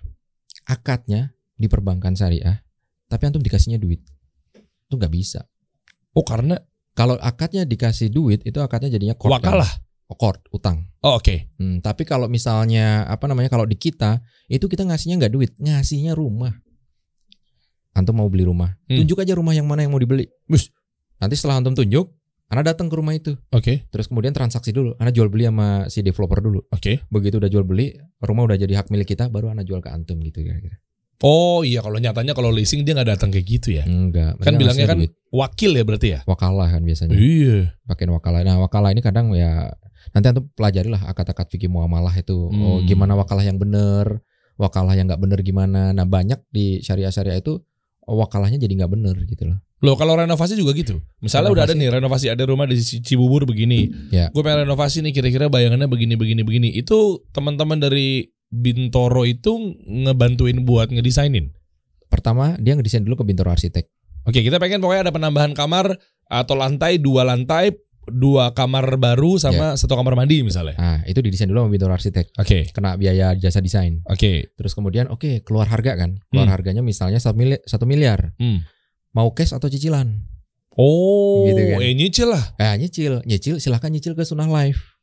akadnya 0.66 1.38
di 1.53 1.70
perbankan 1.70 2.18
syariah, 2.18 2.66
tapi 3.05 3.22
antum 3.30 3.45
dikasihnya 3.45 3.78
duit, 3.78 4.01
itu 4.57 4.93
nggak 4.97 5.13
bisa. 5.13 5.45
Oh 6.18 6.26
karena 6.26 6.57
Kalau 6.95 7.20
akadnya 7.20 7.68
dikasih 7.68 8.07
duit, 8.07 8.39
itu 8.47 8.55
akadnya 8.63 8.88
jadinya 8.88 9.20
kord. 9.20 9.36
wakalah. 9.36 9.68
Kan? 10.06 10.16
Kord, 10.16 10.39
utang. 10.53 10.78
Oh 11.01 11.18
oke. 11.18 11.49
Hmm, 11.58 11.82
tapi 11.82 12.06
kalau 12.06 12.30
misalnya 12.30 13.10
apa 13.10 13.26
namanya 13.26 13.49
kalau 13.49 13.66
di 13.66 13.74
kita 13.74 14.22
itu 14.45 14.70
kita 14.70 14.86
ngasihnya 14.86 15.26
nggak 15.26 15.34
duit, 15.34 15.51
ngasihnya 15.58 16.14
rumah. 16.14 16.53
Antum 17.95 18.20
mau 18.20 18.28
beli 18.28 18.43
rumah, 18.43 18.76
Hmm. 18.91 19.01
tunjuk 19.01 19.24
aja 19.24 19.34
rumah 19.34 19.56
yang 19.56 19.66
mana 19.66 19.88
yang 19.88 19.91
mau 19.95 20.01
dibeli. 20.01 20.28
Bus. 20.45 20.68
Nanti 21.16 21.39
setelah 21.39 21.64
antum 21.64 21.72
tunjuk, 21.74 22.12
anda 22.51 22.76
datang 22.76 22.91
ke 22.91 22.95
rumah 22.99 23.16
itu, 23.16 23.39
Oke. 23.56 23.88
terus 23.88 24.12
kemudian 24.12 24.36
transaksi 24.36 24.76
dulu. 24.76 24.99
Anda 24.99 25.16
jual 25.16 25.32
beli 25.32 25.47
sama 25.47 25.88
si 25.88 26.03
developer 26.03 26.43
dulu. 26.43 26.60
Oke. 26.76 27.08
Begitu 27.08 27.39
udah 27.39 27.47
jual 27.47 27.64
beli, 27.64 27.95
rumah 28.20 28.43
udah 28.45 28.60
jadi 28.60 28.84
hak 28.84 28.91
milik 28.91 29.16
kita, 29.16 29.32
baru 29.32 29.47
anda 29.49 29.64
jual 29.64 29.80
ke 29.80 29.88
antum 29.89 30.20
gitu 30.20 30.43
kira-kira. 30.43 30.76
Oh 31.24 31.63
iya 31.63 31.80
kalau 31.80 31.95
nyatanya 31.95 32.36
kalau 32.36 32.51
leasing 32.51 32.84
dia 32.84 32.91
nggak 32.91 33.16
datang 33.16 33.32
kayak 33.32 33.45
gitu 33.45 33.72
ya. 33.72 33.84
Enggak. 33.84 34.36
Kan 34.43 34.55
mereka 34.55 34.59
bilangnya 34.59 34.86
kan 34.86 34.97
duit. 34.99 35.11
wakil 35.32 35.72
ya 35.72 35.84
berarti 35.84 36.07
ya. 36.11 36.20
wakalah 36.24 36.68
kan 36.70 36.82
biasanya. 36.82 37.16
Iya. 37.16 37.72
Pakai 37.84 38.07
wakalah. 38.07 38.43
Nah, 38.43 38.59
wakalah 38.59 38.91
ini 38.91 38.99
kadang 38.99 39.32
ya 39.32 39.72
nanti 40.11 40.26
antum 40.28 40.47
pelajari 40.51 40.88
lah 40.88 41.01
akad-akad 41.05 41.47
fikih 41.49 41.68
muamalah 41.68 42.11
itu. 42.13 42.36
Oh, 42.51 42.80
Hmm. 42.80 42.86
gimana 42.86 43.16
wakalah 43.16 43.41
yang 43.41 43.55
benar, 43.55 44.20
wakalah 44.55 44.93
yang 44.93 45.07
nggak 45.07 45.20
benar 45.20 45.39
gimana. 45.39 45.91
Nah, 45.91 46.03
banyak 46.03 46.43
di 46.49 46.80
syariah-syariah 46.80 47.39
itu 47.39 47.63
oh, 48.01 48.16
wakalahnya 48.18 48.59
jadi 48.59 48.74
nggak 48.76 48.91
benar 48.91 49.16
gitu 49.22 49.43
loh. 49.45 49.59
Loh 49.84 49.95
kalau 49.95 50.16
renovasi 50.16 50.55
juga 50.55 50.72
gitu. 50.72 51.03
Misalnya 51.20 51.51
udah 51.51 51.63
ada 51.63 51.74
nih 51.74 51.91
renovasi 51.91 52.28
ada 52.28 52.43
rumah 52.43 52.63
di 52.63 52.78
Ci- 52.78 53.01
Cibubur 53.01 53.43
begini. 53.43 53.91
Ya. 54.07 54.32
Gue 54.32 54.39
pengen 54.39 54.63
renovasi 54.63 55.03
nih 55.03 55.11
kira-kira 55.11 55.45
bayangannya 55.47 55.86
begini 55.86 56.16
begini 56.16 56.41
begini. 56.41 56.70
Itu 56.72 57.24
teman-teman 57.32 57.78
dari 57.78 58.30
Bintoro 58.49 59.23
itu 59.23 59.51
ngebantuin 59.83 60.63
buat 60.63 60.89
ngedesainin. 60.89 61.51
Pertama, 62.07 62.55
dia 62.57 62.77
ngedesain 62.77 63.01
dulu 63.01 63.19
ke 63.19 63.25
Bintoro 63.25 63.51
Arsitek. 63.51 63.89
Oke, 64.23 64.41
kita 64.41 64.57
pengen 64.57 64.79
pokoknya 64.79 65.09
ada 65.09 65.13
penambahan 65.13 65.51
kamar 65.51 65.97
atau 66.25 66.55
lantai 66.55 66.97
dua 66.97 67.21
lantai, 67.21 67.75
dua 68.05 68.53
kamar 68.53 68.97
baru 68.97 69.37
sama 69.37 69.73
satu 69.75 69.93
kamar 69.93 70.13
mandi 70.13 70.41
misalnya. 70.41 70.77
Nah, 70.77 70.99
itu 71.05 71.21
didesain 71.21 71.45
dulu 71.45 71.65
sama 71.65 71.71
Bintoro 71.73 71.93
Arsitek. 71.93 72.33
Oke, 72.37 72.69
Kena 72.71 72.95
biaya 72.95 73.33
jasa 73.33 73.59
desain. 73.59 74.01
oke. 74.05 74.53
Terus 74.53 74.71
kemudian 74.73 75.09
oke, 75.09 75.41
keluar 75.41 75.67
harga 75.67 75.97
kan. 75.97 76.21
Keluar 76.29 76.47
Hmm. 76.47 76.55
harganya 76.55 76.81
misalnya 76.81 77.17
satu 77.17 77.35
miliar, 77.35 77.61
satu 77.65 77.85
miliar. 77.85 78.33
Hmm. 78.37 78.63
Mau 79.11 79.29
cash 79.31 79.51
atau 79.51 79.67
cicilan? 79.67 80.25
Oh, 80.75 81.47
Gitu 81.47 81.61
kan. 81.71 81.77
eh 81.79 81.93
nyicil 81.93 82.27
lah. 82.27 82.43
Eh, 82.57 82.75
nyicil, 82.77 83.23
nyicil 83.23 83.55
silahkan 83.59 83.87
nyicil 83.87 84.11
ke 84.11 84.23
Sunah 84.23 84.45
Life. 84.45 84.94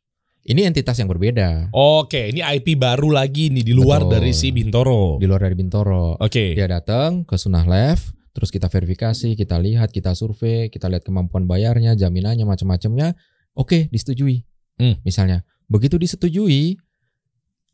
Ini 0.43 0.67
entitas 0.67 0.99
yang 0.99 1.07
berbeda. 1.07 1.71
Oke, 1.71 2.35
ini 2.35 2.43
IP 2.43 2.75
baru 2.75 3.15
lagi 3.15 3.47
nih 3.55 3.63
di 3.63 3.71
luar 3.71 4.03
Betul. 4.03 4.13
dari 4.19 4.33
si 4.35 4.51
Bintoro. 4.51 5.23
Di 5.23 5.31
luar 5.31 5.47
dari 5.47 5.55
Bintoro. 5.55 6.19
Oke. 6.19 6.59
Dia 6.59 6.67
datang 6.67 7.23
ke 7.23 7.39
Sunah 7.39 7.63
Life, 7.63 8.11
terus 8.35 8.51
kita 8.51 8.67
verifikasi, 8.67 9.39
kita 9.39 9.63
lihat, 9.63 9.95
kita 9.95 10.19
survei, 10.19 10.67
kita 10.67 10.91
lihat 10.91 11.07
kemampuan 11.07 11.47
bayarnya, 11.47 11.95
jaminannya, 11.95 12.43
macam-macamnya. 12.43 13.15
Oke, 13.55 13.87
disetujui. 13.95 14.43
Hmm. 14.83 14.99
Misalnya, 15.07 15.47
begitu 15.71 15.95
disetujui, 15.95 16.75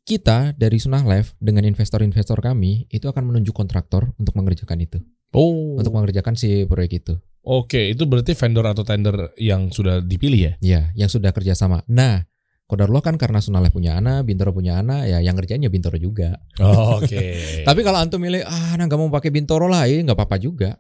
kita 0.04 0.52
dari 0.52 0.76
Sunah 0.76 1.08
Life 1.08 1.40
dengan 1.40 1.64
investor-investor 1.64 2.44
kami 2.44 2.84
itu 2.92 3.08
akan 3.08 3.32
menunjuk 3.32 3.56
kontraktor 3.56 4.12
untuk 4.20 4.36
mengerjakan 4.36 4.84
itu, 4.84 5.00
Oh. 5.32 5.80
untuk 5.80 5.96
mengerjakan 5.96 6.36
si 6.36 6.68
proyek 6.68 7.00
itu. 7.00 7.16
Oke, 7.48 7.96
itu 7.96 8.04
berarti 8.04 8.36
vendor 8.36 8.68
atau 8.68 8.84
tender 8.84 9.32
yang 9.40 9.72
sudah 9.72 10.04
dipilih 10.04 10.40
ya? 10.40 10.52
Ya, 10.60 10.82
yang 10.92 11.08
sudah 11.08 11.32
kerjasama. 11.32 11.80
Nah, 11.88 12.28
Kodarullah 12.68 13.00
kan 13.00 13.16
karena 13.16 13.40
Sunah 13.40 13.64
Life 13.64 13.72
punya 13.72 13.96
anak, 13.96 14.28
Bintoro 14.28 14.52
punya 14.52 14.76
anak, 14.78 15.08
ya 15.08 15.18
yang 15.18 15.32
ngerjain 15.34 15.64
ya 15.64 15.72
Bintoro 15.72 15.96
juga. 15.96 16.36
Oke. 16.60 17.40
Tapi 17.68 17.80
kalau 17.80 17.96
antum 17.96 18.20
milih, 18.20 18.44
ah, 18.44 18.76
nah 18.76 18.84
nggak 18.84 19.00
mau 19.00 19.08
pakai 19.08 19.32
Bintoro 19.32 19.64
lah, 19.66 19.88
ya 19.88 20.04
nggak 20.04 20.12
apa-apa 20.12 20.36
juga. 20.36 20.76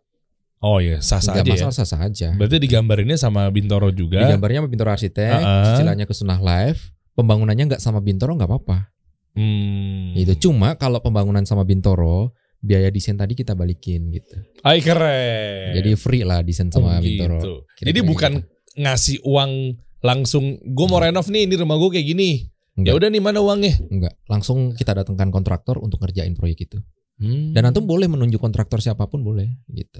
oh 0.60 0.82
iya, 0.82 0.98
sah-sah 1.00 1.32
Nggak 1.32 1.44
aja 1.44 1.48
ya. 1.48 1.54
masalah 1.64 1.74
sah-sah 1.74 2.00
aja. 2.04 2.28
Berarti 2.36 2.60
digambarinnya 2.60 3.16
sama 3.16 3.48
Bintoro 3.48 3.88
juga. 3.88 4.20
Di 4.20 4.28
gambarnya 4.28 4.60
sama 4.60 4.68
Bintoro 4.68 4.90
Arsitek, 4.92 5.38
Uh-uh. 5.40 5.64
cicilannya 5.64 6.04
ke 6.04 6.12
Sunah 6.12 6.40
Life, 6.42 6.92
pembangunannya 7.14 7.64
nggak 7.72 7.80
sama 7.80 8.04
Bintoro 8.04 8.36
nggak 8.36 8.50
apa-apa. 8.52 8.92
Hmm. 9.32 10.12
Gitu. 10.12 10.50
Cuma 10.50 10.74
kalau 10.74 11.00
pembangunan 11.00 11.46
sama 11.46 11.62
Bintoro, 11.62 12.34
biaya 12.58 12.90
desain 12.90 13.14
tadi 13.14 13.32
kita 13.32 13.54
balikin 13.54 14.10
gitu. 14.10 14.34
Ay 14.60 14.82
keren. 14.82 15.78
Jadi 15.78 15.94
free 15.94 16.26
lah 16.26 16.42
desain 16.42 16.68
Oh, 16.68 16.82
sama 16.82 16.98
gitu. 16.98 17.22
Bintoro. 17.22 17.38
Jadi 17.78 17.96
Kira-kira 17.96 18.04
bukan 18.04 18.32
ngasih 18.76 19.22
uang 19.22 19.78
langsung 20.00 20.44
gue 20.58 20.86
mau 20.86 20.98
renov 20.98 21.26
nih 21.26 21.44
ini 21.44 21.54
rumah 21.56 21.76
gue 21.76 21.90
kayak 21.94 22.06
gini. 22.06 22.30
Ya 22.78 22.94
udah 22.94 23.10
nih 23.10 23.18
mana 23.18 23.42
uangnya? 23.42 23.74
Enggak, 23.90 24.14
langsung 24.30 24.70
kita 24.70 24.94
datangkan 24.94 25.34
kontraktor 25.34 25.82
untuk 25.82 25.98
ngerjain 25.98 26.38
proyek 26.38 26.70
itu. 26.70 26.78
Hmm. 27.18 27.50
Dan 27.50 27.66
antum 27.66 27.82
boleh 27.82 28.06
menunjuk 28.06 28.38
kontraktor 28.38 28.78
siapa 28.78 29.10
pun 29.10 29.26
boleh 29.26 29.50
gitu. 29.68 29.98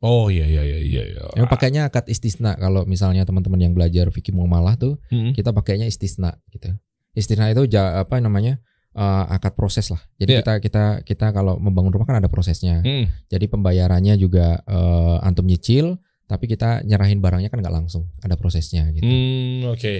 Oh 0.00 0.32
iya 0.32 0.48
iya 0.48 0.64
iya 0.64 0.78
iya. 0.80 1.02
iya. 1.04 1.22
Yang 1.36 1.48
pakainya 1.48 1.84
akad 1.84 2.08
istisna 2.08 2.56
kalau 2.56 2.84
misalnya 2.84 3.24
teman-teman 3.24 3.60
yang 3.60 3.72
belajar 3.76 4.08
fikih 4.08 4.32
muamalah 4.32 4.76
tuh 4.76 4.96
Hmm. 5.12 5.36
kita 5.36 5.52
pakainya 5.52 5.84
istisna 5.84 6.40
gitu. 6.48 6.72
Istisna 7.12 7.52
itu 7.52 7.68
ja- 7.68 8.00
apa 8.00 8.16
namanya? 8.18 8.56
eh, 8.94 9.24
akad 9.34 9.58
proses 9.58 9.90
lah. 9.90 9.98
Jadi 10.16 10.30
Iya. 10.30 10.40
kita 10.40 10.52
kita 10.62 10.84
kita 11.02 11.26
kalau 11.34 11.58
membangun 11.58 11.90
rumah 11.90 12.06
kan 12.06 12.22
ada 12.22 12.30
prosesnya. 12.30 12.78
Hmm. 12.78 13.10
Jadi 13.26 13.50
pembayarannya 13.50 14.14
juga 14.14 14.62
eh, 14.62 15.16
antum 15.20 15.44
nyicil, 15.44 15.98
tapi 16.24 16.44
kita 16.46 16.82
nyerahin 16.82 17.20
barangnya 17.20 17.48
kan 17.48 17.60
nggak 17.60 17.74
langsung, 17.74 18.08
ada 18.20 18.34
prosesnya 18.34 18.88
gitu. 18.92 19.04
Hmm, 19.04 19.68
oke. 19.70 19.94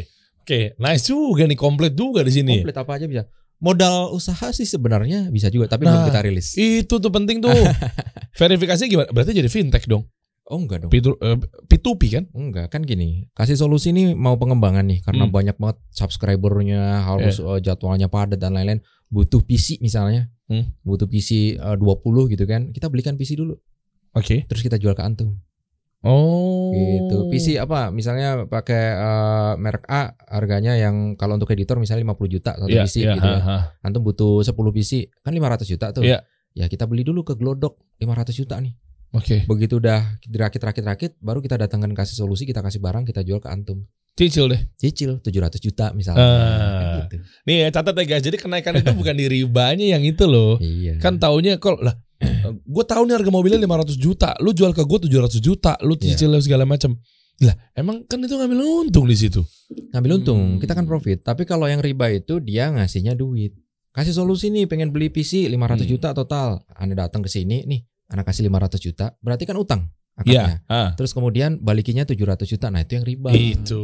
Oke, 0.45 0.77
nice 0.77 1.09
juga 1.09 1.49
nih 1.49 1.57
komplit 1.57 1.97
juga 1.97 2.21
di 2.21 2.29
sini. 2.29 2.61
Komplit 2.61 2.77
apa 2.77 3.01
aja 3.01 3.09
bisa. 3.09 3.23
Modal 3.65 4.13
usaha 4.13 4.53
sih 4.53 4.69
sebenarnya 4.69 5.33
bisa 5.33 5.49
juga, 5.49 5.73
tapi 5.73 5.89
belum 5.89 6.05
Nah, 6.05 6.09
kita 6.13 6.21
rilis. 6.21 6.53
Itu 6.53 7.01
tuh 7.01 7.09
penting 7.09 7.41
tuh. 7.41 7.49
Verifikasi 8.41 8.85
gimana? 8.85 9.09
Berarti 9.09 9.33
jadi 9.33 9.49
fintech 9.49 9.89
dong. 9.89 10.05
Oh 10.45 10.61
enggak 10.61 10.85
dong. 10.85 10.93
P2, 10.93 11.17
eh, 11.17 11.41
P2P 11.65 12.03
kan? 12.13 12.25
Enggak, 12.37 12.69
kan 12.69 12.85
gini. 12.85 13.33
Kasih 13.33 13.57
solusi 13.57 13.97
ini 13.97 14.13
mau 14.13 14.37
pengembangan 14.37 14.85
nih 14.85 15.01
karena 15.01 15.25
Hmm. 15.25 15.33
banyak 15.33 15.57
banget 15.57 15.81
subscribernya, 15.97 17.09
harus 17.09 17.41
eh, 17.41 17.59
jadwalnya 17.65 18.13
padat 18.13 18.37
dan 18.37 18.53
lain-lain. 18.53 18.85
Butuh 19.09 19.41
PC 19.41 19.81
misalnya. 19.81 20.29
Hmm. 20.45 20.69
Butuh 20.85 21.09
PC 21.09 21.57
eh, 21.57 21.77
20 21.81 22.29
gitu 22.29 22.45
kan. 22.45 22.69
Kita 22.69 22.93
belikan 22.93 23.17
PC 23.17 23.41
dulu, 23.41 23.57
Oke. 24.13 24.45
terus 24.45 24.61
kita 24.61 24.77
jual 24.77 24.93
ke 24.93 25.01
antum. 25.01 25.41
Oh. 26.05 26.71
Gitu. 26.71 27.17
PC 27.33 27.47
apa? 27.57 27.89
Misalnya 27.89 28.45
pakai 28.45 28.83
eh, 28.93 29.53
merek 29.57 29.89
A 29.89 30.13
harganya 30.29 30.77
yang 30.77 31.17
kalau 31.17 31.41
untuk 31.41 31.49
editor 31.51 31.81
misalnya 31.81 32.05
50 32.13 32.29
juta 32.29 32.53
satu 32.61 32.69
Iya, 32.69 32.85
PC 32.85 32.97
iya, 33.03 33.15
gitu 33.17 33.29
ya. 33.29 33.41
ha, 33.41 33.49
ha. 33.49 33.59
Antum 33.81 34.05
butuh 34.05 34.45
10 34.45 34.53
PC, 34.53 35.09
kan 35.25 35.33
500 35.33 35.65
juta 35.65 35.87
tuh. 35.97 36.05
Iya. 36.05 36.21
Ya 36.55 36.69
kita 36.69 36.85
beli 36.87 37.03
dulu 37.03 37.25
ke 37.27 37.35
Glodok 37.35 37.81
500 37.99 38.37
juta 38.37 38.61
nih. 38.61 38.77
Oke. 39.15 39.47
Begitu 39.49 39.79
udah 39.79 40.19
dirakit-rakit-rakit, 40.27 41.19
baru 41.23 41.39
kita 41.39 41.55
datangkan 41.59 41.95
kasih 41.95 42.19
solusi, 42.19 42.45
kita 42.45 42.61
kasih 42.61 42.83
barang, 42.83 43.07
kita 43.07 43.23
jual 43.23 43.39
ke 43.39 43.47
antum. 43.47 43.87
Cicil 44.15 44.47
deh. 44.47 44.63
Cicil 44.79 45.19
700 45.19 45.59
juta 45.59 45.91
misalnya. 45.91 46.23
Ah. 46.23 46.95
Gitu. 47.03 47.19
Nih 47.51 47.67
ya 47.67 47.69
catat 47.75 47.99
ya 47.99 48.05
guys. 48.07 48.23
Jadi 48.23 48.39
kenaikan 48.39 48.79
itu 48.79 48.95
bukan 48.95 49.15
di 49.19 49.27
ribanya 49.27 49.99
yang 49.99 50.07
itu 50.07 50.23
loh. 50.31 50.55
Iya. 50.63 51.03
Kan 51.03 51.19
taunya 51.19 51.59
kok 51.59 51.83
lah 51.83 51.99
gue 52.57 52.85
tahu 52.85 53.03
nih 53.05 53.15
harga 53.15 53.31
mobilnya 53.31 53.61
500 53.61 53.97
juta, 53.97 54.35
lu 54.39 54.51
jual 54.51 54.71
ke 54.71 54.81
gue 54.81 54.99
700 55.05 55.39
juta, 55.39 55.73
lu 55.81 55.95
Iya. 55.95 56.15
cicil 56.15 56.33
segala 56.39 56.65
macam. 56.65 56.97
Lah, 57.41 57.55
emang 57.75 58.07
kan 58.07 58.19
itu 58.19 58.31
ngambil 58.31 58.59
untung 58.87 59.05
di 59.05 59.17
situ. 59.17 59.43
ngambil 59.91 60.23
untung, 60.23 60.39
Hmm. 60.39 60.59
kita 60.59 60.73
kan 60.73 60.85
profit. 60.85 61.19
Tapi 61.21 61.43
kalau 61.43 61.67
yang 61.67 61.79
riba 61.79 62.07
itu 62.09 62.39
dia 62.39 62.71
ngasihnya 62.71 63.15
duit. 63.15 63.55
Kasih 63.91 64.11
solusi 64.13 64.51
nih, 64.51 64.67
pengen 64.67 64.91
beli 64.91 65.07
PC 65.09 65.47
500 65.47 65.87
Hmm. 65.87 65.93
juta 65.93 66.09
total. 66.11 66.63
Anda 66.71 67.07
datang 67.07 67.23
ke 67.23 67.31
sini 67.31 67.63
nih, 67.63 67.81
anak 68.09 68.27
kasih 68.27 68.47
500 68.47 68.79
juta, 68.79 69.15
berarti 69.19 69.47
kan 69.47 69.55
utang 69.55 69.91
Iya. 70.23 70.43
akadnya. 70.47 70.57
Ah, 70.67 70.89
Terus 70.95 71.11
kemudian 71.11 71.59
balikinya 71.59 72.03
700 72.03 72.47
juta. 72.47 72.71
Nah, 72.71 72.83
itu 72.83 72.95
yang 72.95 73.03
riba. 73.03 73.31
itu. 73.35 73.83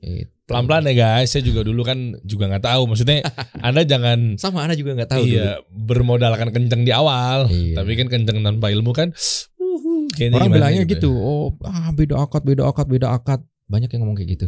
Itu. 0.00 0.30
Pelan-pelan 0.46 0.86
ya 0.86 0.94
guys, 0.94 1.34
saya 1.34 1.42
juga 1.42 1.66
dulu 1.66 1.82
kan 1.82 2.14
juga 2.22 2.46
nggak 2.46 2.62
tahu. 2.62 2.82
Maksudnya 2.86 3.18
Anda 3.66 3.82
jangan 3.82 4.38
Sama 4.38 4.62
Anda 4.62 4.78
juga 4.78 4.94
nggak 4.94 5.10
tahu 5.10 5.24
dulu. 5.26 5.34
iya 5.34 5.58
bermodalkan 5.68 6.50
kenceng 6.50 6.86
di 6.86 6.94
awal, 6.94 7.50
Iya. 7.50 7.82
tapi 7.82 7.98
kan 7.98 8.06
kenceng 8.06 8.40
tanpa 8.40 8.70
ilmu 8.70 8.94
kan. 8.94 9.10
Orang 9.10 10.08
gimana 10.14 10.48
bilangnya 10.48 10.82
gitu. 10.86 11.12
Oh, 11.12 11.52
ah 11.60 11.92
beda 11.92 12.16
akad, 12.16 12.40
beda 12.40 12.64
akad, 12.64 12.86
beda 12.86 13.12
akad. 13.12 13.40
Banyak 13.66 13.90
yang 13.90 14.06
ngomong 14.06 14.16
kayak 14.16 14.38
gitu. 14.38 14.46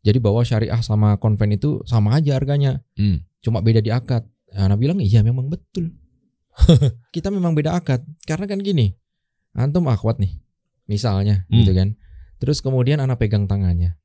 Jadi 0.00 0.16
bahwa 0.16 0.40
syariah 0.40 0.80
sama 0.80 1.20
konven 1.20 1.52
itu 1.52 1.82
sama 1.84 2.16
aja 2.16 2.38
harganya. 2.38 2.80
Hmm. 2.96 3.20
Cuma 3.44 3.60
beda 3.60 3.84
di 3.84 3.92
akad. 3.92 4.24
Nah, 4.54 4.66
Ana 4.66 4.80
bilang 4.80 4.96
iya 4.98 5.20
memang 5.20 5.50
betul. 5.50 5.92
Kita 7.14 7.28
memang 7.28 7.52
beda 7.52 7.76
akad. 7.76 8.00
Karena 8.24 8.48
kan 8.48 8.62
gini. 8.62 8.94
Antum 9.52 9.90
akhwat 9.90 10.22
nih. 10.22 10.40
Misalnya 10.86 11.44
Hmm. 11.50 11.60
gitu 11.60 11.74
kan. 11.76 11.98
Terus 12.40 12.64
kemudian 12.64 12.98
anak 12.98 13.20
pegang 13.20 13.44
tangannya. 13.44 14.00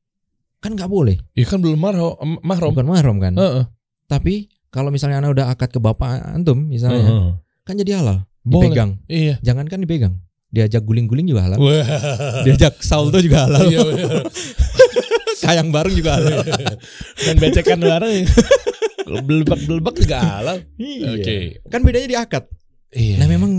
Kan 0.63 0.73
nggak 0.73 0.89
boleh. 0.89 1.17
Ya 1.37 1.45
kan 1.45 1.61
belum 1.61 1.77
mahram, 1.77 2.15
mahram. 2.41 2.71
Bukan 2.73 2.87
mahram 2.87 3.17
kan. 3.21 3.33
Heeh. 3.37 3.65
Tapi 4.05 4.49
kalau 4.69 4.89
misalnya 4.91 5.23
anak 5.23 5.37
udah 5.37 5.45
akad 5.53 5.69
ke 5.71 5.79
bapak 5.79 6.35
antum 6.35 6.67
misalnya. 6.67 7.05
Heeh. 7.05 7.29
Kan 7.65 7.75
jadi 7.79 8.01
halal. 8.01 8.27
Boleh. 8.45 8.69
Dipegang. 8.69 8.91
Iya. 9.09 9.35
Jangan 9.41 9.65
kan 9.65 9.81
dipegang. 9.81 10.15
Diajak 10.53 10.85
guling-guling 10.85 11.27
juga 11.27 11.49
halal. 11.49 11.57
Wah. 11.59 11.85
Diajak 12.45 12.79
salto 12.79 13.17
juga 13.19 13.49
halal. 13.49 13.67
Iya, 13.67 13.79
bener. 13.87 14.23
Kayang 15.41 15.69
bareng 15.73 15.95
juga 15.97 16.11
halal. 16.21 16.45
Dan 17.19 17.35
becekan 17.41 17.79
bareng. 17.81 18.23
Belebak-belebak 19.05 19.95
juga 19.99 20.17
halal. 20.21 20.57
Iya. 20.77 21.09
Oke. 21.17 21.37
Kan 21.67 21.81
bedanya 21.83 22.07
di 22.07 22.17
akad. 22.17 22.43
Iya. 22.95 23.19
Nah 23.19 23.27
memang 23.27 23.51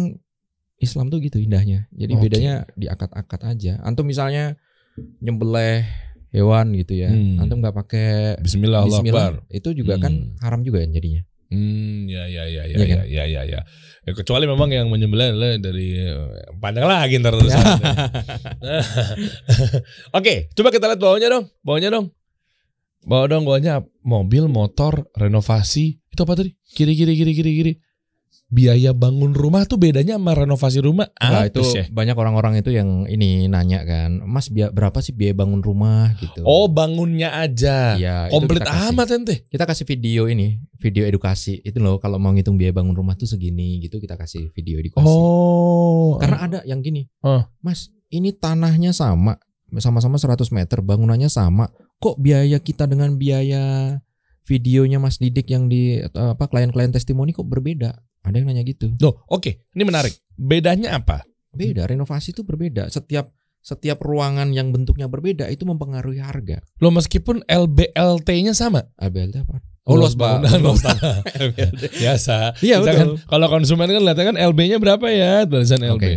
Islam 0.80 1.08
tuh 1.12 1.20
gitu 1.20 1.40
indahnya. 1.42 1.88
Jadi 1.92 2.12
Oke. 2.16 2.22
bedanya 2.28 2.64
di 2.76 2.86
akad-akad 2.88 3.40
aja. 3.44 3.80
Antum 3.84 4.08
misalnya 4.08 4.56
nyembelih 5.20 5.84
hewan 6.36 6.76
gitu 6.76 6.92
ya. 6.92 7.08
Hmm. 7.08 7.40
Antum 7.40 7.64
nggak 7.64 7.72
pakai 7.72 8.36
Bismillah 8.38 8.84
Bismillah, 8.84 9.40
itu 9.48 9.72
juga 9.72 9.96
kan 9.96 10.12
Hmm. 10.12 10.36
haram 10.44 10.60
juga 10.60 10.84
ya 10.84 10.92
jadinya. 10.92 11.24
Hmm, 11.46 12.10
ya 12.10 12.26
ya 12.26 12.42
ya 12.44 12.62
ya 12.62 12.64
Iya 12.66 12.76
ya 12.76 12.86
kan? 12.90 12.98
ya 13.06 13.24
ya 13.24 13.42
ya. 13.46 13.60
Ya, 14.02 14.12
kecuali 14.12 14.44
memang 14.46 14.68
yang 14.68 14.86
menyembelih 14.86 15.30
adalah 15.30 15.50
dari 15.56 15.94
eh, 15.94 16.50
panjang 16.58 16.86
lagi 16.86 17.18
ntar 17.18 17.34
urusannya. 17.34 17.82
Oke, 20.18 20.50
coba 20.54 20.68
kita 20.70 20.86
lihat 20.90 21.00
bawahnya 21.00 21.28
dong. 21.30 21.44
Bawahnya 21.62 21.90
dong. 21.90 22.06
Bawah 23.06 23.26
dong 23.30 23.42
bawahnya 23.46 23.86
mobil, 24.02 24.50
motor, 24.50 25.06
renovasi. 25.14 26.02
Itu 26.10 26.26
apa 26.26 26.34
tadi? 26.34 26.50
Kiri 26.66 26.98
kiri 26.98 27.14
kiri 27.14 27.32
kiri 27.34 27.52
kiri. 27.54 27.72
Biaya 28.46 28.94
bangun 28.94 29.34
rumah 29.34 29.66
tuh 29.66 29.74
bedanya 29.74 30.22
sama 30.22 30.30
renovasi 30.32 30.78
rumah 30.78 31.10
Nah, 31.18 31.42
apa 31.42 31.50
itu 31.50 31.66
sih? 31.66 31.82
banyak 31.90 32.14
orang-orang 32.14 32.62
itu 32.62 32.70
yang 32.70 33.02
ini 33.04 33.50
nanya 33.50 33.82
kan, 33.82 34.22
Mas 34.22 34.46
bia- 34.46 34.70
berapa 34.70 34.94
sih 34.98 35.10
biaya 35.10 35.34
bangun 35.34 35.58
rumah 35.58 36.14
gitu. 36.16 36.46
Oh, 36.46 36.70
bangunnya 36.70 37.34
aja. 37.34 37.98
Itu 37.98 38.30
Komplit 38.30 38.62
amat 38.62 39.08
ente. 39.10 39.34
Kita 39.46 39.66
kasih 39.66 39.82
video 39.82 40.30
ini, 40.30 40.62
video 40.78 41.02
edukasi. 41.02 41.58
Itu 41.60 41.82
loh 41.82 41.98
kalau 41.98 42.16
mau 42.16 42.30
ngitung 42.30 42.54
biaya 42.54 42.70
bangun 42.70 42.94
rumah 42.94 43.14
tuh 43.14 43.26
segini 43.26 43.82
gitu 43.82 43.98
kita 43.98 44.14
kasih 44.14 44.54
video 44.54 44.78
edukasi. 44.78 45.02
Oh. 45.04 46.14
Karena 46.16 46.38
ada 46.40 46.58
yang 46.62 46.78
gini, 46.80 47.10
Oh. 47.20 47.42
Mas, 47.58 47.90
ini 48.08 48.30
tanahnya 48.30 48.94
sama, 48.94 49.42
sama-sama 49.74 50.16
100 50.16 50.54
meter, 50.54 50.78
bangunannya 50.78 51.26
sama. 51.26 51.66
Kok 51.98 52.22
biaya 52.22 52.62
kita 52.62 52.86
dengan 52.86 53.18
biaya 53.18 53.98
videonya 54.44 55.02
Mas 55.02 55.18
Didik 55.18 55.50
yang 55.50 55.66
di 55.66 55.98
eh, 55.98 56.10
apa 56.14 56.46
klien-klien 56.46 56.94
testimoni 56.94 57.34
kok 57.34 57.42
berbeda? 57.42 58.05
Ada 58.26 58.42
yang 58.42 58.50
nanya 58.50 58.66
gitu. 58.66 58.90
Loh, 58.98 59.22
oke. 59.30 59.70
Ini 59.70 59.82
menarik. 59.86 60.10
Bedanya 60.34 60.98
apa? 60.98 61.22
Beda, 61.54 61.86
renovasi 61.86 62.34
itu 62.34 62.42
berbeda. 62.42 62.90
Setiap 62.90 63.30
setiap 63.62 63.98
ruangan 63.98 64.50
yang 64.50 64.70
bentuknya 64.70 65.06
berbeda 65.06 65.46
itu 65.46 65.62
mempengaruhi 65.62 66.18
harga. 66.18 66.62
Lo 66.78 66.90
meskipun 66.90 67.46
LBLT-nya 67.46 68.52
sama. 68.52 68.86
ABLT 68.94 69.42
apa? 69.42 69.58
Oh, 69.86 69.94
luas 69.94 70.14
luas 70.14 70.18
ba- 70.18 70.42
bangunan, 70.42 70.74
tanah. 70.82 71.22
Biasa. 71.94 72.58
Iya, 72.58 72.82
betul. 72.82 72.94
kan 72.94 73.08
kalau 73.24 73.46
konsumen 73.48 73.86
kan 73.86 74.02
lihatnya 74.02 74.24
kan 74.26 74.36
LB-nya 74.36 74.78
berapa 74.78 75.06
ya? 75.08 75.46
Tulisan 75.46 75.78
LB. 75.78 75.94
Oke. 75.94 76.12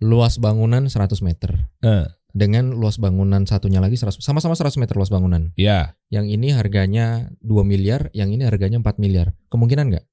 Luas 0.00 0.40
bangunan 0.40 0.88
100 0.88 1.20
meter. 1.20 1.68
Nah, 1.80 2.08
Dengan 2.30 2.70
luas 2.70 2.94
bangunan 2.96 3.42
satunya 3.42 3.82
lagi 3.82 3.98
100 3.98 4.22
sama-sama 4.22 4.54
100 4.54 4.78
meter 4.78 4.94
luas 4.94 5.10
bangunan. 5.10 5.50
ya. 5.54 5.98
Yang 6.08 6.26
ini 6.32 6.48
harganya 6.50 7.28
2 7.42 7.60
miliar, 7.62 8.06
yang 8.14 8.30
ini 8.30 8.46
harganya 8.46 8.78
4 8.78 8.96
miliar. 8.98 9.34
Kemungkinan 9.50 9.90
nggak? 9.90 10.04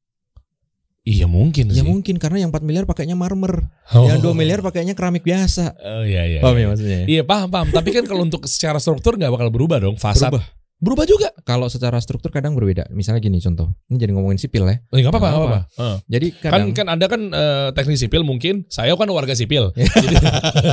Iya 1.08 1.24
mungkin 1.24 1.72
Ya 1.72 1.80
sih. 1.80 1.88
mungkin 1.88 2.20
karena 2.20 2.43
yang 2.43 2.51
4 2.51 2.60
miliar 2.62 2.84
pakainya 2.84 3.16
marmer, 3.16 3.72
Oh. 3.95 4.03
yang 4.03 4.20
2 4.20 4.36
miliar 4.36 4.60
pakainya 4.60 4.91
keramik 4.91 5.24
biasa. 5.24 5.72
Oh 5.80 6.03
iya 6.03 6.28
iya. 6.28 6.43
Paham 6.43 6.53
iya. 6.53 6.64
ya 6.64 6.68
maksudnya? 6.68 6.99
Iya 7.08 7.22
paham 7.24 7.47
paham. 7.47 7.68
Tapi 7.72 7.89
kan 7.91 8.03
kalau 8.03 8.22
untuk 8.22 8.43
secara 8.43 8.76
struktur 8.76 9.16
nggak 9.16 9.32
bakal 9.32 9.47
berubah 9.47 9.80
dong. 9.80 9.95
Fasad 9.95 10.28
Berubah. 10.30 10.45
berubah 10.78 11.05
juga. 11.08 11.30
Kalau 11.41 11.66
secara 11.68 11.95
struktur 11.97 12.30
kadang 12.30 12.53
berbeda. 12.53 12.91
Misalnya 12.91 13.18
gini 13.18 13.39
contoh. 13.39 13.72
Ini 13.88 13.97
jadi 13.97 14.12
ngomongin 14.14 14.36
sipil 14.36 14.62
ya. 14.62 14.78
Eh, 14.84 14.99
nggak 14.99 15.10
apa-apa, 15.10 15.18
Nggak 15.18 15.32
nggak 15.32 15.41
apa-apa. 15.41 15.60
Heeh. 15.74 15.97
Jadi 16.05 16.28
Kan 16.36 16.51
kadang 16.51 16.70
kan 16.76 16.86
Anda 16.91 17.05
kan 17.08 17.22
eh, 17.32 17.68
teknik 17.72 17.97
sipil 17.97 18.22
mungkin, 18.22 18.53
saya 18.68 18.91
kan 18.93 19.08
warga 19.08 19.34
sipil. 19.34 19.72
Jadi, 20.03 20.16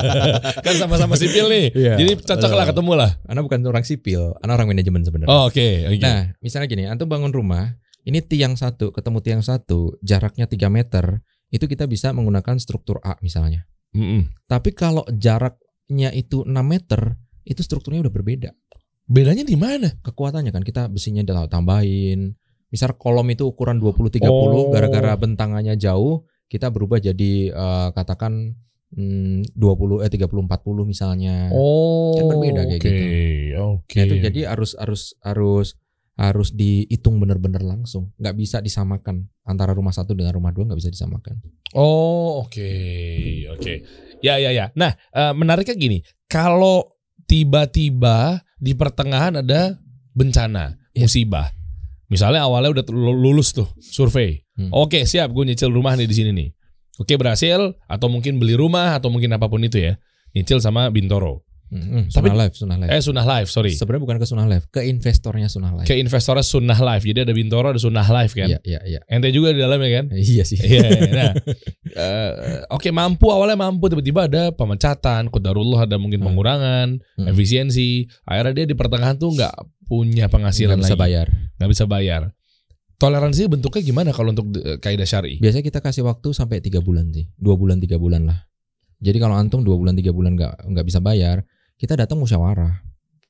kan 0.67 0.75
sama-sama 0.77 1.15
sipil 1.15 1.47
nih. 1.47 1.67
Iya, 1.73 1.95
Jadi 1.97 2.11
cocok 2.21 2.53
lah 2.53 2.67
ketemu 2.69 2.93
lah. 2.93 3.11
Anda 3.25 3.41
bukan 3.41 3.63
orang 3.63 3.85
sipil, 3.85 4.35
Anda 4.43 4.53
orang 4.53 4.69
manajemen 4.69 5.01
sebenarnya. 5.03 5.31
Oh, 5.31 5.47
Oke, 5.49 5.87
oke. 5.87 6.03
Nah, 6.03 6.35
misalnya 6.39 6.67
gini, 6.67 6.85
antum 6.85 7.07
bangun 7.07 7.31
rumah, 7.31 7.79
ini 8.05 8.21
tiang 8.21 8.55
satu 8.55 8.93
ketemu 8.93 9.19
tiang 9.25 9.43
satu, 9.43 9.97
jaraknya 10.05 10.45
3 10.45 10.69
meter, 10.69 11.25
itu 11.49 11.65
kita 11.65 11.89
bisa 11.89 12.13
menggunakan 12.13 12.61
struktur 12.61 13.01
A 13.01 13.17
misalnya. 13.25 13.65
Mm-mm. 13.97 14.29
Tapi 14.45 14.75
kalau 14.77 15.07
jaraknya 15.09 16.13
itu 16.13 16.45
6 16.45 16.51
meter, 16.61 17.17
itu 17.49 17.61
strukturnya 17.65 18.05
udah 18.05 18.15
berbeda. 18.15 18.51
Bedanya 19.05 19.45
di 19.45 19.57
mana? 19.57 19.89
Kekuatannya 20.01 20.53
kan 20.53 20.65
kita 20.65 20.89
besinya 20.89 21.21
udah 21.25 21.49
tambahin. 21.49 22.33
Misal 22.73 22.97
kolom 22.97 23.29
itu 23.31 23.47
ukuran 23.47 23.79
20 23.79 24.09
30 24.19 24.25
Oh. 24.29 24.73
gara-gara 24.73 25.15
bentangannya 25.15 25.77
jauh, 25.77 26.25
kita 26.49 26.73
berubah 26.73 26.99
jadi 26.99 27.53
eh, 27.53 27.89
katakan 27.95 28.57
hmm, 28.97 29.55
20 29.55 30.03
eh 30.05 30.11
30 30.11 30.27
40 30.49 30.85
misalnya. 30.89 31.53
Oh, 31.55 32.17
Kan 32.19 32.25
berbeda 32.35 32.63
kayak 32.67 32.81
oke, 32.81 32.89
gitu. 32.91 33.05
Oke. 33.79 33.97
Nah, 34.01 34.05
itu 34.09 34.15
jadi 34.19 34.41
harus 34.51 34.71
harus 34.75 35.03
harus 35.23 35.79
harus 36.15 36.55
dihitung 36.55 37.19
benar-benar 37.19 37.63
langsung. 37.63 38.15
Nggak 38.19 38.35
bisa 38.39 38.57
disamakan 38.63 39.27
antara 39.43 39.75
rumah 39.75 39.91
satu 39.91 40.15
dengan 40.15 40.35
rumah 40.35 40.55
dua 40.55 40.71
nggak 40.71 40.79
bisa 40.79 40.91
disamakan. 40.95 41.43
Oh, 41.75 42.47
oke, 42.47 42.71
oke. 43.59 43.73
Ya, 44.23 44.39
ya, 44.39 44.55
ya. 44.55 44.71
Nah, 44.79 44.95
eh, 44.95 45.33
menariknya 45.35 45.75
gini, 45.75 45.99
kalau 46.31 46.87
tiba-tiba 47.27 48.41
di 48.57 48.73
pertengahan 48.73 49.43
ada 49.43 49.77
bencana, 50.15 50.75
Iya. 50.95 51.05
musibah. 51.05 51.51
Misalnya 52.09 52.47
awalnya 52.47 52.81
udah 52.81 52.85
lu- 52.95 53.19
lulus 53.19 53.53
tuh 53.53 53.67
survei. 53.79 54.41
Hmm. 54.55 54.71
Oke, 54.71 55.03
siap, 55.05 55.35
gue 55.35 55.45
nyicil 55.51 55.69
rumah 55.69 55.99
nih 55.99 56.07
di 56.07 56.15
sini 56.15 56.31
nih. 56.31 56.49
Oke, 57.03 57.19
berhasil 57.19 57.75
atau 57.91 58.07
mungkin 58.07 58.39
beli 58.39 58.55
rumah 58.55 58.95
atau 58.95 59.11
mungkin 59.11 59.35
apa 59.35 59.51
pun 59.51 59.61
itu 59.67 59.83
ya. 59.83 59.99
Nyicil 60.35 60.63
sama 60.63 60.91
Bintoro. 60.91 61.44
Mm, 61.67 62.07
Tapi- 62.07 62.29
Sunnah 62.29 62.37
Life, 62.37 62.55
Sunnah 62.55 62.77
Life. 62.77 62.91
Eh 62.91 63.01
Sunnah 63.01 63.27
Life, 63.27 63.49
sorry. 63.49 63.73
Sebenarnya 63.73 64.03
bukan 64.03 64.17
ke 64.17 64.27
Sunnah 64.27 64.47
Life, 64.47 64.65
ke 64.69 64.85
investornya 64.85 65.49
Sunnah 65.49 65.73
Life. 65.73 65.87
Ke 65.87 65.97
investornya 65.97 66.41
Sunnah 66.41 66.77
Life. 66.77 67.03
Jadi 67.03 67.21
ada 67.23 67.33
Bintoro, 67.33 67.67
ada 67.69 67.79
Sunnah 67.79 68.07
Life 68.07 68.33
kan. 68.33 68.47
Iya, 68.47 68.59
iya, 68.63 68.81
iya. 68.85 69.01
Ente 69.05 69.29
juga 69.29 69.51
di 69.51 69.59
dalamnya 69.59 69.91
kan. 69.93 70.05
Iya 70.15 70.45
sih. 70.45 70.55
Iya. 70.57 70.87
Nah, 71.11 71.33
eh, 71.91 72.31
oke 72.69 72.89
mampu 72.89 73.27
awalnya 73.29 73.57
mampu 73.57 73.89
tiba-tiba 73.89 74.27
ada 74.27 74.51
pemecatan, 74.51 75.29
qadarullah 75.29 75.85
ada 75.85 75.97
mungkin 75.97 76.21
Hmm. 76.21 76.29
pengurangan, 76.31 76.89
Hmm. 77.19 77.27
efisiensi. 77.27 78.07
Akhirnya 78.23 78.53
dia 78.55 78.67
di 78.67 78.77
pertengahan 78.77 79.17
tuh 79.17 79.33
nggak 79.33 79.55
punya 79.85 80.27
penghasilan 80.29 80.79
Nggak 80.79 80.85
bisa 80.85 80.95
lagi, 80.95 81.03
bayar. 81.03 81.27
nggak 81.59 81.71
bisa 81.71 81.85
bayar. 81.85 82.23
Toleransi 82.95 83.51
bentuknya 83.51 83.83
gimana 83.83 84.11
kalau 84.11 84.31
untuk 84.31 84.47
eh, 84.57 84.79
kaidah 84.79 85.05
syari? 85.05 85.37
Biasanya 85.37 85.65
kita 85.67 85.83
kasih 85.83 86.07
waktu 86.07 86.31
sampai 86.31 86.63
tiga 86.63 86.79
bulan 86.79 87.11
sih, 87.11 87.27
dua 87.35 87.59
bulan 87.59 87.83
tiga 87.83 87.99
bulan 87.99 88.25
lah. 88.25 88.47
Jadi 89.03 89.19
kalau 89.19 89.35
antum 89.37 89.61
dua 89.61 89.77
bulan 89.77 89.93
tiga 89.93 90.15
bulan 90.15 90.33
nggak 90.33 90.71
nggak 90.71 90.85
bisa 90.87 91.03
bayar, 91.03 91.43
kita 91.77 91.99
datang 91.99 92.19
musyawarah. 92.19 92.83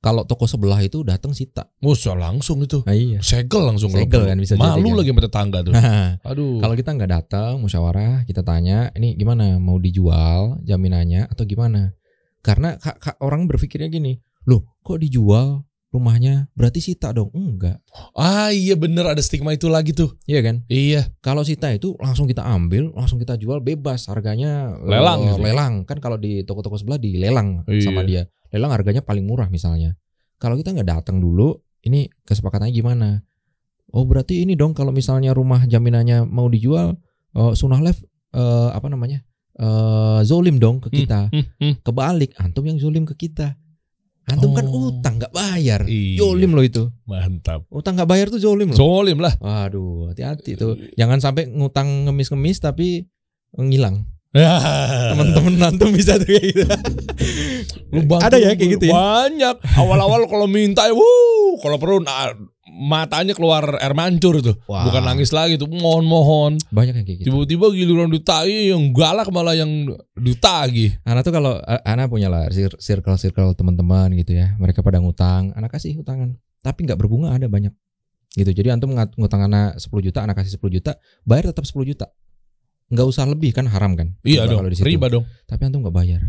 Kalau 0.04 0.28
toko 0.28 0.44
sebelah 0.44 0.84
itu 0.84 1.00
datang 1.00 1.32
sita. 1.32 1.64
Musa 1.80 2.12
langsung 2.12 2.60
itu. 2.60 2.84
Nah, 2.84 2.92
iya. 2.92 3.24
Segel 3.24 3.64
langsung 3.64 3.88
Segel 3.88 4.28
kan, 4.28 4.36
bisa 4.36 4.52
Malu 4.60 4.76
jadi 4.84 4.90
lagi 5.00 5.10
sama 5.16 5.22
tetangga 5.24 5.58
tuh. 5.64 5.72
Aduh. 6.28 6.60
kalau 6.60 6.74
kita 6.76 6.92
nggak 6.92 7.08
datang 7.08 7.52
musyawarah, 7.56 8.28
kita 8.28 8.44
tanya, 8.44 8.92
ini 9.00 9.16
gimana? 9.16 9.56
Mau 9.56 9.80
dijual 9.80 10.60
jaminannya 10.60 11.24
atau 11.32 11.48
gimana? 11.48 11.96
Karena 12.44 12.76
ka- 12.76 13.00
ka- 13.00 13.16
orang 13.24 13.48
berpikirnya 13.48 13.88
gini, 13.88 14.20
loh 14.44 14.76
kok 14.84 15.00
dijual 15.00 15.64
rumahnya? 15.94 16.50
Berarti 16.52 16.82
sita 16.82 17.14
dong? 17.14 17.30
Enggak, 17.30 17.78
Ah 18.12 18.50
iya 18.50 18.74
bener 18.74 19.06
ada 19.06 19.22
stigma 19.22 19.54
itu 19.54 19.70
lagi 19.70 19.94
tuh. 19.94 20.18
iya 20.26 20.42
kan? 20.42 20.66
Iya. 20.66 21.14
Kalau 21.22 21.46
sita 21.46 21.70
itu 21.70 21.94
langsung 22.02 22.26
kita 22.26 22.42
ambil, 22.42 22.90
langsung 22.90 23.22
kita 23.22 23.38
jual 23.38 23.62
bebas, 23.62 24.10
harganya 24.10 24.74
eh, 24.74 24.90
Lelang 24.90 25.20
gitu. 25.30 25.40
lelang 25.40 25.74
kan 25.86 26.02
kalau 26.02 26.18
di 26.18 26.42
toko-toko 26.42 26.74
sebelah 26.74 26.98
dilelang 26.98 27.62
Iya. 27.64 27.86
sama 27.86 28.02
dia. 28.02 28.26
Lelang 28.50 28.74
harganya 28.74 29.00
paling 29.00 29.22
murah 29.22 29.46
misalnya. 29.46 29.94
Kalau 30.36 30.58
kita 30.58 30.74
nggak 30.74 30.90
datang 30.90 31.22
dulu, 31.22 31.54
ini 31.82 32.10
kesepakatannya 32.26 32.74
gimana? 32.74 33.08
Oh 33.94 34.02
berarti 34.02 34.42
ini 34.42 34.58
dong 34.58 34.74
kalau 34.74 34.90
misalnya 34.90 35.30
rumah 35.30 35.62
jaminannya 35.64 36.26
mau 36.26 36.50
dijual, 36.50 36.98
eh, 37.32 37.52
Sunnah 37.54 37.78
Life 37.78 38.02
eh, 38.34 38.70
apa 38.74 38.90
namanya? 38.90 39.22
eh 39.54 40.20
zolim 40.26 40.58
dong 40.58 40.82
ke 40.82 40.90
kita. 40.90 41.30
Hmm, 41.30 41.46
hmm. 41.62 41.74
Kebalik, 41.86 42.34
antum 42.42 42.66
yang 42.66 42.74
zolim 42.74 43.06
ke 43.06 43.14
kita. 43.14 43.54
Antum 44.24 44.56
kan 44.56 44.64
Oh. 44.64 44.88
utang 44.88 45.20
nggak 45.20 45.36
bayar, 45.36 45.84
Iya. 45.84 46.16
zolim 46.16 46.56
loh 46.56 46.64
itu. 46.64 46.88
Mantap. 47.04 47.68
Utang 47.68 47.92
nggak 47.92 48.08
bayar 48.08 48.26
tuh 48.32 48.40
zolim 48.40 48.72
loh. 48.72 48.78
Zolim 48.78 49.20
lah. 49.20 49.36
Waduh, 49.36 50.08
hati-hati 50.08 50.56
tuh. 50.56 50.80
Jangan 50.96 51.20
sampai 51.20 51.52
ngutang 51.52 52.08
ngemis-ngemis 52.08 52.56
tapi 52.56 53.04
ngilang. 53.52 54.08
Teman-teman 55.14 55.54
Teman-teman 55.54 55.54
antum 55.62 55.90
bisa 55.94 56.18
tuh 56.18 56.26
kayak 56.26 56.44
gitu. 56.50 56.64
Lu 57.94 58.00
bantu 58.02 58.26
Ada 58.26 58.36
ya 58.42 58.50
kayak 58.58 58.70
gitu 58.78 58.84
ya? 58.90 58.92
Banyak. 58.92 59.56
Awal-awal 59.78 60.26
kalau 60.26 60.50
minta, 60.50 60.90
wuh, 60.90 61.54
kalau 61.62 61.78
perlu 61.78 62.02
nah, 62.02 62.34
matanya 62.66 63.30
keluar 63.38 63.78
air 63.78 63.94
mancur 63.94 64.42
tuh. 64.42 64.58
Wah. 64.66 64.90
Bukan 64.90 65.02
nangis 65.06 65.30
lagi 65.30 65.54
tuh. 65.54 65.70
Mohon-mohon. 65.70 66.58
Banyak 66.74 66.94
yang 66.98 67.06
kayak 67.06 67.18
gitu. 67.22 67.26
Tiba-tiba 67.30 67.66
giliran 67.70 68.10
ditagi 68.10 68.74
yang 68.74 68.90
galak 68.90 69.30
malah 69.30 69.54
yang 69.54 69.70
ditagi. 70.18 70.98
Anak 71.06 71.22
tuh 71.22 71.32
kalau 71.34 71.62
anak 71.86 72.10
punya 72.10 72.26
lah 72.26 72.50
cir- 72.50 72.78
circle-circle 72.82 73.54
teman-teman 73.54 74.10
gitu 74.18 74.34
ya. 74.34 74.58
Mereka 74.58 74.82
pada 74.82 74.98
ngutang, 74.98 75.54
anak 75.54 75.78
kasih 75.78 76.02
utangan. 76.02 76.34
Tapi 76.58 76.90
nggak 76.90 76.98
berbunga 76.98 77.30
ada 77.30 77.46
banyak. 77.46 77.70
Gitu. 78.34 78.50
Jadi 78.50 78.74
antum 78.74 78.90
ngutang 78.90 79.46
anak 79.46 79.78
10 79.78 79.94
juta, 80.02 80.26
anak 80.26 80.42
kasih 80.42 80.58
10 80.58 80.74
juta, 80.74 80.98
bayar 81.22 81.54
tetap 81.54 81.62
10 81.62 81.86
juta. 81.86 82.10
Nggak 82.90 83.06
usah 83.08 83.24
lebih 83.24 83.50
kan 83.52 83.64
haram 83.64 83.94
kan? 83.94 84.12
Iya 84.20 84.44
Riba 84.44 84.50
dong. 84.50 84.58
kalau 84.60 84.70
di 84.70 84.76
situ. 84.76 84.86
Riba 84.86 85.06
dong. 85.08 85.24
Tapi 85.44 85.60
antum 85.64 85.80
nggak 85.80 85.94
bayar. 85.94 86.20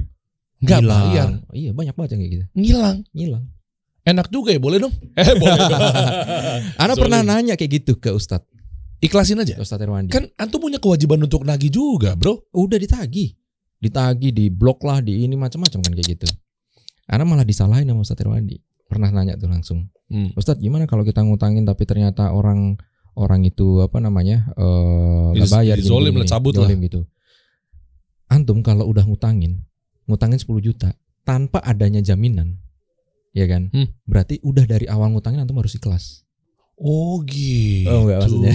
Nggak 0.60 0.82
bayar. 0.82 1.28
Iya, 1.52 1.72
banyak 1.72 1.94
banget 1.94 2.10
yang 2.16 2.22
kayak 2.24 2.32
gitu. 2.32 2.46
Ngilang. 2.54 2.98
Ngilang. 3.12 3.44
Enak 4.06 4.28
juga 4.30 4.50
ya, 4.54 4.60
boleh 4.62 4.78
dong? 4.80 4.94
Eh, 5.20 5.34
boleh 5.36 5.60
dong. 5.60 5.82
Anak 6.84 6.96
pernah 6.96 7.22
nanya 7.22 7.58
kayak 7.58 7.72
gitu 7.82 7.98
ke 7.98 8.14
Ustadz, 8.14 8.46
Ikhlasin 9.00 9.42
aja. 9.42 9.58
Ustadz 9.58 9.82
Irwandi. 9.82 10.14
Kan 10.14 10.30
antum 10.38 10.62
punya 10.62 10.78
kewajiban 10.78 11.20
untuk 11.20 11.42
nagih 11.42 11.70
juga, 11.70 12.14
bro. 12.14 12.40
udah 12.54 12.78
ditagih 12.78 13.34
ditagih 13.76 14.32
di 14.32 14.50
blok 14.50 14.82
lah 14.82 14.98
di 14.98 15.28
ini 15.28 15.36
macam-macam 15.36 15.84
kan 15.84 15.94
kayak 15.94 16.18
gitu 16.18 16.26
Anak 17.06 17.28
malah 17.28 17.46
disalahin 17.46 17.86
sama 17.86 18.02
Ustadz 18.02 18.24
Irwandi 18.24 18.58
pernah 18.88 19.12
nanya 19.12 19.36
tuh 19.36 19.52
langsung 19.52 19.92
Hmm. 20.06 20.30
Ustadz 20.38 20.62
gimana 20.62 20.86
kalau 20.86 21.02
kita 21.02 21.26
ngutangin 21.26 21.66
tapi 21.66 21.82
ternyata 21.84 22.30
orang 22.30 22.78
orang 23.16 23.42
itu 23.44 23.80
apa 23.80 23.98
namanya 23.98 24.52
eh, 24.54 25.26
nggak 25.34 25.48
Di- 25.48 25.54
bayar 25.54 25.76
di 25.76 25.84
zolim 25.84 26.14
lah, 26.14 26.24
cabut 26.26 26.54
lah. 26.54 26.68
gitu 26.70 27.08
antum 28.28 28.60
kalau 28.60 28.86
udah 28.86 29.04
ngutangin 29.04 29.64
ngutangin 30.06 30.38
10 30.38 30.50
juta 30.62 30.94
tanpa 31.22 31.62
adanya 31.62 32.00
jaminan 32.00 32.58
ya 33.32 33.46
kan 33.46 33.68
Hmm. 33.70 33.90
berarti 34.04 34.40
udah 34.42 34.64
dari 34.64 34.86
awal 34.86 35.10
ngutangin 35.10 35.40
antum 35.40 35.58
harus 35.58 35.74
ikhlas 35.74 36.22
Oh 36.76 37.24
gitu. 37.24 37.88
Oh, 37.88 38.04
enggak, 38.04 38.20
maksudnya. 38.20 38.52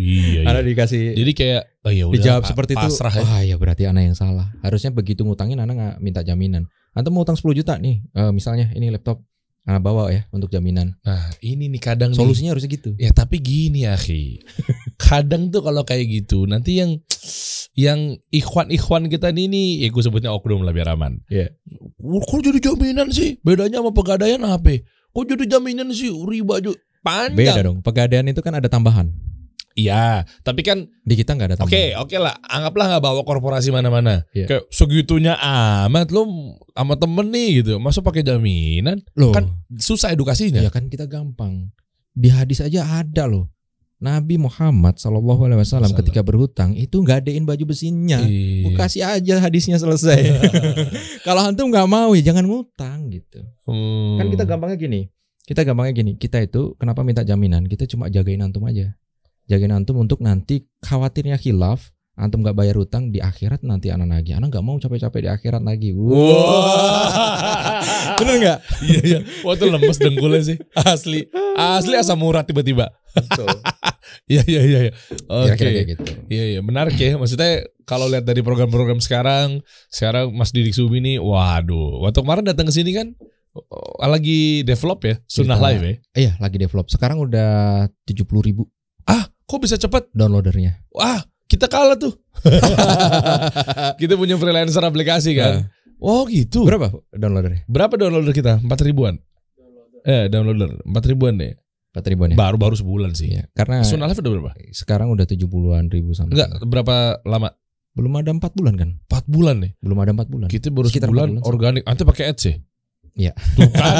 iya, 0.00 0.40
iya. 0.40 0.60
Dikasih 0.64 1.12
Jadi 1.12 1.32
kayak 1.34 1.62
oh 1.84 1.92
ya 1.92 2.04
udah 2.08 2.16
dijawab 2.16 2.40
pa- 2.40 2.48
seperti 2.48 2.72
itu 2.72 2.80
pasrah 2.82 3.12
ya. 3.12 3.20
wah 3.20 3.40
ya 3.44 3.56
berarti 3.56 3.82
anak 3.84 4.02
yang 4.02 4.16
salah 4.16 4.48
harusnya 4.58 4.88
begitu 4.88 5.20
ngutangin 5.20 5.60
anak 5.60 5.76
nggak 5.76 5.94
minta 6.00 6.24
jaminan 6.24 6.64
antum 6.90 7.12
mau 7.12 7.22
utang 7.22 7.36
10 7.36 7.44
juta 7.54 7.76
nih 7.76 8.00
eh, 8.08 8.32
misalnya 8.32 8.72
ini 8.72 8.88
laptop 8.88 9.20
anak 9.68 9.84
bawa 9.84 10.08
ya 10.08 10.24
untuk 10.32 10.48
jaminan 10.48 10.96
Nah, 11.04 11.28
ini 11.38 11.68
nih 11.68 11.76
kadang 11.78 12.10
nih. 12.10 12.18
solusinya 12.18 12.56
harusnya 12.56 12.72
gitu 12.72 12.96
Ya 12.96 13.12
tapi 13.12 13.36
gini 13.38 13.84
ya, 13.84 13.94
Ki. 13.94 14.40
Kadang 14.98 15.52
tuh 15.52 15.60
kalau 15.60 15.84
kayak 15.84 16.08
gitu, 16.08 16.48
nanti 16.48 16.80
yang 16.80 16.96
yang 17.76 18.16
ikhwan-ikhwan 18.28 19.06
kita 19.06 19.30
nih 19.30 19.46
nih, 19.46 19.68
ya 19.84 19.88
gue 19.88 20.02
sebutnya 20.02 20.32
oknum 20.32 20.64
lah 20.64 20.72
biar 20.72 20.90
aman. 20.90 21.22
Iya. 21.28 21.52
Oh, 22.02 22.18
Kok 22.18 22.42
jadi 22.42 22.58
jaminan 22.58 23.12
sih? 23.12 23.38
Bedanya 23.38 23.78
sama 23.78 23.94
pegadaian 23.94 24.42
apa? 24.42 24.82
Kok 25.12 25.24
jadi 25.28 25.44
jaminan 25.46 25.92
sih? 25.92 26.10
Riba 26.10 26.58
juga 26.58 26.80
beda 26.98 27.30
panjang. 27.30 27.64
dong 27.64 27.78
pegadaian 27.80 28.26
itu 28.26 28.42
kan 28.42 28.58
ada 28.58 28.66
tambahan 28.66 29.08
Iya, 29.78 30.26
tapi 30.42 30.66
kan 30.66 30.90
di 31.06 31.14
kita 31.14 31.38
nggak 31.38 31.54
ada 31.54 31.56
Oke, 31.62 31.94
tambahan 31.94 32.02
oke 32.02 32.16
lah. 32.18 32.34
Anggaplah 32.42 32.84
nggak 32.90 33.02
bawa 33.02 33.22
korporasi 33.22 33.70
mana-mana. 33.70 34.26
Iya. 34.34 34.50
Kayak 34.50 34.64
segitunya 34.68 35.38
amat 35.86 36.10
lo 36.10 36.26
sama 36.74 36.98
temen 36.98 37.30
nih 37.30 37.62
gitu. 37.62 37.78
Masa 37.78 38.02
pakai 38.02 38.26
jaminan? 38.26 38.98
loh 39.14 39.30
Kan 39.30 39.54
susah 39.78 40.10
edukasinya. 40.10 40.58
ya 40.58 40.74
kan 40.74 40.90
kita 40.90 41.06
gampang 41.06 41.70
di 42.10 42.26
hadis 42.26 42.58
aja 42.58 42.82
ada 42.82 43.30
loh 43.30 43.46
Nabi 43.98 44.38
Muhammad 44.38 44.94
Shallallahu 44.94 45.46
Alaihi 45.46 45.62
Wasallam 45.62 45.90
ketika 45.94 46.22
berhutang 46.22 46.74
itu 46.74 46.98
nggak 46.98 47.22
adein 47.22 47.42
baju 47.42 47.62
besinya 47.66 48.18
Iya. 48.18 48.74
kasih 48.74 49.02
aja 49.02 49.34
hadisnya 49.38 49.74
selesai 49.74 50.22
kalau 51.26 51.46
antum 51.46 51.66
nggak 51.66 51.86
mau 51.86 52.14
ya 52.14 52.30
jangan 52.30 52.46
ngutang 52.46 53.10
gitu 53.10 53.42
Hmm. 53.66 54.16
Kan 54.16 54.26
kita 54.32 54.48
gampangnya 54.48 54.80
gini. 54.80 55.00
Kita 55.44 55.60
gampangnya 55.60 55.92
gini. 55.92 56.12
Kita 56.16 56.40
itu 56.40 56.72
kenapa 56.74 57.04
minta 57.04 57.20
jaminan? 57.20 57.68
Kita 57.68 57.84
cuma 57.84 58.08
jagain 58.08 58.40
antum 58.40 58.64
aja. 58.64 58.96
Jagain 59.48 59.72
antum 59.72 59.96
untuk 59.96 60.20
nanti 60.20 60.68
khawatirnya 60.84 61.40
khilaf, 61.40 61.88
antum 62.20 62.44
nggak 62.44 62.52
bayar 62.52 62.76
utang 62.76 63.08
di 63.08 63.16
akhirat 63.24 63.64
nanti 63.64 63.88
anak 63.88 64.04
nagih. 64.12 64.36
Anak 64.36 64.52
nggak 64.52 64.60
mau 64.60 64.76
capek-capek 64.76 65.24
di 65.24 65.30
akhirat 65.32 65.62
lagi. 65.64 65.96
Wah. 65.96 67.80
Bener 68.20 68.34
nggak? 68.44 68.58
Iya 68.84 69.00
iya. 69.00 69.18
Wah 69.40 69.56
tuh 69.56 69.72
lemes 69.72 69.96
dengkulnya 69.96 70.42
sih. 70.44 70.56
Asli. 70.76 71.32
Asli 71.56 71.96
asam 71.96 72.20
urat 72.20 72.44
tiba-tiba. 72.44 72.92
Betul. 73.16 73.48
Iya 74.28 74.40
iya 74.48 74.60
iya. 74.64 74.80
iya. 74.88 74.92
Oke. 75.28 75.56
Kira-kira 75.56 75.70
kayak 75.72 75.88
gitu. 75.96 76.04
Iya 76.32 76.44
iya 76.56 76.60
menarik 76.64 76.96
ya. 76.96 77.16
Maksudnya 77.20 77.64
kalau 77.84 78.08
lihat 78.08 78.24
dari 78.24 78.40
program-program 78.40 79.00
sekarang, 79.04 79.60
sekarang 79.92 80.32
Mas 80.32 80.52
Didik 80.52 80.72
Subi 80.72 81.00
nih, 81.00 81.20
waduh. 81.20 82.04
Waktu 82.04 82.24
kemarin 82.24 82.44
datang 82.44 82.68
ke 82.68 82.72
sini 82.72 82.96
kan 82.96 83.12
oh, 83.52 84.04
lagi 84.04 84.64
develop 84.64 85.04
ya, 85.04 85.20
Sunnah 85.28 85.60
Kita- 85.60 85.64
Live 85.64 85.82
ya. 85.84 85.94
Iya, 86.16 86.32
lagi 86.40 86.56
develop. 86.56 86.88
Sekarang 86.88 87.20
udah 87.20 87.84
70 88.08 88.24
ribu 88.44 88.68
Ah, 89.08 89.24
kok 89.48 89.58
bisa 89.58 89.80
cepet? 89.80 90.12
downloadernya. 90.12 90.84
Wah, 90.92 91.24
kita 91.48 91.66
kalah 91.66 91.96
tuh. 91.96 92.12
kita 94.00 94.14
punya 94.14 94.36
freelancer 94.36 94.84
aplikasi 94.84 95.32
kan. 95.32 95.72
Oh 95.98 96.28
gitu. 96.28 96.68
Berapa 96.68 96.92
downloadernya? 97.10 97.64
Berapa 97.66 97.96
downloader 97.96 98.36
kita? 98.36 98.60
Empat 98.60 98.84
ribuan. 98.84 99.16
Eh, 100.04 100.28
downloader 100.30 100.84
empat 100.84 101.04
ribuan 101.08 101.40
deh. 101.40 101.56
4 101.96 102.04
ribuan 102.14 102.28
ya? 102.30 102.36
Baru 102.38 102.60
baru 102.60 102.76
sebulan 102.76 103.16
sih. 103.16 103.32
Iya, 103.32 103.48
karena 103.56 103.82
Sunnah 103.82 104.06
Live 104.06 104.20
udah 104.20 104.32
berapa? 104.38 104.52
sekarang 104.70 105.08
udah 105.10 105.24
70-an 105.26 105.88
ribu 105.90 106.12
sama. 106.14 106.30
Enggak, 106.30 106.62
berapa 106.68 107.18
lama? 107.24 107.50
Belum 107.96 108.12
ada 108.14 108.30
4 108.30 108.38
bulan 108.54 108.74
kan? 108.78 108.90
Empat 109.08 109.24
bulan 109.26 109.56
nih. 109.64 109.72
Belum 109.82 109.98
ada 109.98 110.12
4 110.14 110.30
bulan. 110.30 110.46
Kita 110.52 110.68
baru 110.70 110.86
Sekitar 110.86 111.10
sebulan 111.10 111.28
empat 111.34 111.42
bulan. 111.42 111.48
organik. 111.50 111.82
Anti 111.88 112.02
pakai 112.06 112.24
ads 112.30 112.44
ya? 112.46 112.54
Iya. 113.14 113.32
Tuh 113.54 113.70
kan. 113.70 113.94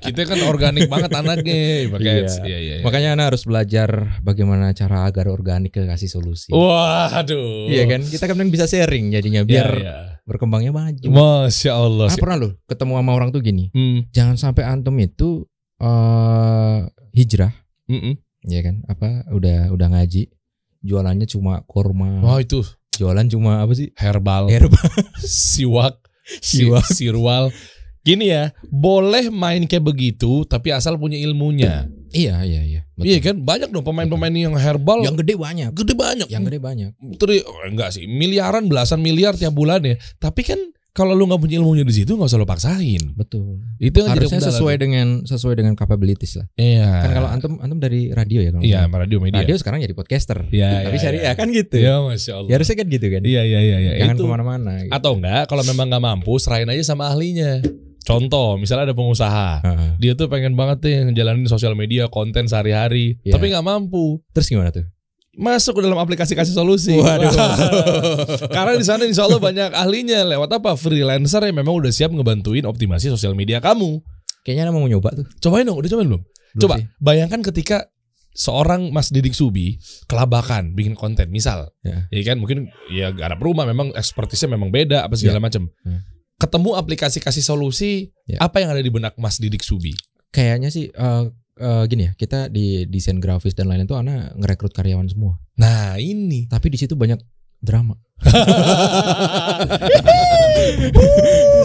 kita 0.00 0.24
kan 0.24 0.40
organik 0.42 0.86
banget 0.86 1.10
anaknya 1.10 1.56
pakai 1.88 2.04
Iya. 2.04 2.14
Iya, 2.40 2.58
iya. 2.58 2.58
iya. 2.58 2.74
Makanya 2.80 3.08
Anda 3.12 3.24
harus 3.28 3.42
belajar 3.42 3.90
bagaimana 4.20 4.70
cara 4.70 5.04
agar 5.04 5.26
organik 5.26 5.72
ke 5.72 5.84
kasih 5.84 6.08
solusi. 6.08 6.48
Waduh. 6.48 7.66
Iya 7.66 7.84
kan? 7.86 8.00
Kita 8.00 8.24
kan 8.24 8.36
bisa 8.46 8.64
sharing 8.64 9.10
jadinya 9.10 9.40
Iya, 9.40 9.48
biar 9.48 9.70
iya. 9.76 9.96
berkembangnya 10.22 10.70
maju. 10.70 11.08
Masya 11.08 11.72
Allah. 11.72 12.06
Ah, 12.06 12.16
pernah 12.16 12.38
loh 12.38 12.52
ketemu 12.64 12.92
sama 12.94 13.12
orang 13.12 13.28
tuh 13.28 13.40
gini. 13.40 13.68
Hmm, 13.70 14.06
Jangan 14.10 14.36
sampai 14.36 14.64
antum 14.64 14.94
itu 14.96 15.44
eh 15.76 16.78
hijrah, 17.12 17.52
mm-mm. 17.86 18.14
ya 18.44 18.60
kan? 18.60 18.82
Apa 18.86 19.26
udah 19.30 19.70
udah 19.70 19.88
ngaji, 19.90 20.30
jualannya 20.80 21.26
cuma 21.26 21.62
kurma, 21.64 22.20
Wah 22.20 22.38
itu 22.38 22.62
jualan 22.94 23.26
cuma 23.26 23.58
apa 23.58 23.74
sih? 23.74 23.90
herbal, 23.94 24.46
Herbal. 24.46 24.78
siwak, 25.20 25.98
si- 26.40 26.62
Siwak. 26.62 26.86
sirwal. 26.86 27.50
Gini 28.04 28.28
ya, 28.28 28.52
boleh 28.68 29.32
main 29.32 29.64
kayak 29.64 29.80
begitu 29.80 30.44
tapi 30.44 30.68
asal 30.76 31.00
punya 31.00 31.16
ilmunya. 31.16 31.88
Iya 32.12 32.44
iya 32.44 32.62
iya. 32.62 32.80
Betul. 32.94 33.10
Iya 33.10 33.18
kan? 33.24 33.36
Banyak 33.42 33.68
dong 33.74 33.82
pemain-pemain 33.82 34.30
yang 34.30 34.54
herbal 34.54 35.02
Yang 35.02 35.24
gede 35.24 35.34
banyak. 35.34 35.70
gede 35.74 35.94
banyak. 35.96 36.28
Yang 36.30 36.42
gede 36.46 36.58
banyak. 36.62 36.90
Tri, 37.18 37.42
oh, 37.42 37.64
enggak 37.66 37.90
sih, 37.90 38.06
miliaran 38.06 38.70
belasan 38.70 39.02
miliar 39.02 39.34
tiap 39.34 39.50
bulan 39.56 39.82
ya. 39.82 39.96
Tapi 40.20 40.46
kan 40.46 40.60
kalau 40.94 41.10
lu 41.10 41.26
nggak 41.26 41.42
punya 41.42 41.58
ilmunya 41.58 41.82
di 41.82 41.90
situ 41.90 42.14
nggak 42.14 42.30
usah 42.30 42.38
lu 42.38 42.46
paksain. 42.46 43.18
Betul. 43.18 43.58
Itu 43.82 43.98
yang 43.98 44.14
Harusnya 44.14 44.38
sesuai 44.38 44.78
dengan 44.78 45.26
sesuai 45.26 45.58
dengan 45.58 45.74
capabilities 45.74 46.38
lah. 46.38 46.46
Iya. 46.54 46.86
Kan 47.02 47.10
kalau 47.18 47.28
antum 47.34 47.52
antum 47.58 47.82
dari 47.82 48.14
radio 48.14 48.38
ya 48.38 48.54
kalau 48.54 48.62
Iya, 48.62 48.80
nggak 48.86 49.00
radio 49.02 49.18
media. 49.18 49.42
Radio 49.42 49.58
sekarang 49.58 49.82
jadi 49.82 49.90
podcaster. 49.90 50.46
Iya, 50.54 50.86
Tapi 50.86 50.94
iya, 50.94 51.02
syariah 51.02 51.24
iya. 51.26 51.32
kan 51.34 51.48
gitu. 51.50 51.76
Iya, 51.82 51.94
masya 51.98 52.32
Allah. 52.38 52.48
Ya 52.52 52.54
harusnya 52.62 52.76
kan 52.78 52.86
gitu 52.86 53.06
kan. 53.10 53.22
Iya, 53.26 53.42
iya, 53.42 53.60
iya, 53.64 53.78
iya. 53.82 53.92
Jangan 54.06 54.16
ke 54.22 54.26
mana-mana. 54.30 54.72
Gitu. 54.86 54.94
Atau 54.94 55.18
enggak, 55.18 55.50
kalau 55.50 55.62
memang 55.66 55.86
nggak 55.90 56.04
mampu, 56.06 56.32
serahin 56.38 56.70
aja 56.70 56.94
sama 56.94 57.10
ahlinya. 57.10 57.58
Contoh, 58.04 58.60
misalnya 58.60 58.92
ada 58.92 58.96
pengusaha, 58.96 59.64
Heeh. 59.64 59.90
dia 59.96 60.12
tuh 60.12 60.28
pengen 60.28 60.52
banget 60.54 60.84
nih 60.84 61.08
ngejalanin 61.08 61.48
sosial 61.48 61.72
media, 61.72 62.06
konten 62.06 62.44
sehari-hari, 62.44 63.16
Iya. 63.24 63.34
tapi 63.34 63.48
nggak 63.48 63.64
mampu. 63.64 64.20
Terus 64.30 64.46
gimana 64.46 64.68
tuh? 64.70 64.84
Masuk 65.34 65.80
ke 65.80 65.82
dalam 65.82 65.98
aplikasi 65.98 66.38
kasih 66.38 66.54
solusi. 66.54 66.94
Waduh. 66.94 67.32
Karena 68.54 68.78
di 68.78 68.86
sana 68.86 69.02
insya 69.02 69.26
Allah 69.26 69.42
banyak 69.42 69.74
ahlinya. 69.74 70.22
Lewat 70.22 70.46
apa? 70.52 70.78
Freelancer 70.78 71.42
yang 71.42 71.58
memang 71.58 71.74
udah 71.74 71.90
siap 71.90 72.14
ngebantuin 72.14 72.62
optimasi 72.62 73.10
sosial 73.10 73.34
media 73.34 73.58
kamu. 73.58 73.98
Kayaknya 74.46 74.70
mau 74.70 74.86
nyoba 74.86 75.10
tuh. 75.10 75.26
Cobain 75.42 75.66
dong, 75.66 75.74
udah 75.74 75.90
cobain 75.90 76.06
belum? 76.06 76.22
Belum 76.22 76.62
Coba 76.62 76.74
sih. 76.78 76.86
bayangkan 77.02 77.42
ketika 77.50 77.90
seorang 78.30 78.94
Mas 78.94 79.10
Didik 79.10 79.34
Subi 79.34 79.74
kelabakan 80.06 80.74
bikin 80.74 80.94
konten, 80.94 81.30
misal, 81.30 81.74
Ya. 81.82 82.06
ya 82.10 82.22
kan 82.22 82.38
mungkin 82.38 82.70
ya 82.86 83.10
garap 83.10 83.42
rumah 83.42 83.66
memang 83.66 83.90
ekspertisnya 83.90 84.50
memang 84.50 84.70
beda 84.70 85.02
apa 85.02 85.18
segala 85.18 85.42
macam. 85.42 85.66
Hmm. 85.82 85.98
Ketemu 86.40 86.74
aplikasi 86.74 87.22
kasih 87.22 87.44
solusi, 87.46 88.10
Ya. 88.26 88.40
apa 88.42 88.58
yang 88.58 88.72
ada 88.74 88.82
di 88.82 88.90
benak 88.90 89.14
Mas 89.20 89.38
Didik 89.38 89.62
Subi? 89.62 89.94
Kayaknya 90.34 90.68
sih 90.72 90.90
eh, 90.90 91.24
eh, 91.60 91.84
gini 91.86 92.10
ya, 92.10 92.12
kita 92.18 92.50
di 92.50 92.88
desain 92.90 93.22
grafis 93.22 93.54
dan 93.54 93.70
lain-lain 93.70 93.86
tuh 93.86 93.98
Ana 94.00 94.34
ngerekrut 94.34 94.74
karyawan 94.74 95.06
semua. 95.06 95.38
Nah 95.54 95.94
ini. 96.00 96.50
Tapi 96.50 96.66
di 96.74 96.78
situ 96.80 96.98
banyak 96.98 97.22
drama. 97.62 97.94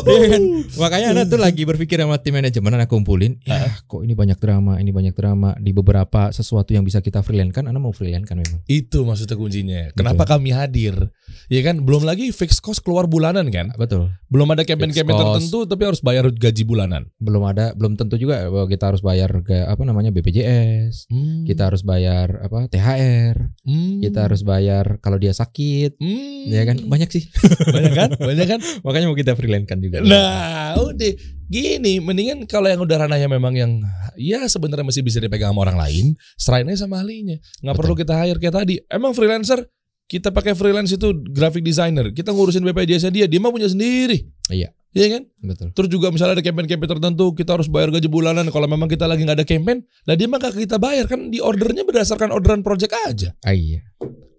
Iya 0.10 0.28
kan? 0.34 0.42
Makanya 0.80 1.08
Ana 1.14 1.24
tuh 1.28 1.40
lagi 1.40 1.64
berpikir 1.68 2.02
sama 2.02 2.18
tim 2.18 2.34
manajemen 2.34 2.74
Ana 2.74 2.88
kumpulin, 2.90 3.38
ya 3.46 3.68
kok 3.86 4.02
ini 4.02 4.18
banyak 4.18 4.40
drama, 4.42 4.80
ini 4.82 4.90
banyak 4.90 5.14
drama 5.14 5.54
di 5.60 5.72
beberapa 5.76 6.32
sesuatu 6.34 6.74
yang 6.74 6.82
bisa 6.88 7.04
kita 7.04 7.22
freelance 7.22 7.54
kan 7.54 7.68
Ana 7.70 7.78
mau 7.78 7.94
freelance 7.94 8.26
kan 8.26 8.40
memang. 8.40 8.64
Itu 8.66 9.06
maksudnya 9.06 9.36
kuncinya. 9.38 9.92
Kenapa 9.94 10.26
kami 10.26 10.50
hadir? 10.56 11.12
Ya 11.50 11.62
kan, 11.66 11.82
belum 11.86 12.06
lagi 12.06 12.30
fixed 12.34 12.62
cost 12.62 12.82
keluar 12.82 13.06
bulanan 13.10 13.50
kan? 13.50 13.74
Betul. 13.78 14.14
Belum 14.30 14.50
ada 14.54 14.66
campaign-campaign 14.66 15.18
tertentu 15.18 15.66
tapi 15.66 15.84
harus 15.86 16.02
bayar 16.02 16.30
gaji 16.30 16.64
bulanan. 16.66 17.10
Belum 17.18 17.42
ada, 17.46 17.74
belum 17.74 17.98
tentu 17.98 18.18
juga 18.18 18.46
bahwa 18.50 18.70
kita 18.70 18.94
harus 18.94 19.02
bayar 19.02 19.30
ke 19.46 19.66
apa 19.66 19.82
namanya 19.86 20.14
BPJS. 20.14 21.10
Hmm. 21.10 21.46
Kita 21.46 21.70
harus 21.70 21.82
bayar 21.82 22.46
apa 22.46 22.70
THR. 22.70 23.36
Hmm. 23.66 24.02
Kita 24.02 24.30
harus 24.30 24.42
bayar 24.46 25.02
kalau 25.02 25.18
dia 25.18 25.34
sakit. 25.34 25.98
Hmm. 25.98 26.49
Ya 26.50 26.66
kan 26.66 26.78
banyak 26.90 27.10
sih. 27.14 27.24
Banyak 27.70 27.94
kan? 27.94 28.10
Banyak 28.18 28.48
kan? 28.50 28.60
Makanya 28.86 29.06
mau 29.08 29.18
kita 29.18 29.38
freelance 29.38 29.70
kan 29.70 29.78
juga. 29.78 30.02
Nah, 30.02 30.76
udah 30.82 31.12
gini, 31.46 32.02
mendingan 32.02 32.50
kalau 32.50 32.68
yang 32.68 32.82
udah 32.82 33.06
ranahnya 33.06 33.30
memang 33.30 33.54
yang 33.54 33.72
ya 34.18 34.44
sebenarnya 34.50 34.86
masih 34.86 35.06
bisa 35.06 35.22
dipegang 35.22 35.54
sama 35.54 35.70
orang 35.70 35.78
lain, 35.78 36.06
serahin 36.36 36.70
aja 36.74 36.90
sama 36.90 37.00
ahlinya. 37.00 37.38
Nggak 37.62 37.76
Betul. 37.78 37.86
perlu 37.86 37.96
kita 38.02 38.14
hire 38.18 38.40
kayak 38.42 38.56
tadi. 38.66 38.76
Emang 38.90 39.14
freelancer 39.14 39.70
kita 40.10 40.34
pakai 40.34 40.58
freelance 40.58 40.90
itu 40.90 41.14
graphic 41.30 41.62
designer, 41.62 42.10
kita 42.10 42.34
ngurusin 42.34 42.66
BPJS 42.66 43.06
-nya 43.08 43.12
dia, 43.14 43.26
dia 43.30 43.38
mah 43.38 43.54
punya 43.54 43.70
sendiri. 43.70 44.26
Iya. 44.50 44.74
Iya 44.90 45.08
kan? 45.18 45.24
Betul. 45.46 45.68
Terus 45.78 45.90
juga 45.94 46.10
misalnya 46.10 46.42
ada 46.42 46.46
campaign-campaign 46.46 46.92
tertentu, 46.98 47.26
kita 47.38 47.54
harus 47.54 47.70
bayar 47.70 47.94
gaji 47.94 48.10
bulanan. 48.10 48.50
Kalau 48.50 48.66
memang 48.66 48.90
kita 48.90 49.06
lagi 49.06 49.22
nggak 49.22 49.38
ada 49.38 49.46
campaign, 49.46 49.86
lah 50.10 50.16
dia 50.18 50.26
mah 50.26 50.42
gak 50.42 50.58
kita 50.58 50.82
bayar 50.82 51.06
kan 51.06 51.30
di 51.30 51.38
ordernya 51.38 51.86
berdasarkan 51.86 52.34
orderan 52.34 52.66
project 52.66 52.98
aja. 53.06 53.30
Ah, 53.46 53.54
iya. 53.54 53.86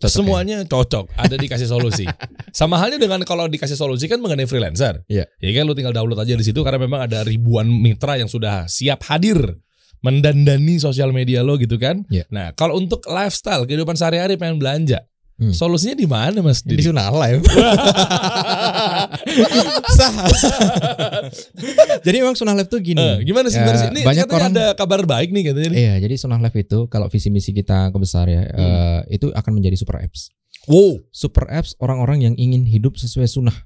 Cocok 0.01 0.11
ya? 0.11 0.17
Semuanya 0.17 0.57
cocok, 0.65 1.13
ada 1.13 1.37
dikasih 1.37 1.69
solusi. 1.69 2.09
Sama 2.57 2.81
halnya 2.81 2.97
dengan 2.97 3.21
kalau 3.23 3.47
dikasih 3.47 3.77
solusi 3.77 4.09
kan 4.09 4.19
mengenai 4.19 4.49
freelancer. 4.49 5.05
Iya. 5.07 5.29
Ya 5.39 5.51
kan 5.55 5.69
lu 5.69 5.77
tinggal 5.77 5.93
download 5.93 6.19
aja 6.19 6.35
di 6.35 6.43
situ 6.43 6.65
karena 6.65 6.81
memang 6.81 7.05
ada 7.05 7.21
ribuan 7.23 7.69
mitra 7.69 8.17
yang 8.17 8.27
sudah 8.27 8.65
siap 8.67 9.07
hadir 9.07 9.39
mendandani 10.01 10.81
sosial 10.81 11.13
media 11.13 11.45
lo 11.45 11.61
gitu 11.61 11.77
kan. 11.77 12.09
Iya. 12.09 12.25
Nah, 12.33 12.57
kalau 12.57 12.81
untuk 12.81 13.05
lifestyle 13.07 13.69
kehidupan 13.69 13.95
sehari-hari 13.95 14.41
pengen 14.41 14.57
belanja, 14.57 15.05
Hmm. 15.41 15.57
solusinya 15.57 15.97
di 15.97 16.05
mana 16.05 16.45
Mas? 16.45 16.61
Di? 16.61 16.77
Sunah 16.85 17.09
Live. 17.17 17.41
Sah. 19.89 20.13
jadi 22.07 22.17
emang 22.21 22.37
Sunah 22.37 22.53
Live 22.53 22.69
tuh 22.69 22.81
gini. 22.85 23.01
Eh, 23.01 23.25
gimana 23.25 23.49
sih 23.49 23.57
Ya? 23.57 23.89
Ini 23.89 24.05
banyak 24.05 24.29
orang 24.29 24.53
ada 24.53 24.77
kabar 24.77 25.01
baik 25.09 25.33
nih 25.33 25.49
katanya. 25.49 25.71
Iya, 25.73 25.95
jadi 26.05 26.15
Sunah 26.21 26.37
Live 26.45 26.57
itu 26.61 26.93
kalau 26.93 27.09
visi 27.09 27.33
misi 27.33 27.57
kita 27.57 27.89
kebesar 27.89 28.29
ya, 28.29 28.43
eh, 28.45 29.01
itu 29.17 29.33
akan 29.33 29.53
menjadi 29.57 29.81
super 29.81 29.97
apps. 29.97 30.29
Wow. 30.69 31.01
Super 31.09 31.49
apps 31.49 31.73
orang-orang 31.81 32.21
yang 32.21 32.35
ingin 32.37 32.69
hidup 32.69 33.01
sesuai 33.01 33.25
sunnah 33.25 33.57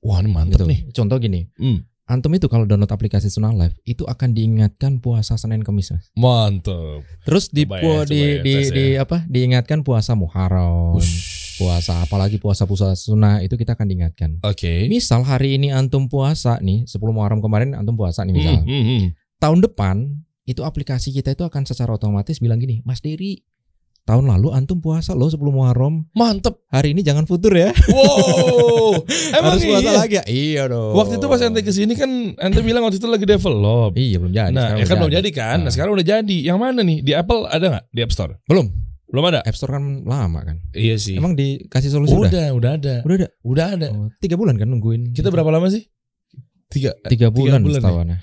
Wah, 0.00 0.18
ini 0.18 0.32
mantep 0.32 0.58
gitu. 0.58 0.66
nih. 0.66 0.80
Contoh 0.90 1.20
gini, 1.20 1.46
Hmm. 1.60 1.84
Antum 2.10 2.34
itu 2.34 2.50
kalau 2.50 2.66
download 2.66 2.90
aplikasi 2.90 3.30
Sunah 3.30 3.54
Live 3.54 3.78
itu 3.86 4.02
akan 4.02 4.34
diingatkan 4.34 4.98
puasa 4.98 5.38
Senin 5.38 5.62
Kamis. 5.62 5.94
Mas. 5.94 6.10
Mantep. 6.18 7.06
Terus 7.22 7.54
di 7.54 7.62
Coba 7.62 7.78
ya, 7.78 7.82
coba 7.86 8.02
di 8.10 8.18
ya, 8.20 8.42
di, 8.42 8.54
di 8.74 8.86
apa? 8.98 9.22
Diingatkan 9.30 9.86
puasa 9.86 10.18
Muharram. 10.18 10.98
Ush. 10.98 11.54
Puasa 11.60 12.00
apalagi 12.02 12.40
puasa-puasa 12.40 12.96
sunnah 12.96 13.44
itu 13.44 13.54
kita 13.54 13.76
akan 13.78 13.86
diingatkan. 13.86 14.30
Oke. 14.42 14.88
Misal 14.90 15.22
hari 15.22 15.60
ini 15.60 15.70
antum 15.70 16.08
puasa 16.08 16.56
nih, 16.58 16.88
10 16.88 16.98
Muharram 17.12 17.38
kemarin 17.44 17.76
antum 17.76 17.94
puasa 17.94 18.24
nih 18.26 18.34
misal. 18.34 18.64
Hmm, 18.64 18.66
hmm, 18.66 18.84
hmm. 18.88 19.02
Tahun 19.38 19.58
depan 19.60 19.96
itu 20.48 20.64
aplikasi 20.64 21.12
kita 21.12 21.36
itu 21.36 21.44
akan 21.44 21.62
secara 21.68 21.94
otomatis 21.94 22.40
bilang 22.40 22.58
gini, 22.58 22.80
Mas 22.82 23.04
Dery, 23.04 23.44
tahun 24.10 24.26
lalu 24.26 24.50
antum 24.50 24.82
puasa 24.82 25.14
loh 25.14 25.30
10 25.30 25.38
Muharram. 25.38 26.02
Mantep. 26.18 26.58
Hari 26.74 26.98
ini 26.98 27.06
jangan 27.06 27.30
futur 27.30 27.54
ya. 27.54 27.70
Wow. 27.86 29.06
Emang 29.38 29.54
Harus 29.54 29.62
puasa 29.62 29.86
iya? 29.86 29.94
lagi 29.94 30.14
ya? 30.18 30.24
Iya 30.26 30.62
dong. 30.66 30.92
Waktu 30.98 31.14
itu 31.22 31.26
pas 31.30 31.40
ente 31.46 31.60
ke 31.62 31.70
sini 31.70 31.94
kan 31.94 32.10
ente 32.34 32.60
bilang 32.66 32.82
waktu 32.82 32.98
itu 32.98 33.06
lagi 33.06 33.22
develop. 33.22 33.94
Iya 33.94 34.16
belum 34.18 34.34
jadi. 34.34 34.50
Nah, 34.50 34.74
ya 34.74 34.84
kan 34.90 34.96
belum 34.98 35.14
jadi 35.14 35.30
kan? 35.30 35.62
Nah, 35.62 35.70
Nah. 35.70 35.72
sekarang 35.72 35.94
udah 35.94 36.06
jadi. 36.06 36.36
Yang 36.42 36.58
mana 36.58 36.80
nih? 36.82 36.98
Di 37.06 37.12
Apple 37.14 37.46
ada 37.46 37.66
nggak? 37.78 37.84
Di 37.94 38.00
App 38.02 38.12
Store? 38.12 38.32
Belum. 38.50 38.66
Belum 39.10 39.24
ada. 39.30 39.38
App 39.46 39.54
Store 39.54 39.78
kan 39.78 39.84
lama 40.02 40.40
kan. 40.42 40.56
Iya 40.74 40.98
sih. 40.98 41.14
Emang 41.14 41.38
dikasih 41.38 41.90
solusi 41.94 42.10
udah? 42.10 42.26
udah, 42.26 42.46
udah 42.58 42.70
ada. 42.74 42.94
Udah 43.06 43.14
ada. 43.14 43.28
Udah 43.46 43.66
ada. 43.78 43.88
Oh, 43.94 44.08
tiga 44.18 44.34
bulan 44.34 44.58
kan 44.58 44.66
nungguin. 44.66 45.14
Kita 45.14 45.30
berapa 45.30 45.50
lama 45.54 45.70
sih? 45.70 45.86
Tiga. 46.66 46.98
Tiga 47.06 47.30
bulan, 47.30 47.62
bulan. 47.62 48.18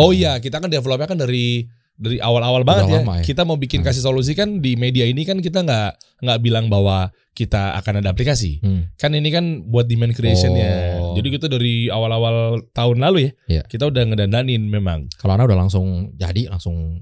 Oh 0.00 0.16
iya, 0.16 0.40
kita 0.40 0.56
kan 0.56 0.72
developnya 0.72 1.04
kan 1.04 1.20
dari 1.20 1.68
dari 2.02 2.18
awal-awal 2.18 2.66
banget 2.66 2.90
Udah 2.90 2.92
ya. 2.92 3.00
lama 3.00 3.14
ya. 3.18 3.24
Kita 3.24 3.46
mau 3.46 3.54
bikin 3.54 3.80
Hmm. 3.80 3.86
kasih 3.86 4.02
solusi 4.02 4.34
kan 4.34 4.58
di 4.58 4.74
media 4.74 5.06
ini 5.06 5.22
kan 5.22 5.38
kita 5.38 5.62
nggak 5.62 5.90
nggak 6.20 6.38
bilang 6.42 6.66
bahwa 6.66 7.08
kita 7.32 7.78
akan 7.78 8.02
ada 8.02 8.10
aplikasi. 8.10 8.58
Hmm. 8.58 8.90
Kan 8.94 9.14
ini 9.14 9.30
kan 9.30 9.44
buat 9.64 9.86
demand 9.86 10.12
creation 10.12 10.52
ya. 10.52 10.98
Oh. 10.98 11.14
Jadi 11.14 11.28
kita 11.30 11.46
dari 11.46 11.86
awal-awal 11.86 12.60
tahun 12.70 12.98
lalu 13.00 13.18
ya, 13.22 13.30
Iya. 13.48 13.62
kita 13.64 13.88
udah 13.88 14.02
ngedandanin 14.04 14.66
memang. 14.66 15.06
Kalau 15.16 15.32
Ana 15.32 15.46
udah 15.46 15.56
langsung 15.56 16.12
jadi 16.12 16.50
langsung 16.50 17.00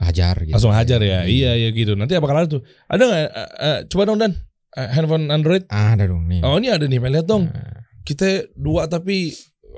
hajar 0.00 0.34
gitu. 0.42 0.56
Langsung 0.56 0.72
hajar 0.72 0.98
ya. 0.98 1.22
Hmm. 1.22 1.28
Iya 1.28 1.50
iya 1.54 1.68
gitu. 1.70 1.92
Nanti 1.94 2.16
apa 2.16 2.26
ada 2.26 2.48
tuh? 2.48 2.64
Ada 2.88 3.02
nggak? 3.04 3.20
eh, 3.20 3.30
eh, 3.60 3.78
coba 3.86 4.02
dong 4.08 4.18
dan 4.18 4.32
eh, 4.72 4.88
handphone 4.90 5.28
Android. 5.28 5.62
Ada 5.68 6.08
dong 6.08 6.24
nih. 6.26 6.40
Oh 6.40 6.56
ini 6.56 6.72
ada 6.72 6.88
nih, 6.88 6.98
pengen 6.98 7.14
lihat 7.20 7.28
dong. 7.28 7.44
Nah, 7.46 7.78
Kita 8.00 8.26
dua 8.56 8.88
tapi 8.88 9.30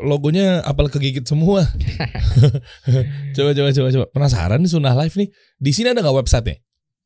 logonya 0.02 0.60
apal 0.62 0.86
kegigit 0.86 1.24
semua. 1.24 1.62
coba 3.36 3.50
coba 3.52 3.68
coba 3.70 3.88
coba. 3.90 4.06
Penasaran 4.10 4.58
nih 4.60 4.70
Sunnah 4.70 4.94
Live 4.94 5.16
nih. 5.16 5.28
Di 5.56 5.70
sini 5.70 5.90
ada 5.90 6.00
nggak 6.00 6.16
websitenya? 6.18 6.58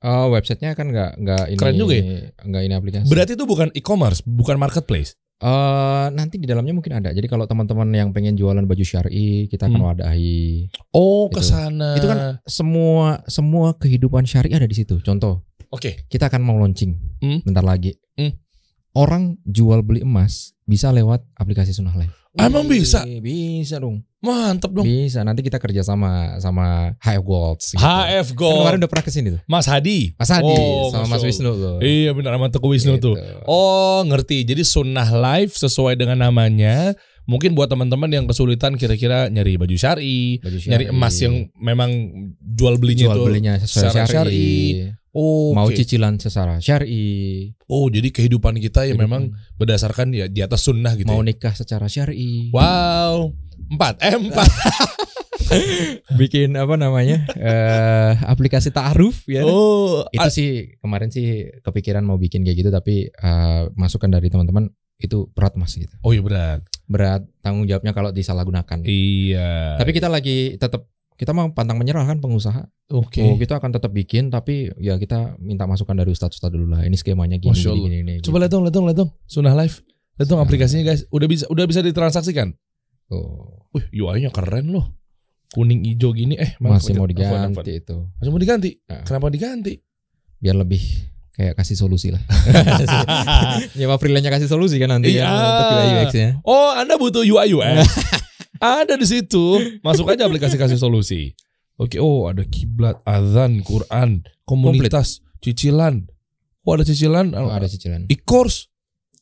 Oh, 0.05 0.29
websitenya 0.31 0.73
kan 0.73 0.89
nggak 0.89 1.11
nggak 1.19 1.45
ini 1.49 1.59
Keren 1.59 1.75
juga 1.75 1.95
ya. 1.97 2.03
nggak 2.39 2.63
ini 2.63 2.75
aplikasi. 2.75 3.07
Berarti 3.09 3.33
itu 3.35 3.45
bukan 3.45 3.69
e-commerce, 3.73 4.21
bukan 4.23 4.57
marketplace. 4.57 5.17
Eh, 5.37 6.07
nanti 6.11 6.41
di 6.41 6.49
dalamnya 6.49 6.73
mungkin 6.73 6.97
ada. 6.97 7.13
Jadi 7.13 7.29
kalau 7.29 7.45
teman-teman 7.45 7.85
yang 7.93 8.09
pengen 8.09 8.33
jualan 8.33 8.65
baju 8.65 8.81
syari, 8.81 9.45
kita 9.47 9.69
akan 9.69 9.77
Hmm. 9.77 9.89
wadahi. 9.93 10.65
Oh, 10.97 11.29
Itu. 11.29 11.37
ke 11.37 11.43
sana. 11.45 11.93
Itu 11.93 12.09
kan 12.09 12.41
semua 12.43 13.21
semua 13.29 13.77
kehidupan 13.77 14.25
syari 14.25 14.53
ada 14.53 14.65
di 14.65 14.73
situ. 14.73 14.97
Contoh, 15.01 15.45
Oke. 15.69 16.09
kita 16.09 16.33
akan 16.33 16.41
mau 16.41 16.57
launching 16.57 16.97
Hmm. 17.21 17.45
bentar 17.45 17.61
lagi. 17.61 17.93
Hmm. 18.17 18.33
Orang 18.97 19.37
jual 19.45 19.85
beli 19.85 20.01
emas 20.01 20.57
bisa 20.65 20.89
lewat 20.89 21.21
aplikasi 21.37 21.77
Sunnah 21.77 21.93
Live. 21.95 22.17
Emang 22.39 22.65
Wih, 22.65 22.79
bisa? 22.79 23.01
Bisa 23.03 23.77
dong. 23.77 24.05
Mantep 24.21 24.71
dong. 24.71 24.85
Bisa. 24.85 25.23
Nanti 25.23 25.41
kita 25.41 25.57
kerja 25.57 25.81
sama 25.81 26.37
sama 26.37 26.93
HF 26.99 27.23
Gold. 27.23 27.59
Gitu. 27.59 27.77
HF 27.77 28.29
Kan 28.29 28.37
Gold. 28.37 28.59
kemarin 28.61 28.79
udah 28.79 28.91
pernah 28.91 29.05
ke 29.05 29.11
sini 29.11 29.29
tuh. 29.33 29.41
Mas 29.45 29.65
Hadi. 29.65 30.13
Mas 30.15 30.29
Hadi 30.29 30.45
Oh, 30.47 30.91
sama 30.91 31.07
Mas 31.07 31.17
Allah. 31.17 31.27
Wisnu 31.27 31.51
tuh. 31.53 31.77
Iya 31.81 32.11
benar 32.13 32.35
sama 32.35 32.49
Teguh 32.49 32.71
Wisnu 32.71 32.93
Gitu. 32.97 33.05
tuh. 33.09 33.15
Oh 33.45 34.03
ngerti. 34.03 34.43
Jadi 34.43 34.63
sunnah 34.63 35.09
live 35.09 35.53
sesuai 35.53 35.95
dengan 35.95 36.21
namanya. 36.21 36.93
Mungkin 37.25 37.55
buat 37.55 37.67
teman-teman 37.67 38.07
yang 38.07 38.23
kesulitan 38.25 38.79
kira-kira 38.79 39.27
nyari 39.27 39.59
baju 39.59 39.75
syari, 39.75 40.39
Baju 40.39 40.59
nyari 40.63 40.85
syari. 40.87 40.95
emas 40.95 41.15
yang 41.19 41.35
memang 41.59 41.91
jual 42.39 42.79
belinya 42.79 43.11
jual 43.11 43.17
itu 43.17 43.23
belinya 43.27 43.55
sesuai 43.59 43.91
syari. 43.91 44.07
syari. 44.07 44.47
Oh, 45.17 45.57
mau 45.57 45.73
cicilan 45.73 46.21
secara 46.21 46.61
syar'i, 46.61 47.57
Oh, 47.65 47.89
jadi 47.89 48.13
kehidupan 48.13 48.61
kita 48.61 48.85
ya 48.85 48.93
Kehidupan. 48.93 49.01
memang 49.01 49.23
berdasarkan 49.57 50.13
ya 50.13 50.29
di 50.29 50.45
atas 50.45 50.61
sunnah 50.61 50.93
gitu. 50.93 51.09
mau 51.09 51.25
ya. 51.25 51.33
nikah 51.33 51.57
secara 51.57 51.89
syar'i. 51.89 52.53
Wow. 52.53 53.33
Empat, 53.67 53.97
eh 53.99 54.13
empat. 54.13 54.45
bikin 56.17 56.59
apa 56.59 56.75
namanya 56.75 57.23
eh 57.33 58.13
aplikasi 58.25 58.71
ta'aruf 58.71 59.27
ya 59.27 59.47
oh, 59.47 60.03
itu 60.11 60.29
sih 60.29 60.51
kemarin 60.81 61.09
sih 61.09 61.49
kepikiran 61.63 62.03
mau 62.03 62.19
bikin 62.19 62.43
kayak 62.43 62.57
gitu 62.59 62.71
tapi 62.71 63.07
eh, 63.09 63.63
masukan 63.75 64.11
dari 64.11 64.27
teman-teman 64.27 64.67
itu 64.97 65.29
berat 65.31 65.55
mas 65.55 65.77
gitu 65.77 65.93
oh 66.03 66.11
iya 66.11 66.19
berat. 66.21 66.61
berat 66.87 67.23
tanggung 67.41 67.63
jawabnya 67.65 67.93
kalau 67.93 68.11
disalahgunakan 68.11 68.83
Iya. 68.83 69.79
tapi 69.79 69.91
kita 69.93 70.09
lagi 70.09 70.57
tetap 70.57 70.89
kita 71.17 71.33
mau 71.33 71.49
pantang 71.51 71.81
menyerah 71.81 72.05
kan 72.05 72.21
pengusaha 72.21 72.69
oke. 72.93 73.21
oh 73.25 73.37
kita 73.37 73.57
akan 73.57 73.73
tetap 73.73 73.91
bikin 73.91 74.29
tapi 74.29 74.69
ya 74.77 74.97
kita 74.97 75.41
minta 75.41 75.65
masukan 75.65 75.97
dari 75.97 76.13
ustadz 76.13 76.37
ustadz 76.37 76.53
dulu 76.53 76.77
lah 76.77 76.85
ini 76.85 76.95
skemanya 76.95 77.41
gini 77.41 77.57
gini 77.57 77.81
gini, 77.81 77.97
gini 78.05 78.15
Coba 78.21 78.45
lihat 78.45 78.53
dong, 78.53 78.63
lihat 78.69 78.75
dong, 78.77 78.85
lihat 78.87 78.99
dong. 79.01 79.11
Sunnah 79.25 79.57
Live. 79.57 79.81
Lihat 80.17 80.29
dong 80.29 80.41
aplikasinya 80.41 80.85
guys. 80.87 81.09
Udah 81.09 81.29
bisa 81.29 81.45
udah 81.49 81.65
bisa 81.65 81.81
ditransaksikan. 81.81 82.53
oh, 83.11 83.65
Wih, 83.73 83.85
UI-nya 83.93 84.29
keren 84.29 84.73
loh. 84.73 84.93
Kuning 85.53 85.85
hijau 85.89 86.13
gini 86.13 86.37
eh 86.37 86.59
masih 86.59 86.93
mau 86.99 87.07
diganti 87.07 87.81
itu 87.81 87.97
Masih 88.19 88.31
mau 88.35 88.41
diganti. 88.41 88.71
Nah. 88.89 89.05
Kenapa 89.07 89.33
diganti? 89.33 89.79
biar 90.37 90.53
lebih 90.53 90.81
kayak 91.33 91.57
kasih 91.57 91.77
solusi 91.77 92.13
lah 92.13 92.21
nyewa 93.77 93.97
freelance 93.97 94.29
kasih 94.29 94.49
solusi 94.49 94.77
kan 94.77 94.93
nanti 94.93 95.17
Iya. 95.17 95.25
ya 95.25 95.33
untuk 95.33 95.67
UI 95.69 95.89
UX 95.97 96.11
nya 96.13 96.29
Oh, 96.45 96.71
Anda 96.73 96.95
butuh 96.97 97.25
UI 97.25 97.57
UX. 97.57 97.89
ada 98.59 98.95
di 98.95 99.07
situ. 99.07 99.59
Masuk 99.81 100.09
aja 100.09 100.25
aplikasi 100.25 100.57
kasih 100.57 100.77
solusi. 100.77 101.33
Oke, 101.77 102.01
oh 102.01 102.25
ada 102.25 102.41
kiblat, 102.43 102.97
azan, 103.05 103.61
Quran, 103.61 104.25
komunitas, 104.49 105.21
cicilan. 105.45 106.09
Oh, 106.65 106.73
ada 106.73 106.83
cicilan. 106.83 107.37
Oh, 107.37 107.53
ada 107.53 107.69
cicilan. 107.69 108.09
E-course. 108.09 108.73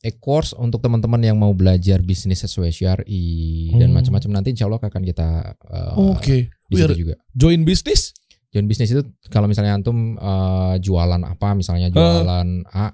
E-course 0.01 0.53
untuk 0.55 0.78
teman-teman 0.78 1.18
yang 1.18 1.37
mau 1.37 1.51
belajar 1.51 1.99
bisnis 2.01 2.45
sesuai 2.45 2.70
syari 2.70 3.72
dan 3.72 3.89
Hmm. 3.91 3.97
macam-macam 3.97 4.30
nanti 4.37 4.53
insya 4.53 4.68
Allah 4.68 4.78
akan 4.78 5.03
kita 5.03 5.28
uh, 5.64 6.12
Oke. 6.12 6.53
Wih, 6.68 6.76
situ 6.76 6.85
ada 6.85 6.97
juga. 6.97 7.14
Join 7.32 7.64
bisnis? 7.64 8.12
Join 8.53 8.68
bisnis 8.68 8.93
itu 8.93 9.03
kalau 9.28 9.49
misalnya 9.49 9.74
antum 9.74 10.14
uh, 10.14 10.76
jualan 10.78 11.18
apa 11.20 11.57
misalnya 11.57 11.89
Eh. 11.89 11.95
jualan 11.97 12.49
A 12.70 12.93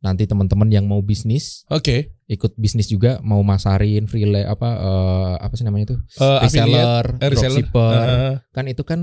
nanti 0.00 0.24
teman-teman 0.24 0.68
yang 0.72 0.88
mau 0.88 1.04
bisnis 1.04 1.68
Oke. 1.68 2.16
ikut 2.24 2.56
bisnis 2.56 2.88
juga 2.88 3.20
mau 3.20 3.44
masarin 3.44 4.08
freelance 4.08 4.48
apa 4.48 4.68
uh, 4.80 5.34
apa 5.36 5.52
sih 5.60 5.64
namanya 5.68 5.92
itu 5.92 5.96
affiliate, 6.16 6.40
reseller, 6.48 7.04
eh, 7.20 7.28
reseller. 7.28 7.50
dropshipper 7.60 7.92
Eh, 8.00 8.34
kan 8.56 8.64
itu 8.64 8.82
kan 8.88 9.00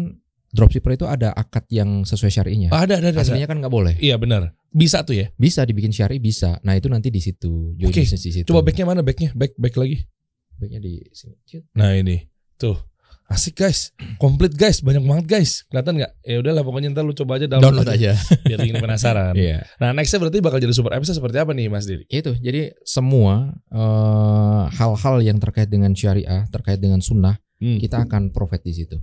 dropshipper 0.49 0.97
itu 0.97 1.05
ada 1.05 1.29
akad 1.37 1.69
yang 1.69 2.01
sesuai 2.01 2.33
syarinya 2.33 2.69
ada, 2.73 2.97
ada, 2.97 3.13
ada. 3.13 3.21
ada. 3.21 3.29
aslinya 3.29 3.45
kan 3.45 3.61
nggak 3.61 3.73
boleh 3.73 3.93
Iya 4.01 4.17
benar. 4.17 4.57
Bisa 4.67 5.01
tuh 5.05 5.15
ya. 5.15 5.29
bisa 5.37 5.63
dibikin 5.63 5.93
syari 5.93 6.17
bisa 6.17 6.57
nah 6.65 6.73
itu 6.73 6.89
nanti 6.89 7.13
di 7.13 7.21
situ 7.21 7.77
Oke, 7.77 8.01
di 8.01 8.31
situ 8.33 8.45
Coba 8.49 8.65
backnya 8.65 8.89
mana? 8.89 9.05
Backnya, 9.05 9.31
back, 9.37 9.53
back 9.55 9.77
lagi. 9.77 10.01
backnya 10.57 10.81
di 10.81 11.05
sini. 11.13 11.37
Nah 11.77 11.93
ini, 11.93 12.17
tuh. 12.57 12.73
Asik 13.27 13.59
guys, 13.59 13.91
komplit 14.15 14.55
guys, 14.55 14.79
banyak 14.79 15.03
banget 15.03 15.25
guys. 15.27 15.67
Kelihatan 15.67 15.99
nggak? 15.99 16.11
Ya 16.23 16.39
udahlah 16.39 16.63
pokoknya 16.63 16.95
ntar 16.95 17.03
lu 17.03 17.11
coba 17.11 17.35
aja 17.35 17.43
download, 17.45 17.83
download 17.83 17.91
aja 17.91 18.15
biar 18.47 18.57
bikin 18.57 18.79
penasaran. 18.79 19.35
iya 19.35 19.67
Nah 19.77 19.91
nextnya 19.91 20.23
berarti 20.23 20.39
bakal 20.39 20.57
jadi 20.57 20.71
super 20.71 20.95
apps 20.95 21.11
seperti 21.11 21.35
apa 21.35 21.51
nih 21.51 21.67
Mas 21.67 21.83
Didi? 21.83 22.07
itu 22.07 22.31
jadi 22.33 22.71
semua 22.81 23.51
eh, 23.67 24.63
hal-hal 24.71 25.19
yang 25.19 25.37
terkait 25.37 25.67
dengan 25.67 25.91
syariah 25.91 26.47
terkait 26.47 26.79
dengan 26.79 26.99
sunnah 26.99 27.35
Hmm. 27.57 27.81
kita 27.81 28.05
akan 28.05 28.29
provide 28.29 28.61
di 28.61 28.69
situ 28.71 29.01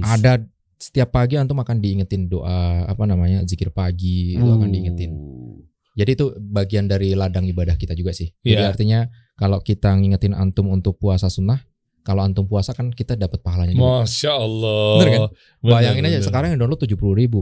ada 0.00 0.40
setiap 0.74 1.12
pagi 1.12 1.36
antum 1.36 1.60
akan 1.60 1.76
diingetin 1.76 2.24
doa 2.24 2.82
apa 2.82 3.04
namanya 3.04 3.44
zikir 3.44 3.68
pagi 3.68 4.32
itu 4.32 4.40
akan 4.42 4.64
diingetin 4.66 5.12
Uh. 5.12 5.60
jadi 5.92 6.16
itu 6.16 6.32
bagian 6.40 6.88
dari 6.88 7.12
ladang 7.12 7.44
ibadah 7.44 7.76
kita 7.76 7.92
juga 7.92 8.10
sih 8.10 8.32
jadi 8.40 8.64
Iya. 8.64 8.72
artinya 8.72 9.00
kalau 9.36 9.60
kita 9.60 9.92
ngingetin 9.92 10.32
antum 10.32 10.72
untuk 10.72 10.96
puasa 10.96 11.28
sunnah 11.28 11.60
kalau 12.02 12.20
antum 12.20 12.44
puasa 12.44 12.70
kan 12.70 12.90
kita 12.90 13.14
dapat 13.14 13.38
pahalanya 13.38 13.72
juga. 13.72 14.02
Masya 14.02 14.32
Allah. 14.32 14.94
Bener 14.98 15.08
kan? 15.08 15.20
Bener, 15.58 15.72
Bayangin 15.72 16.04
aja 16.04 16.10
bener. 16.16 16.26
sekarang 16.26 16.48
yang 16.50 16.60
download 16.60 16.80
70 16.80 16.98
ribu 17.16 17.40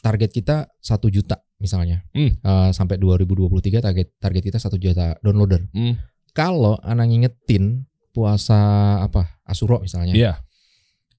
target 0.00 0.30
kita 0.30 0.56
satu 0.78 1.06
juta 1.06 1.38
misalnya 1.56 2.02
Hmm. 2.10 2.32
Eh, 2.34 2.70
sampai 2.70 2.96
2023 2.96 3.78
target 3.78 4.16
target 4.16 4.42
kita 4.42 4.58
satu 4.58 4.74
juta 4.74 5.14
downloader 5.20 5.68
Hmm. 5.70 6.00
kalau 6.30 6.80
anak 6.80 7.06
ngingetin 7.06 7.84
puasa 8.10 8.58
apa 9.00 9.38
asuro 9.42 9.78
misalnya 9.78 10.10
Iya. 10.10 10.32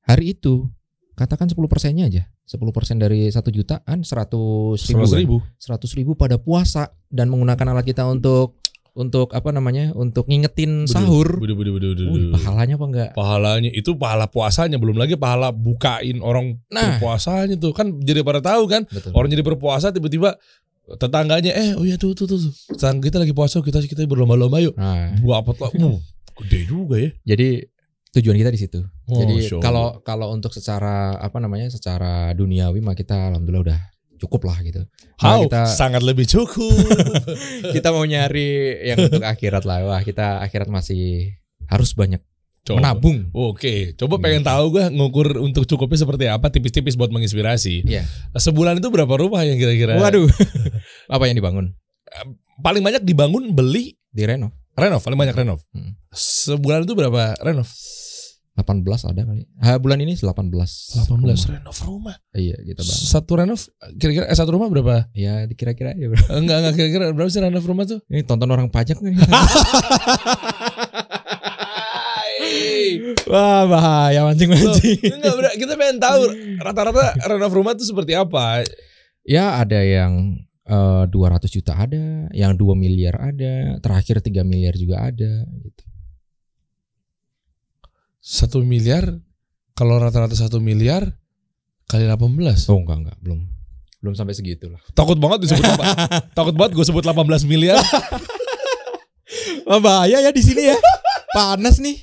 hari 0.02 0.34
itu 0.34 0.68
katakan 1.14 1.48
10 1.48 1.68
persennya 1.68 2.06
aja 2.06 2.24
10 2.44 2.72
persen 2.72 2.98
dari 2.98 3.30
satu 3.30 3.48
jutaan 3.50 4.02
100 4.02 4.74
ribu, 4.82 5.06
Seratus 5.06 5.12
kan? 5.12 5.20
ribu. 5.20 5.38
100 5.56 5.92
ribu 5.94 6.12
pada 6.14 6.36
puasa 6.36 6.90
dan 7.08 7.28
menggunakan 7.28 7.62
alat 7.70 7.86
kita 7.86 8.04
untuk 8.04 8.59
untuk 9.00 9.32
apa 9.32 9.56
namanya 9.56 9.96
untuk 9.96 10.28
ngingetin 10.28 10.84
sahur. 10.84 11.40
Budu, 11.40 11.56
budu, 11.56 11.72
budu, 11.80 11.88
budu, 11.96 12.04
budu. 12.12 12.28
pahalanya 12.36 12.76
apa 12.76 12.86
enggak? 12.92 13.10
Pahalanya 13.16 13.72
itu 13.72 13.96
pahala 13.96 14.28
puasanya. 14.28 14.76
Belum 14.76 15.00
lagi 15.00 15.16
pahala 15.16 15.56
bukain 15.56 16.20
orang 16.20 16.60
Nah. 16.68 17.00
berpuasanya 17.00 17.56
tuh. 17.56 17.72
Kan 17.72 18.04
jadi 18.04 18.28
pada 18.28 18.44
tahu 18.44 18.68
kan 18.68 18.84
betul. 18.92 19.16
orang 19.16 19.32
jadi 19.32 19.44
berpuasa 19.48 19.96
tiba-tiba 19.96 20.36
tetangganya 21.00 21.54
eh 21.56 21.78
oh 21.78 21.86
iya 21.88 21.96
tuh 22.02 22.18
tuh 22.18 22.26
tuh, 22.28 22.42
tuh. 22.42 22.52
tetangga 22.76 23.08
kita 23.08 23.18
lagi 23.22 23.32
puasa 23.32 23.62
kita 23.64 23.80
kita 23.88 24.04
berlomba-lomba 24.04 24.60
yuk. 24.60 24.76
Nah. 24.76 25.16
Gua 25.24 25.40
apa 25.40 25.56
lah. 25.56 25.72
Uh, 25.80 26.04
gede 26.44 26.68
juga 26.68 27.00
ya. 27.00 27.10
Jadi 27.24 27.64
tujuan 28.20 28.36
kita 28.36 28.52
di 28.52 28.60
situ. 28.60 28.80
Jadi 29.08 29.34
Masya 29.40 29.54
Allah. 29.56 29.64
kalau 29.64 29.88
kalau 30.04 30.28
untuk 30.36 30.52
secara 30.52 31.16
apa 31.16 31.38
namanya 31.40 31.72
secara 31.72 32.34
duniawi 32.36 32.84
mah 32.84 32.98
kita 32.98 33.32
alhamdulillah 33.32 33.64
udah 33.72 33.80
cukup 34.20 34.52
lah 34.52 34.58
gitu 34.62 34.84
How? 35.20 35.42
Nah, 35.42 35.48
kita 35.48 35.62
sangat 35.72 36.04
lebih 36.04 36.28
cukup 36.28 36.76
kita 37.76 37.90
mau 37.96 38.04
nyari 38.04 38.84
yang 38.84 39.00
untuk 39.08 39.24
akhirat 39.24 39.64
lah 39.64 39.88
wah 39.88 40.02
kita 40.04 40.44
akhirat 40.44 40.68
masih 40.68 41.34
harus 41.72 41.96
banyak 41.96 42.20
Coba. 42.68 42.84
menabung 42.84 43.32
Oke, 43.32 43.96
coba 43.96 44.20
pengen 44.20 44.44
tahu 44.44 44.78
gua 44.78 44.92
ngukur 44.92 45.40
untuk 45.42 45.64
cukupnya 45.66 46.06
seperti 46.06 46.28
apa 46.28 46.52
tipis-tipis 46.52 47.00
buat 47.00 47.10
menginspirasi. 47.10 47.88
Iya. 47.88 48.04
Sebulan 48.36 48.78
itu 48.78 48.92
berapa 48.92 49.10
rumah 49.10 49.42
yang 49.48 49.58
kira-kira? 49.58 49.96
waduh 49.98 50.28
apa 51.16 51.24
yang 51.26 51.40
dibangun 51.40 51.74
Paling 52.60 52.84
banyak 52.84 53.08
dibangun, 53.08 53.56
beli, 53.56 53.96
di 54.12 54.28
renov 54.28 54.52
renov, 54.80 55.02
paling 55.04 55.20
banyak 55.20 55.36
renov. 55.36 55.60
Hmm. 55.76 55.94
Sebulan 56.16 56.88
itu 56.88 56.96
berapa 56.96 57.36
renov? 57.44 57.68
18 58.60 58.84
ada 59.06 59.22
kali 59.24 59.44
ha, 59.58 59.76
bulan 59.76 60.00
ini 60.00 60.14
18 60.14 60.28
18 60.28 61.08
rumah. 61.10 61.36
renov 61.50 61.78
rumah. 61.82 62.16
iya 62.34 62.60
kita 62.60 62.82
bangun 62.82 63.00
Satu 63.06 63.32
renov 63.34 63.62
kira-kira 63.96 64.26
eh 64.26 64.36
satu 64.36 64.52
rumah 64.52 64.68
berapa? 64.68 65.08
ya 65.14 65.44
dikira-kira 65.46 65.94
ya 65.94 66.08
bro 66.08 66.20
Enggak 66.34 66.58
enggak 66.60 66.74
kira-kira 66.76 67.04
berapa 67.10 67.28
sih 67.28 67.40
renov 67.40 67.64
rumah 67.64 67.86
tuh? 67.86 68.00
ini 68.06 68.22
tonton 68.22 68.48
orang 68.48 68.68
pajak 68.68 69.00
nih 69.00 69.16
wah 73.26 73.64
bahaya 73.66 74.22
mancing-mancing 74.24 75.00
Enggak, 75.10 75.34
bro, 75.34 75.50
kita 75.54 75.74
pengen 75.76 75.98
tahu 75.98 76.22
rata-rata 76.60 77.06
renov 77.26 77.54
rumah 77.54 77.74
tuh 77.74 77.86
seperti 77.86 78.14
apa. 78.14 78.64
ya 79.22 79.60
ada 79.60 79.80
yang 79.80 80.38
eh, 80.66 81.04
200 81.06 81.14
juta 81.48 81.74
ada 81.76 81.98
yang 82.32 82.54
2 82.54 82.66
miliar 82.76 83.16
ada 83.20 83.78
terakhir 83.80 84.20
3 84.20 84.42
miliar 84.44 84.74
juga 84.74 85.06
ada 85.06 85.32
gitu 85.60 85.84
Satu 88.20 88.60
miliar, 88.62 89.16
kalau 89.74 89.96
rata-rata 89.96 90.36
satu 90.36 90.60
miliar 90.60 91.16
kali 91.90 92.06
18. 92.06 92.20
oh 92.70 92.78
enggak 92.84 92.98
enggak 93.02 93.18
belum 93.24 93.40
belum 94.00 94.14
sampai 94.16 94.32
segitu 94.32 94.70
lah 94.72 94.80
Takut 94.96 95.18
banget 95.20 95.44
disebut 95.44 95.66
apa? 95.66 95.86
Takut 96.38 96.56
banget 96.56 96.78
gue 96.78 96.86
sebut 96.88 97.04
18 97.04 97.44
miliar. 97.50 97.80
Bahaya 99.68 100.24
ya 100.24 100.32
di 100.32 100.42
sini 100.44 100.72
ya. 100.72 100.78
Panas 101.36 101.80
nih. 101.84 101.98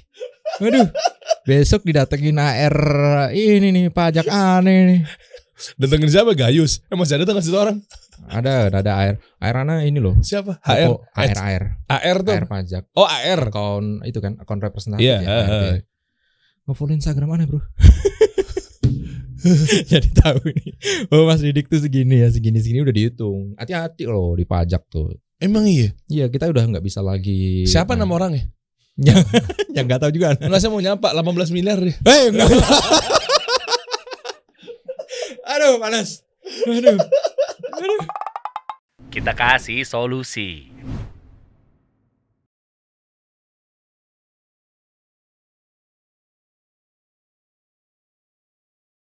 Waduh. 0.61 0.89
Besok 1.47 1.85
didatengin 1.87 2.37
AR 2.37 2.77
ini 3.33 3.71
nih 3.73 3.85
pajak 3.93 4.29
aneh 4.29 4.79
nih. 4.87 5.01
Datengin 5.81 6.11
siapa? 6.13 6.37
Gayus. 6.37 6.85
Eh 6.89 6.97
masih 6.97 7.17
ada 7.17 7.25
tuh 7.25 7.41
situ 7.41 7.57
orang? 7.57 7.81
Ada 8.29 8.69
ada 8.73 8.93
AR. 8.93 9.17
AR 9.41 9.57
ana 9.65 9.85
ini 9.85 10.01
loh. 10.01 10.21
Siapa? 10.21 10.61
HR. 10.65 10.93
AR 11.17 11.37
AR. 11.39 11.65
AR 11.89 12.19
tuh. 12.25 12.35
AR 12.35 12.47
pajak. 12.49 12.83
Oh 12.93 13.09
AR. 13.09 13.41
Akun 13.49 14.05
itu 14.05 14.19
kan 14.21 14.37
akun 14.37 14.61
representatif 14.61 15.05
Iya, 15.05 15.17
ya. 15.23 15.37
Eh, 16.67 16.69
eh. 16.69 16.75
Nge-follow 16.75 16.95
Instagram 16.99 17.31
aneh, 17.39 17.47
Bro. 17.47 17.63
Jadi 19.91 20.09
tahu 20.11 20.43
nih. 20.51 20.75
Oh 21.15 21.31
Mas 21.31 21.39
Didik 21.39 21.71
tuh 21.71 21.79
segini 21.79 22.27
ya, 22.27 22.29
segini 22.35 22.59
segini 22.59 22.83
udah 22.83 22.95
dihitung. 22.95 23.55
Hati-hati 23.55 24.11
loh 24.11 24.35
di 24.35 24.43
pajak 24.43 24.83
tuh. 24.91 25.15
Emang 25.39 25.63
iya. 25.71 25.95
Iya, 26.11 26.27
kita 26.27 26.51
udah 26.51 26.65
nggak 26.65 26.83
bisa 26.83 27.05
lagi 27.05 27.69
Siapa 27.69 27.95
Nah, 27.95 28.03
nama 28.03 28.13
orangnya? 28.19 28.51
yang 28.97 29.21
yang 29.77 29.85
nggak 29.85 30.01
tahu 30.01 30.11
juga. 30.11 30.33
Enggak 30.41 30.61
saya 30.65 30.73
mau 30.73 30.81
nyapa 30.81 31.13
18 31.13 31.53
miliar 31.53 31.77
deh. 31.77 31.93
Hei, 32.01 32.33
enggak. 32.33 32.49
Aduh, 35.53 35.77
panas. 35.79 36.25
Aduh. 36.67 36.99
Kita 39.13 39.37
kasih 39.37 39.85
solusi. 39.85 40.73